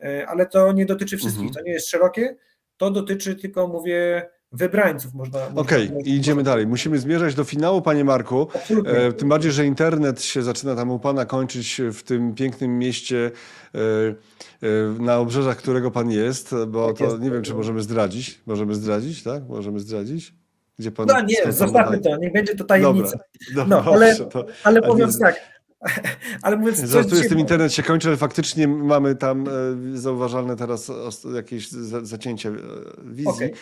[0.02, 1.54] E, Ale to nie dotyczy wszystkich, Mhm.
[1.54, 2.36] to nie jest szerokie,
[2.76, 5.14] to dotyczy tylko, mówię, wybrańców.
[5.14, 5.38] Można.
[5.54, 6.66] Okej, i idziemy dalej.
[6.66, 8.48] Musimy zmierzać do finału, panie Marku.
[8.84, 13.30] E, tym bardziej, że internet się zaczyna tam u pana kończyć w tym pięknym mieście,
[13.74, 17.20] e, e, na obrzeżach którego pan jest, bo Tak to jest.
[17.20, 18.40] nie wiem, czy możemy zdradzić.
[18.46, 19.48] Możemy zdradzić, tak?
[19.48, 20.34] Możemy zdradzić?
[20.78, 21.06] Gdzie pan...
[21.06, 23.18] No nie, zostawmy to, niech będzie to tajemnica.
[23.54, 25.40] Dobra, No, dobra, ale- dobrze, to Ale mówiąc nie- tak,
[26.42, 29.50] ale mówiąc Żartuję z tym internet się kończy, ale faktycznie mamy tam e,
[29.98, 30.92] zauważalne teraz
[31.34, 32.52] jakieś za- zacięcie e,
[33.04, 33.26] wizji.
[33.28, 33.52] Okej.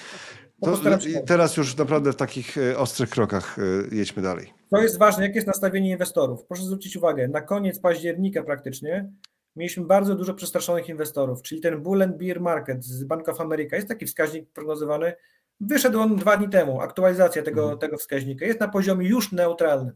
[0.62, 4.55] No To, teraz już naprawdę w takich e, ostrych krokach e, jedźmy dalej.
[4.70, 6.44] To jest ważne, jakie jest nastawienie inwestorów.
[6.47, 9.10] Proszę zwrócić uwagę, na koniec października praktycznie
[9.56, 13.76] mieliśmy bardzo dużo przestraszonych inwestorów, czyli ten Bull and Bear Market z Bank of America,
[13.76, 15.12] jest taki wskaźnik prognozowany,
[15.60, 17.78] wyszedł on dwa dni temu, aktualizacja tego, Mhm.
[17.78, 19.94] tego wskaźnika, jest na poziomie już neutralnym,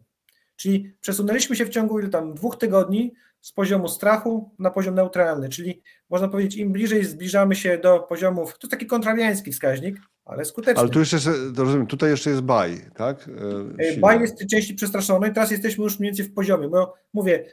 [0.57, 3.13] czyli przesunęliśmy się w ciągu ile tam dwóch tygodni
[3.43, 8.53] z poziomu strachu na poziom neutralny, czyli można powiedzieć im bliżej zbliżamy się do poziomów,
[8.53, 10.81] to jest taki kontrariański wskaźnik, ale skuteczny.
[10.81, 13.29] Ale tu jeszcze, jest- rozumiem, tutaj jeszcze jest buy, tak?
[13.79, 14.01] E, silny.
[14.01, 17.45] Baj jest części przestraszony i teraz jesteśmy już mniej więcej w poziomie, bo mówię,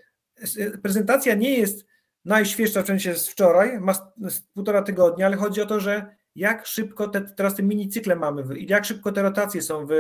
[0.41, 1.85] s- prezentacja nie jest
[2.25, 3.93] najświeższa, w sensie z wczoraj, ma
[4.29, 8.43] z półtora tygodnia, ale chodzi o to, że jak szybko te, teraz te minicykle mamy
[8.59, 9.91] jak szybko te rotacje są w,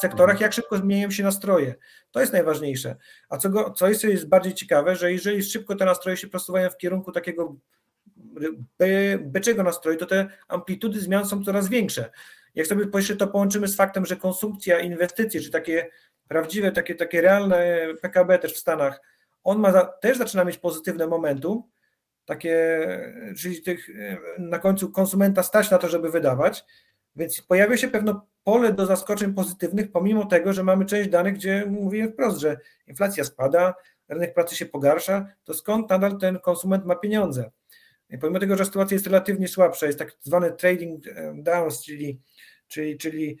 [0.00, 1.74] sektorach, jak szybko zmieniają się nastroje.
[2.10, 2.96] To jest najważniejsze.
[3.28, 6.76] A co, go, co jest, bardziej ciekawe, że jeżeli szybko te nastroje się przesuwają w
[6.76, 7.56] kierunku takiego
[8.78, 12.10] be, beczego nastroju, to te amplitudy zmian są coraz większe.
[12.54, 15.90] Jak sobie jeszcze to połączymy z faktem, że konsumpcja, inwestycje, czy takie
[16.28, 19.00] prawdziwe, takie, takie realne PKB też w Stanach,
[19.44, 21.62] on ma też zaczyna mieć pozytywne momentum,
[22.26, 22.88] takie,
[23.38, 23.88] czyli tych,
[24.38, 26.64] na końcu konsumenta stać na to, żeby wydawać,
[27.16, 31.66] więc pojawia się pewno pole do zaskoczeń pozytywnych, pomimo tego, że mamy część danych, gdzie
[31.66, 33.74] mówię wprost, że inflacja spada,
[34.08, 37.50] rynek pracy się pogarsza, to skąd nadal ten konsument ma pieniądze?
[38.10, 41.04] I pomimo tego, że sytuacja jest relatywnie słabsza, jest tak zwany trading
[41.34, 42.20] downs, czyli,
[42.68, 43.38] czyli, czyli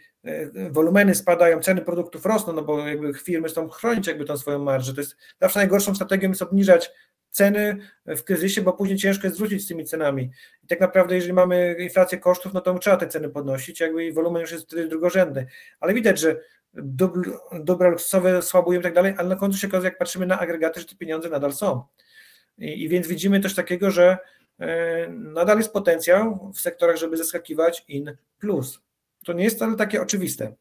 [0.70, 4.94] wolumeny spadają, ceny produktów rosną, no bo jakby firmy chcą chronić jakby tą swoją marżę.
[4.94, 6.90] To jest zawsze najgorszą strategią jest obniżać
[7.36, 7.76] ceny
[8.06, 10.30] w kryzysie, bo później ciężko jest wrócić z tymi cenami.
[10.64, 14.12] I tak naprawdę, jeżeli mamy inflację kosztów, no to trzeba te ceny podnosić, jakby i
[14.12, 15.46] wolumen już jest wtedy drugorzędny.
[15.80, 16.40] Ale widać, że
[16.74, 20.38] dobra, dobra luksusowe słabują i tak dalej, ale na końcu się okazuje, jak patrzymy na
[20.38, 21.82] agregaty, że te pieniądze nadal są.
[22.58, 24.18] I, i więc widzimy też takiego, że
[24.60, 28.80] e, nadal jest potencjał w sektorach, żeby zaskakiwać in plus.
[29.24, 30.54] To nie jest wcale takie oczywiste.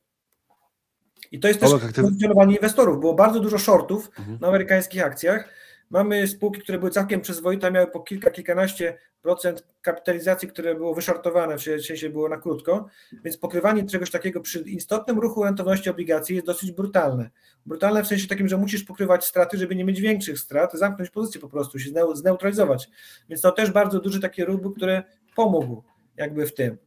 [1.32, 3.00] I to jest też funkcjonowanie inwestorów.
[3.00, 4.38] Było bardzo dużo shortów mhm.
[4.42, 5.50] na amerykańskich akcjach,
[5.90, 11.57] Mamy spółki, które były całkiem przyzwoite, miały po kilka, kilkanaście procent kapitalizacji, które było wyszartowane,
[11.57, 12.88] w sensie było na krótko,
[13.24, 17.30] więc pokrywanie czegoś takiego przy istotnym ruchu rentowności obligacji jest dosyć brutalne.
[17.66, 21.41] Brutalne w sensie takim, że musisz pokrywać straty, żeby nie mieć większych strat, zamknąć pozycję
[21.41, 22.90] po prostu, się zneutralizować.
[23.30, 25.03] Więc to też bardzo duży taki ruch który
[25.36, 25.84] pomógł
[26.18, 26.78] jakby w tym.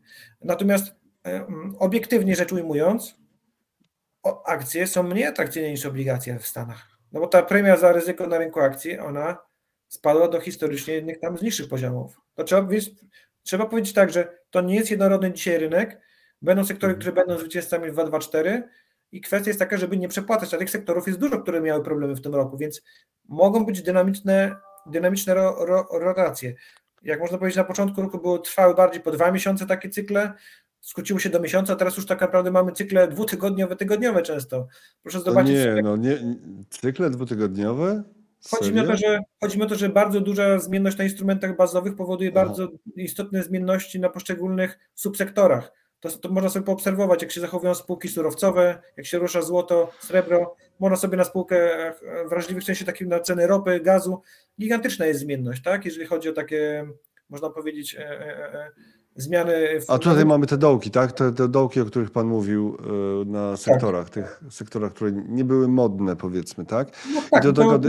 [0.41, 0.87] Natomiast
[1.27, 1.47] e,
[1.79, 3.17] obiektywnie rzecz ujmując,
[4.45, 6.98] akcje są mniej atrakcyjne niż obligacje w Stanach.
[7.13, 9.39] No bo ta premia za ryzyko na rynku akcji, ona
[9.89, 12.21] spadła do historycznie jednych tam z niższych poziomów.
[12.35, 12.69] To trzeba,
[13.43, 16.01] trzeba powiedzieć tak, że to nie jest jednorodny dzisiaj rynek,
[16.43, 18.69] będą sektory, które będą zwycięzcami w 224
[19.13, 22.15] i kwestia jest taka, żeby nie przepłacać, a tych sektorów jest dużo, które miały problemy
[22.15, 22.83] w tym roku, więc
[23.29, 24.57] mogą być dynamiczne,
[24.87, 26.55] dynamiczne ro, ro, rotacje.
[27.03, 30.33] Jak można powiedzieć, na początku roku było, trwały bardziej po dwa miesiące takie cykle,
[30.81, 34.67] skróciło się do miesiąca, teraz już tak naprawdę mamy cykle dwutygodniowe, tygodniowe często.
[35.03, 35.55] Proszę zobaczyć.
[35.55, 36.19] Nie, no nie,
[36.71, 38.03] cykle dwutygodniowe?
[38.51, 41.57] Chodzi mi, o to, że, chodzi mi o to, że bardzo duża zmienność na instrumentach
[41.57, 42.45] bazowych powoduje Aha.
[42.45, 45.73] bardzo istotne zmienności na poszczególnych subsektorach.
[46.01, 50.57] To, to można sobie poobserwować, jak się zachowują spółki surowcowe, jak się rusza złoto, srebro.
[50.79, 51.71] Można sobie na spółkę
[52.29, 54.23] wrażliwych w sensie takim na ceny ropy, gazu.
[54.61, 55.85] Gigantyczna jest zmienność, tak?
[55.85, 56.89] Jeżeli chodzi o takie,
[57.29, 58.71] można powiedzieć, e, e, e,
[59.19, 59.81] zmiany.
[59.81, 59.91] W...
[59.91, 61.13] A tutaj mamy te dołki, tak?
[61.13, 63.61] Te, te dołki, o których Pan mówił e, na tak.
[63.61, 64.15] sektorach, tak.
[64.15, 66.89] tych sektorach, które nie były modne, powiedzmy, tak?
[67.15, 67.81] No tak, do tego...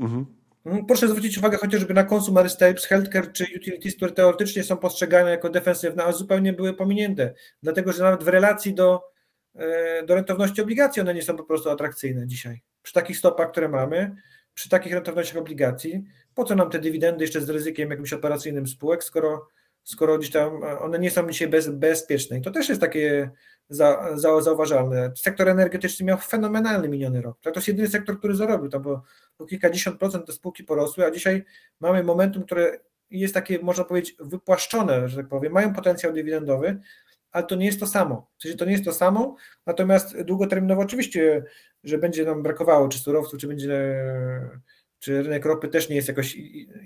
[0.00, 0.26] mhm.
[0.64, 5.30] Mm, proszę zwrócić uwagę chociażby na consumer staples, healthcare czy utilities, które teoretycznie są postrzegane
[5.30, 9.02] jako defensywne, a zupełnie były pominięte, dlatego że nawet w relacji do,
[9.54, 12.62] e, do rentowności obligacji one nie są po prostu atrakcyjne dzisiaj.
[12.82, 14.16] Przy takich stopach, które mamy,
[14.54, 16.04] przy takich rentownościach obligacji,
[16.34, 19.46] po co nam te dywidendy jeszcze z ryzykiem jakimś operacyjnym spółek, skoro
[19.84, 22.38] skoro gdzieś tam e, one nie są dzisiaj bez, bezpieczne.
[22.38, 23.30] I to też jest takie
[23.68, 25.12] za, za, zauważalne.
[25.16, 27.38] Sektor energetyczny miał fenomenalny miniony rok.
[27.40, 29.02] To jest jedyny sektor, który zarobił, to bo,
[29.48, 31.44] kilkadziesiąt procent te spółki porosły, a dzisiaj
[31.80, 32.78] mamy momentum, które
[33.10, 36.80] jest takie, można powiedzieć, wypłaszczone, że tak powiem, mają potencjał dywidendowy,
[37.32, 38.30] ale to nie jest to samo.
[38.38, 39.36] W sensie to nie jest to samo,
[39.66, 41.44] natomiast długoterminowo oczywiście,
[41.84, 44.04] że będzie nam brakowało czy surowców, czy będzie
[45.00, 46.36] czy rynek ropy też nie jest jakoś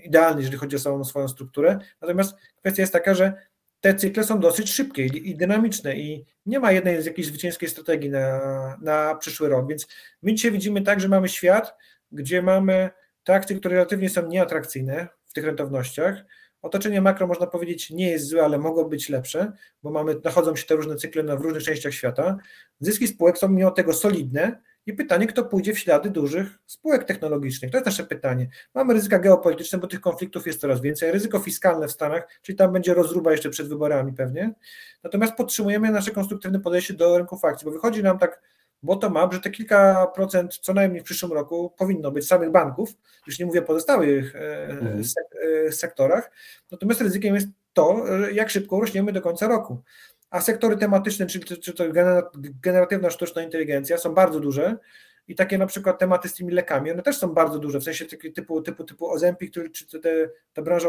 [0.05, 1.79] idealny, jeżeli chodzi o samą swoją strukturę.
[2.01, 3.33] Natomiast kwestia jest taka, że
[3.81, 8.11] te cykle są dosyć szybkie i dynamiczne i nie ma jednej z jakiejś zwycięskiej strategii
[8.11, 8.41] na,
[8.81, 9.69] na przyszły rok.
[9.69, 9.87] Więc
[10.23, 11.75] my dzisiaj widzimy tak, że mamy świat,
[12.13, 12.91] gdzie mamy
[13.25, 16.25] te akcje, które relatywnie są nieatrakcyjne w tych rentownościach.
[16.63, 20.67] Otoczenie makro można powiedzieć nie jest złe, ale mogło być lepsze, bo mamy, nachodzą się
[20.67, 22.37] te różne cykle na, w różnych częściach świata.
[22.81, 27.71] Zyski spółek są mimo tego solidne, i pytanie, kto pójdzie w ślady dużych spółek technologicznych?
[27.71, 28.49] To jest nasze pytanie.
[28.75, 31.13] Mamy ryzyka geopolityczne, bo tych konfliktów jest coraz więcej.
[31.13, 34.55] Ryzyko fiskalne w Stanach, czyli tam będzie rozruba jeszcze przed wyborami pewnie.
[35.03, 38.43] Natomiast podtrzymujemy nasze konstruktywne podejście do rynków akcji, bo wychodzi nam tak
[38.83, 42.91] bottom-up, że te kilka procent co najmniej w przyszłym roku powinno być samych banków,
[43.27, 45.03] już nie mówię o pozostałych e, mhm.
[45.67, 46.31] E, sektorach.
[46.71, 49.83] Natomiast ryzykiem jest to, jak szybko rośniemy do końca roku
[50.35, 51.85] a sektory tematyczne, czyli czy to
[52.63, 54.77] generatywna sztuczna inteligencja są bardzo duże
[55.29, 58.05] i takie na przykład tematy z tymi lekami, one też są bardzo duże, w sensie
[58.07, 60.89] typu, typu, typu Ozempic, czy te, ta branża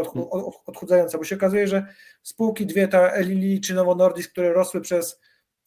[0.65, 1.85] odchudzająca, bo się okazuje, że
[2.21, 5.19] spółki dwie, ta Eli czy Novo Nordisk, które rosły przez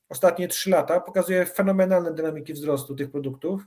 [0.09, 3.63] ostatnie trzy lata, pokazuje fenomenalne dynamiki wzrostu tych produktów.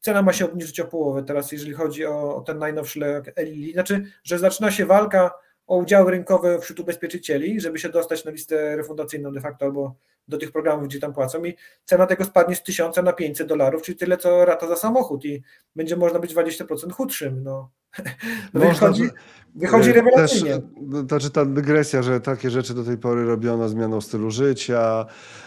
[0.00, 3.72] Cena ma się obniżyć o połowę teraz, jeżeli chodzi o, o ten najnowszy lek Eli.
[3.72, 5.30] Znaczy, że zaczyna się walka
[5.66, 9.94] o udziały rynkowe wśród ubezpieczycieli, żeby się dostać na listę refundacyjną de facto albo
[10.28, 11.54] do tych programów, gdzie tam płacą i
[11.84, 15.42] cena tego spadnie z 1000 na 500 dolarów, czyli tyle co rata za samochód i
[15.76, 17.42] będzie można być 20% chudszym.
[17.42, 17.70] No.
[18.54, 19.08] no wychodzi,
[19.54, 20.54] wychodzi rewelacyjnie.
[20.54, 20.62] Też,
[21.08, 25.06] znaczy ta dygresja, że takie rzeczy do tej pory robiono zmianą stylu życia,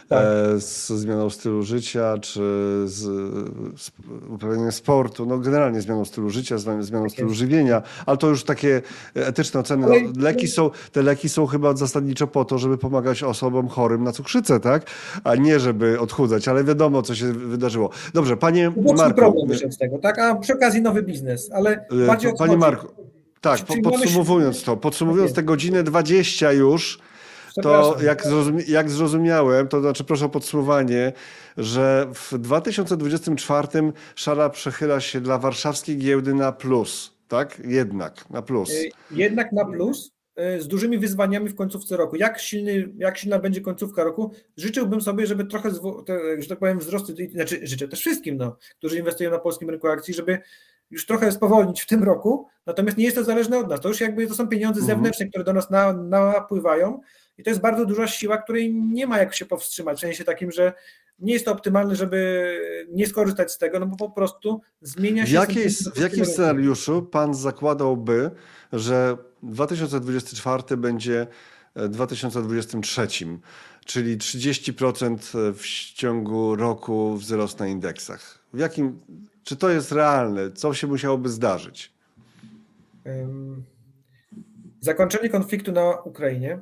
[0.09, 0.25] tak.
[0.25, 2.39] e, z zmianą stylu życia, czy
[2.85, 2.97] z,
[3.81, 3.91] z
[4.29, 7.39] uprawianiem sportu, no generalnie zmianą stylu życia, zmianą tak stylu jest.
[7.39, 8.81] żywienia, ale to już takie
[9.13, 9.87] etyczne oceny.
[9.87, 14.11] No, leki są, te leki są chyba zasadniczo po to, żeby pomagać osobom chorym na
[14.11, 14.68] cukrzycę, tak?
[15.23, 17.89] A nie żeby odchudzać, ale wiadomo, co się wydarzyło.
[18.13, 19.15] Dobrze, panie Marku.
[19.15, 20.19] problem z tego, tak?
[20.19, 22.87] A przy okazji nowy biznes, ale e, bardziej Panie Marku,
[23.41, 26.99] Tak, po, podsumowując to, podsumowując Tak tę godzinę 20 już,
[27.61, 28.23] to jak,
[28.67, 31.13] jak zrozumiałem, to znaczy proszę o podsumowanie,
[31.57, 33.67] że w 2024
[34.15, 37.61] szala przechyla się dla warszawskiej giełdy na plus, tak?
[37.65, 38.69] Jednak, na plus.
[38.69, 40.11] Y, Jednak na plus, y,
[40.59, 42.15] z dużymi wyzwaniami w końcówce roku.
[42.15, 44.31] Jak, silny, jak silna będzie końcówka roku?
[44.57, 45.71] Życzyłbym sobie, żeby trochę,
[46.05, 49.87] te, że tak powiem, wzrosty, znaczy życzę też wszystkim, no, którzy inwestują na polskim rynku
[49.87, 50.39] akcji, żeby
[50.91, 53.79] już trochę spowolnić w tym roku, natomiast nie jest to zależne od nas.
[53.79, 54.97] To już jakby to są pieniądze Mhm.
[54.97, 57.01] zewnętrzne, które do nas na, napływają
[57.37, 60.51] i to jest bardzo duża siła, której nie ma jak się powstrzymać, w sensie takim,
[60.51, 60.73] że
[61.19, 65.29] nie jest to optymalne, żeby nie skorzystać z tego, no bo po prostu zmienia W,
[65.29, 65.35] się...
[65.35, 68.31] jakiej, w jakim scenariuszu pan zakładałby,
[68.73, 71.27] że 2024 będzie
[71.75, 73.07] e, 2023,
[73.85, 78.39] czyli 30% w ciągu roku wzrost na indeksach?
[78.53, 78.99] W jakim,
[79.43, 80.51] czy to jest realne?
[80.51, 81.93] Co się musiałoby zdarzyć?
[84.79, 86.59] Zakończenie konfliktu na Ukrainie,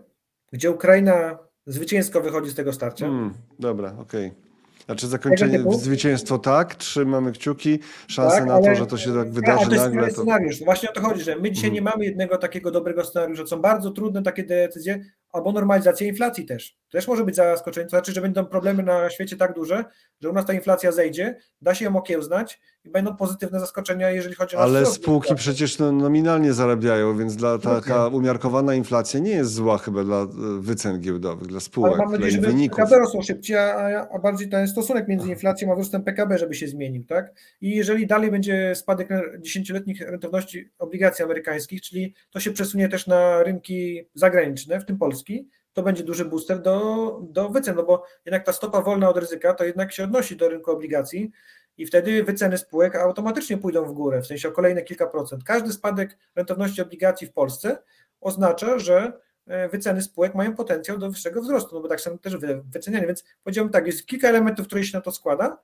[0.53, 3.07] gdzie Ukraina zwycięsko wychodzi z tego starcia.
[3.07, 4.46] Hmm, dobra, okej.
[4.87, 9.31] Znaczy zakończenie, zwycięstwo tak, trzymamy kciuki, szanse Tak, na to, że to się tak A,
[9.31, 10.01] wydarzy to jest nagle.
[10.01, 10.21] inny To...
[10.21, 10.59] scenariusz.
[10.65, 11.73] Właśnie o to chodzi, że my dzisiaj Mhm.
[11.73, 13.45] nie mamy jednego takiego dobrego scenariusza.
[13.47, 16.77] Są bardzo trudne takie decyzje, albo normalizacja inflacji też.
[16.91, 17.85] Też może być zaskoczenie.
[17.85, 19.85] To znaczy, że będą problemy na świecie tak duże,
[20.21, 24.35] że u nas ta inflacja zejdzie, da się ją okiełznać i będą pozytywne zaskoczenia, jeżeli
[24.35, 25.35] chodzi o Ale spółki inflacji.
[25.35, 30.27] przecież no, nominalnie zarabiają, więc dla taka umiarkowana inflacja nie jest zła chyba dla e,
[30.59, 32.77] wycen giełdowych, dla Ale spółek, mam dla nadzieję, żeby wyników.
[32.77, 36.67] PKB rosło szybciej, a, a bardziej ten stosunek między inflacją a wzrostem PKB, żeby się
[36.67, 37.33] zmienił, tak?
[37.61, 39.09] I jeżeli dalej będzie spadek
[39.39, 45.49] dziesięcioletnich rentowności obligacji amerykańskich, czyli to się przesunie też na rynki zagraniczne, w tym Polski,
[45.77, 49.53] to będzie duży booster do, do wycen, no bo jednak ta stopa wolna od ryzyka
[49.53, 51.31] to jednak się odnosi do rynku obligacji
[51.77, 55.43] i wtedy wyceny spółek automatycznie pójdą w górę, w sensie o kolejne kilka procent.
[55.43, 57.77] Każdy spadek rentowności obligacji w Polsce
[58.21, 62.37] oznacza, że e, wyceny spółek mają potencjał do wyższego wzrostu, no bo tak samo też
[62.37, 65.57] wy- wycenianie, więc powiedziałbym tak, jest kilka elementów, które się na to składa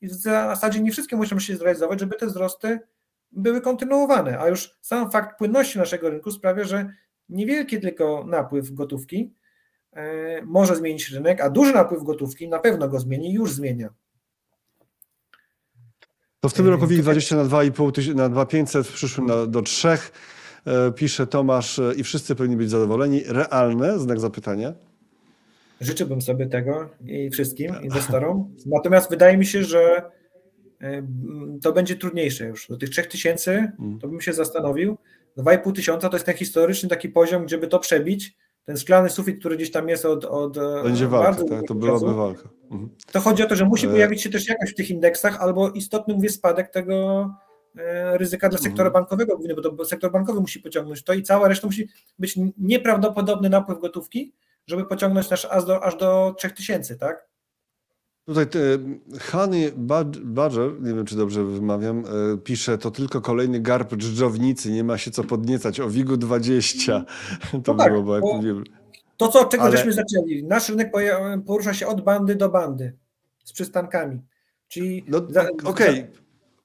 [0.00, 2.80] i w zasadzie nie wszystkie muszą się zrealizować, żeby te wzrosty
[3.32, 6.90] były kontynuowane, a już sam fakt płynności naszego rynku sprawia, że
[7.28, 9.34] niewielki tylko napływ gotówki
[9.92, 13.88] e, może zmienić rynek, a duży napływ gotówki na pewno go zmieni i już zmienia.
[16.40, 19.26] To w tym roku to WIG tak- 20 na 2,5 tysiąca, na 2500, w przyszłym
[19.26, 19.98] na, do 3, e,
[20.92, 23.22] pisze Tomasz e, i wszyscy powinni być zadowoleni.
[23.26, 23.98] Realne?
[23.98, 24.72] Znak zapytania.
[25.80, 28.54] Życzyłbym sobie tego i wszystkim inwestorom.
[28.66, 30.10] Natomiast wydaje mi się, że
[31.62, 32.68] to będzie trudniejsze już.
[32.68, 33.98] Do tych 3000 Mm.
[33.98, 34.96] to bym się zastanowił.
[35.36, 38.36] 2,5 tysiąca to jest ten historyczny taki poziom, gdzie by to przebić.
[38.64, 40.24] Ten szklany sufit, który gdzieś tam jest od.
[40.24, 41.66] od e, Będzie walka, tak?
[41.68, 42.48] To byłaby walka.
[42.70, 42.90] Mhm.
[43.12, 43.90] To chodzi o to, że musi E.
[43.90, 47.30] pojawić się też jakoś w tych indeksach, albo istotny, mówię, spadek tego
[47.78, 48.92] e, ryzyka dla sektora Mhm.
[49.04, 51.88] bankowego, głównie, bo to sektor bankowy musi pociągnąć to i cała reszta musi
[52.18, 54.34] być nieprawdopodobny napływ gotówki,
[54.66, 57.28] żeby pociągnąć nasz aż do, aż do 3000, tak?
[58.26, 58.46] Tutaj
[59.32, 64.72] Honey Bad- Badger, nie wiem czy dobrze wymawiam, e, pisze, to tylko kolejny garb dżdżownicy,
[64.72, 65.80] nie ma się co podniecać.
[65.80, 67.04] O WIG-u 20.
[67.64, 68.64] To No tak, było, bo jak mówiłem.
[69.16, 70.44] To, co, od czego Ale- żeśmy zaczęli.
[70.44, 70.92] Nasz rynek
[71.46, 72.96] porusza się od bandy do bandy
[73.44, 74.20] z przystankami.
[74.68, 76.06] Czyli No tak, okej,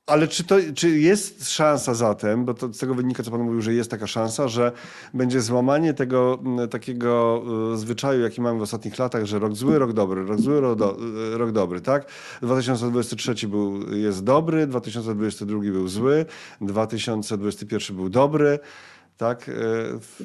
[0.06, 3.61] ale czy, to, czy jest szansa zatem, bo to z tego wynika, co Pan mówił,
[3.61, 4.72] że jest taka szansa, że
[5.14, 9.94] będzie złamanie tego takiego y, zwyczaju, jaki mamy w ostatnich latach, że rok zły, rok
[9.94, 10.98] dobry, rok zły, rok, do,
[11.34, 12.06] y, rok dobry, tak?
[12.41, 16.26] 2023 był, jest dobry, 2022 był zły,
[16.61, 18.60] 2021 był dobry,
[19.22, 19.49] tak?
[19.49, 19.53] Y,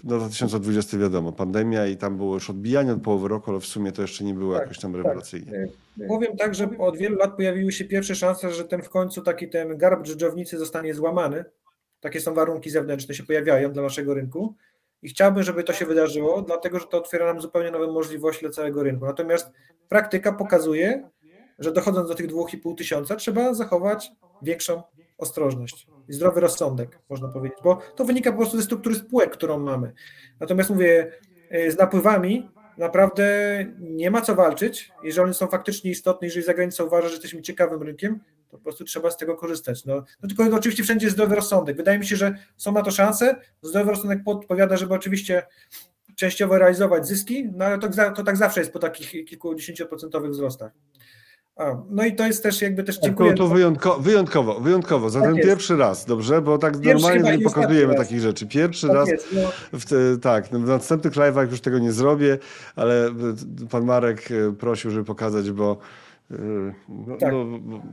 [0.05, 3.93] No 2020 wiadomo, pandemia i tam było już odbijanie od połowy roku, ale w sumie
[3.93, 5.02] to jeszcze nie było Tak, jakoś tam tak.
[5.02, 5.68] rewelacyjnie.
[6.09, 9.48] Powiem tak, że od wielu lat pojawiły się pierwsze szanse, że ten w końcu taki
[9.48, 11.44] ten garb dżdżownicy zostanie złamany.
[12.01, 14.55] Takie są warunki zewnętrzne się pojawiają dla naszego rynku
[15.02, 18.51] i chciałbym, żeby to się wydarzyło, dlatego że to otwiera nam zupełnie nowe możliwości dla
[18.51, 19.06] całego rynku.
[19.06, 19.51] Natomiast
[19.89, 21.09] praktyka pokazuje,
[21.59, 24.12] że dochodząc do tych 2,5 tysiąca trzeba zachować
[24.43, 24.82] większą
[25.18, 29.93] ostrożność zdrowy rozsądek, można powiedzieć, bo to wynika po prostu ze struktury spółek, którą mamy.
[30.41, 31.12] Natomiast mówię,
[31.55, 33.27] y, z napływami naprawdę
[33.78, 34.93] nie ma co walczyć.
[35.03, 38.20] Jeżeli one są faktycznie istotne, jeżeli zagranica uważa, że jesteśmy ciekawym rynkiem,
[38.51, 39.85] to po prostu trzeba z tego korzystać.
[39.85, 41.77] No, no tylko oczywiście wszędzie jest zdrowy rozsądek.
[41.77, 43.41] Wydaje mi się, że są na to szanse.
[43.62, 45.43] Zdrowy rozsądek podpowiada, żeby oczywiście
[46.16, 50.73] częściowo realizować zyski, no ale to, to tak zawsze jest po takich kilkudziesięcioprocentowych wzrostach.
[51.91, 53.31] No i to jest też jakby też dziękuję.
[53.35, 55.49] To, to wyjątkowo, wyjątkowo, wyjątkowo, za Tak ten jest.
[55.49, 56.43] pierwszy raz, dobrze?
[56.43, 58.03] Bo tak Pierwszy normalnie nie pokazujemy raz.
[58.03, 58.47] takich rzeczy.
[58.47, 59.28] Pierwszy tak raz, jest,
[59.73, 62.39] no, w te, tak, no w następnych live'ach już tego nie zrobię,
[62.77, 63.12] ale y,
[63.70, 65.77] pan Marek y, prosił, żeby pokazać, bo
[66.31, 66.39] Yy,
[67.07, 67.33] No, Tak.
[67.33, 67.45] no,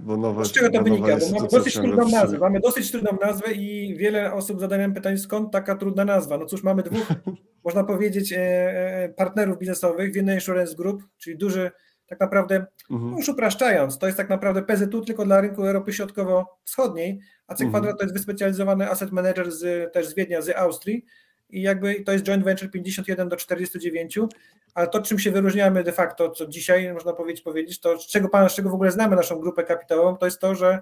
[0.06, 1.18] bo- nowe, Z czego to wynika?
[1.18, 2.38] Bo mamy dosyć trudną w- nazwę.
[2.38, 6.38] Mamy dosyć trudną nazwę i wiele osób zadaje nam pytanie, skąd taka trudna nazwa?
[6.38, 7.08] No cóż, mamy dwóch,
[7.66, 11.72] można powiedzieć, e, e, partnerów biznesowych, Vienna Insurance Group, czyli duży,
[12.14, 13.12] tak naprawdę, Mhm.
[13.12, 17.64] no już upraszczając, to jest tak naprawdę PZU tylko dla rynku Europy Środkowo-Wschodniej, a C
[17.64, 17.72] Mhm.
[17.72, 21.06] Quadrat to jest wyspecjalizowany asset manager z, też z Wiednia, z Austrii
[21.50, 24.20] i jakby to jest joint venture 51 do 49,
[24.74, 28.30] ale to czym się wyróżniamy de facto, co dzisiaj można powiedzieć, powiedzieć to z czego,
[28.30, 30.80] pan, z czego w ogóle znamy naszą grupę kapitałową, to jest to, że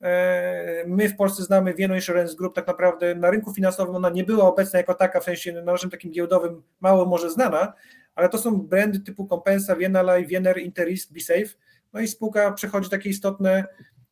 [0.00, 4.24] e, my w Polsce znamy Vienna Insurance Group tak naprawdę na rynku finansowym ona nie
[4.24, 7.72] była obecna jako taka, w sensie na naszym takim giełdowym mało może znana,
[8.16, 11.56] ale to są brandy typu Compensa, Vienna Life, Wiener, Interrisk, BeSafe,
[11.92, 13.64] no i spółka przechodzi takie istotne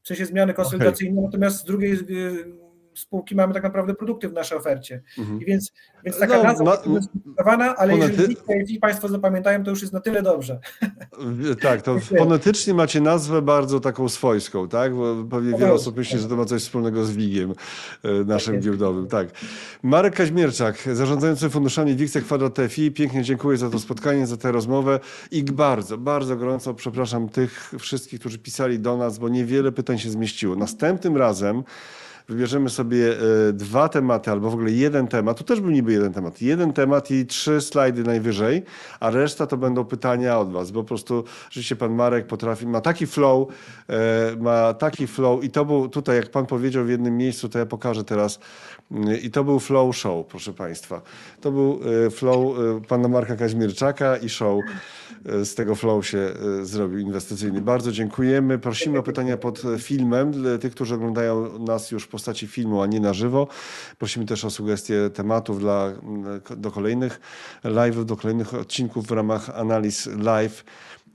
[0.03, 2.64] w sensie zmiany konsolidacyjne, natomiast z drugiej y,
[2.95, 5.03] spółki mamy tak naprawdę produkty w naszej ofercie.
[5.19, 5.41] Mhm.
[5.41, 5.73] I więc,
[6.05, 10.01] więc taka No, nazwa ma- jest skomplikowana, ale jeżeli Państwo zapamiętają, to już jest na
[10.01, 10.61] tyle dobrze.
[11.63, 14.95] Tak, to fonetycznie macie nazwę bardzo taką swojską, tak?
[14.95, 17.53] Bo pewnie wiele osób myśli, że to ma coś wspólnego z WIG-iem
[18.03, 18.67] e, naszym jest.
[18.67, 19.29] giełdowym, tak.
[19.83, 25.01] Marek Kaźmierczak, zarządzający funduszami WIXE Kwadrat TFI, pięknie dziękuję za to spotkanie, za tę rozmowę
[25.31, 30.11] i bardzo, bardzo gorąco przepraszam tych wszystkich, którzy pisali do nas, bo niewiele pytań się
[30.11, 30.57] zmieściło.
[30.57, 31.63] Następnym razem
[32.29, 33.13] wybierzemy sobie
[33.49, 35.39] e, dwa tematy, albo w ogóle jeden temat.
[35.39, 36.43] Tu też był niby jeden temat.
[36.43, 38.63] Jeden temat i trzy slajdy najwyżej,
[39.01, 42.81] a reszta to będą pytania od was, bo po prostu rzeczywiście pan Marek potrafi, ma
[42.81, 43.49] taki flow,
[43.89, 47.59] e, ma taki flow i to był tutaj, jak pan powiedział w jednym miejscu, to
[47.59, 48.39] ja pokażę teraz,
[48.91, 51.03] mm, i to był flow show, proszę państwa.
[51.41, 52.57] To był e, flow
[52.89, 54.61] pana Marka Kaźmierczaka i show
[55.45, 57.61] z tego flow się e, zrobił inwestycyjny.
[57.61, 58.59] Bardzo dziękujemy.
[58.59, 62.83] Prosimy o pytania pod e, filmem dla tych, którzy oglądają nas już w postaci filmu,
[62.83, 63.49] a nie na żywo.
[63.99, 65.93] Prosimy też o sugestie tematów dla,
[66.57, 67.21] do kolejnych
[67.65, 70.65] live'ów, do kolejnych odcinków w ramach analiz live.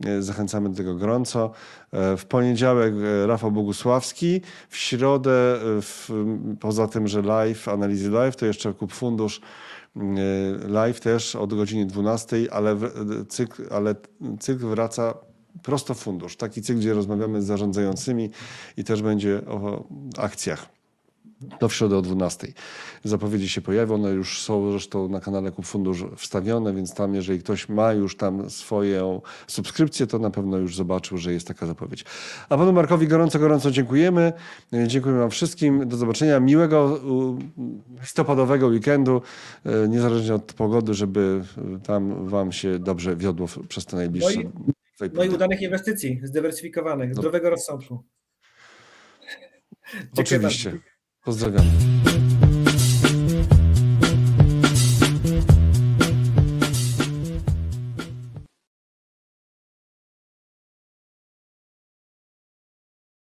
[0.05, 1.51] E, Zachęcamy do tego gorąco.
[1.91, 6.09] E, W poniedziałek e, Rafał Bogusławski, w środę, e, w,
[6.59, 9.68] poza tym, że live, analizy live, to jeszcze Kup Fundusz e,
[10.67, 12.77] live też od godziny 12, ale,
[13.29, 13.95] cykl, ale
[14.39, 15.13] cykl wraca
[15.63, 16.35] prosto w fundusz.
[16.35, 18.29] Taki cykl, gdzie rozmawiamy z zarządzającymi
[18.77, 19.87] i też będzie o
[20.17, 20.78] akcjach.
[21.59, 22.47] To w środę o 12.
[23.03, 27.39] Zapowiedzi się pojawią, one już są zresztą na kanale Kup Fundusz wstawione, więc tam jeżeli
[27.39, 32.05] ktoś ma już tam swoją subskrypcję, to na pewno już zobaczył, że jest taka zapowiedź.
[32.49, 34.33] A panu Markowi gorąco, gorąco dziękujemy.
[34.73, 35.87] E, Dziękujemy wam wszystkim.
[35.87, 36.39] Do zobaczenia.
[36.39, 36.99] Miłego
[38.01, 39.21] listopadowego weekendu,
[39.65, 41.43] e, niezależnie od pogody, żeby
[41.75, 44.39] e, tam wam się dobrze wiodło przez te najbliższe
[44.99, 48.03] No i- No i udanych inwestycji, zdywersyfikowanych, zdrowego rozsądku.
[50.17, 50.77] Oczywiście.
[51.23, 51.71] Pozdrawiamy.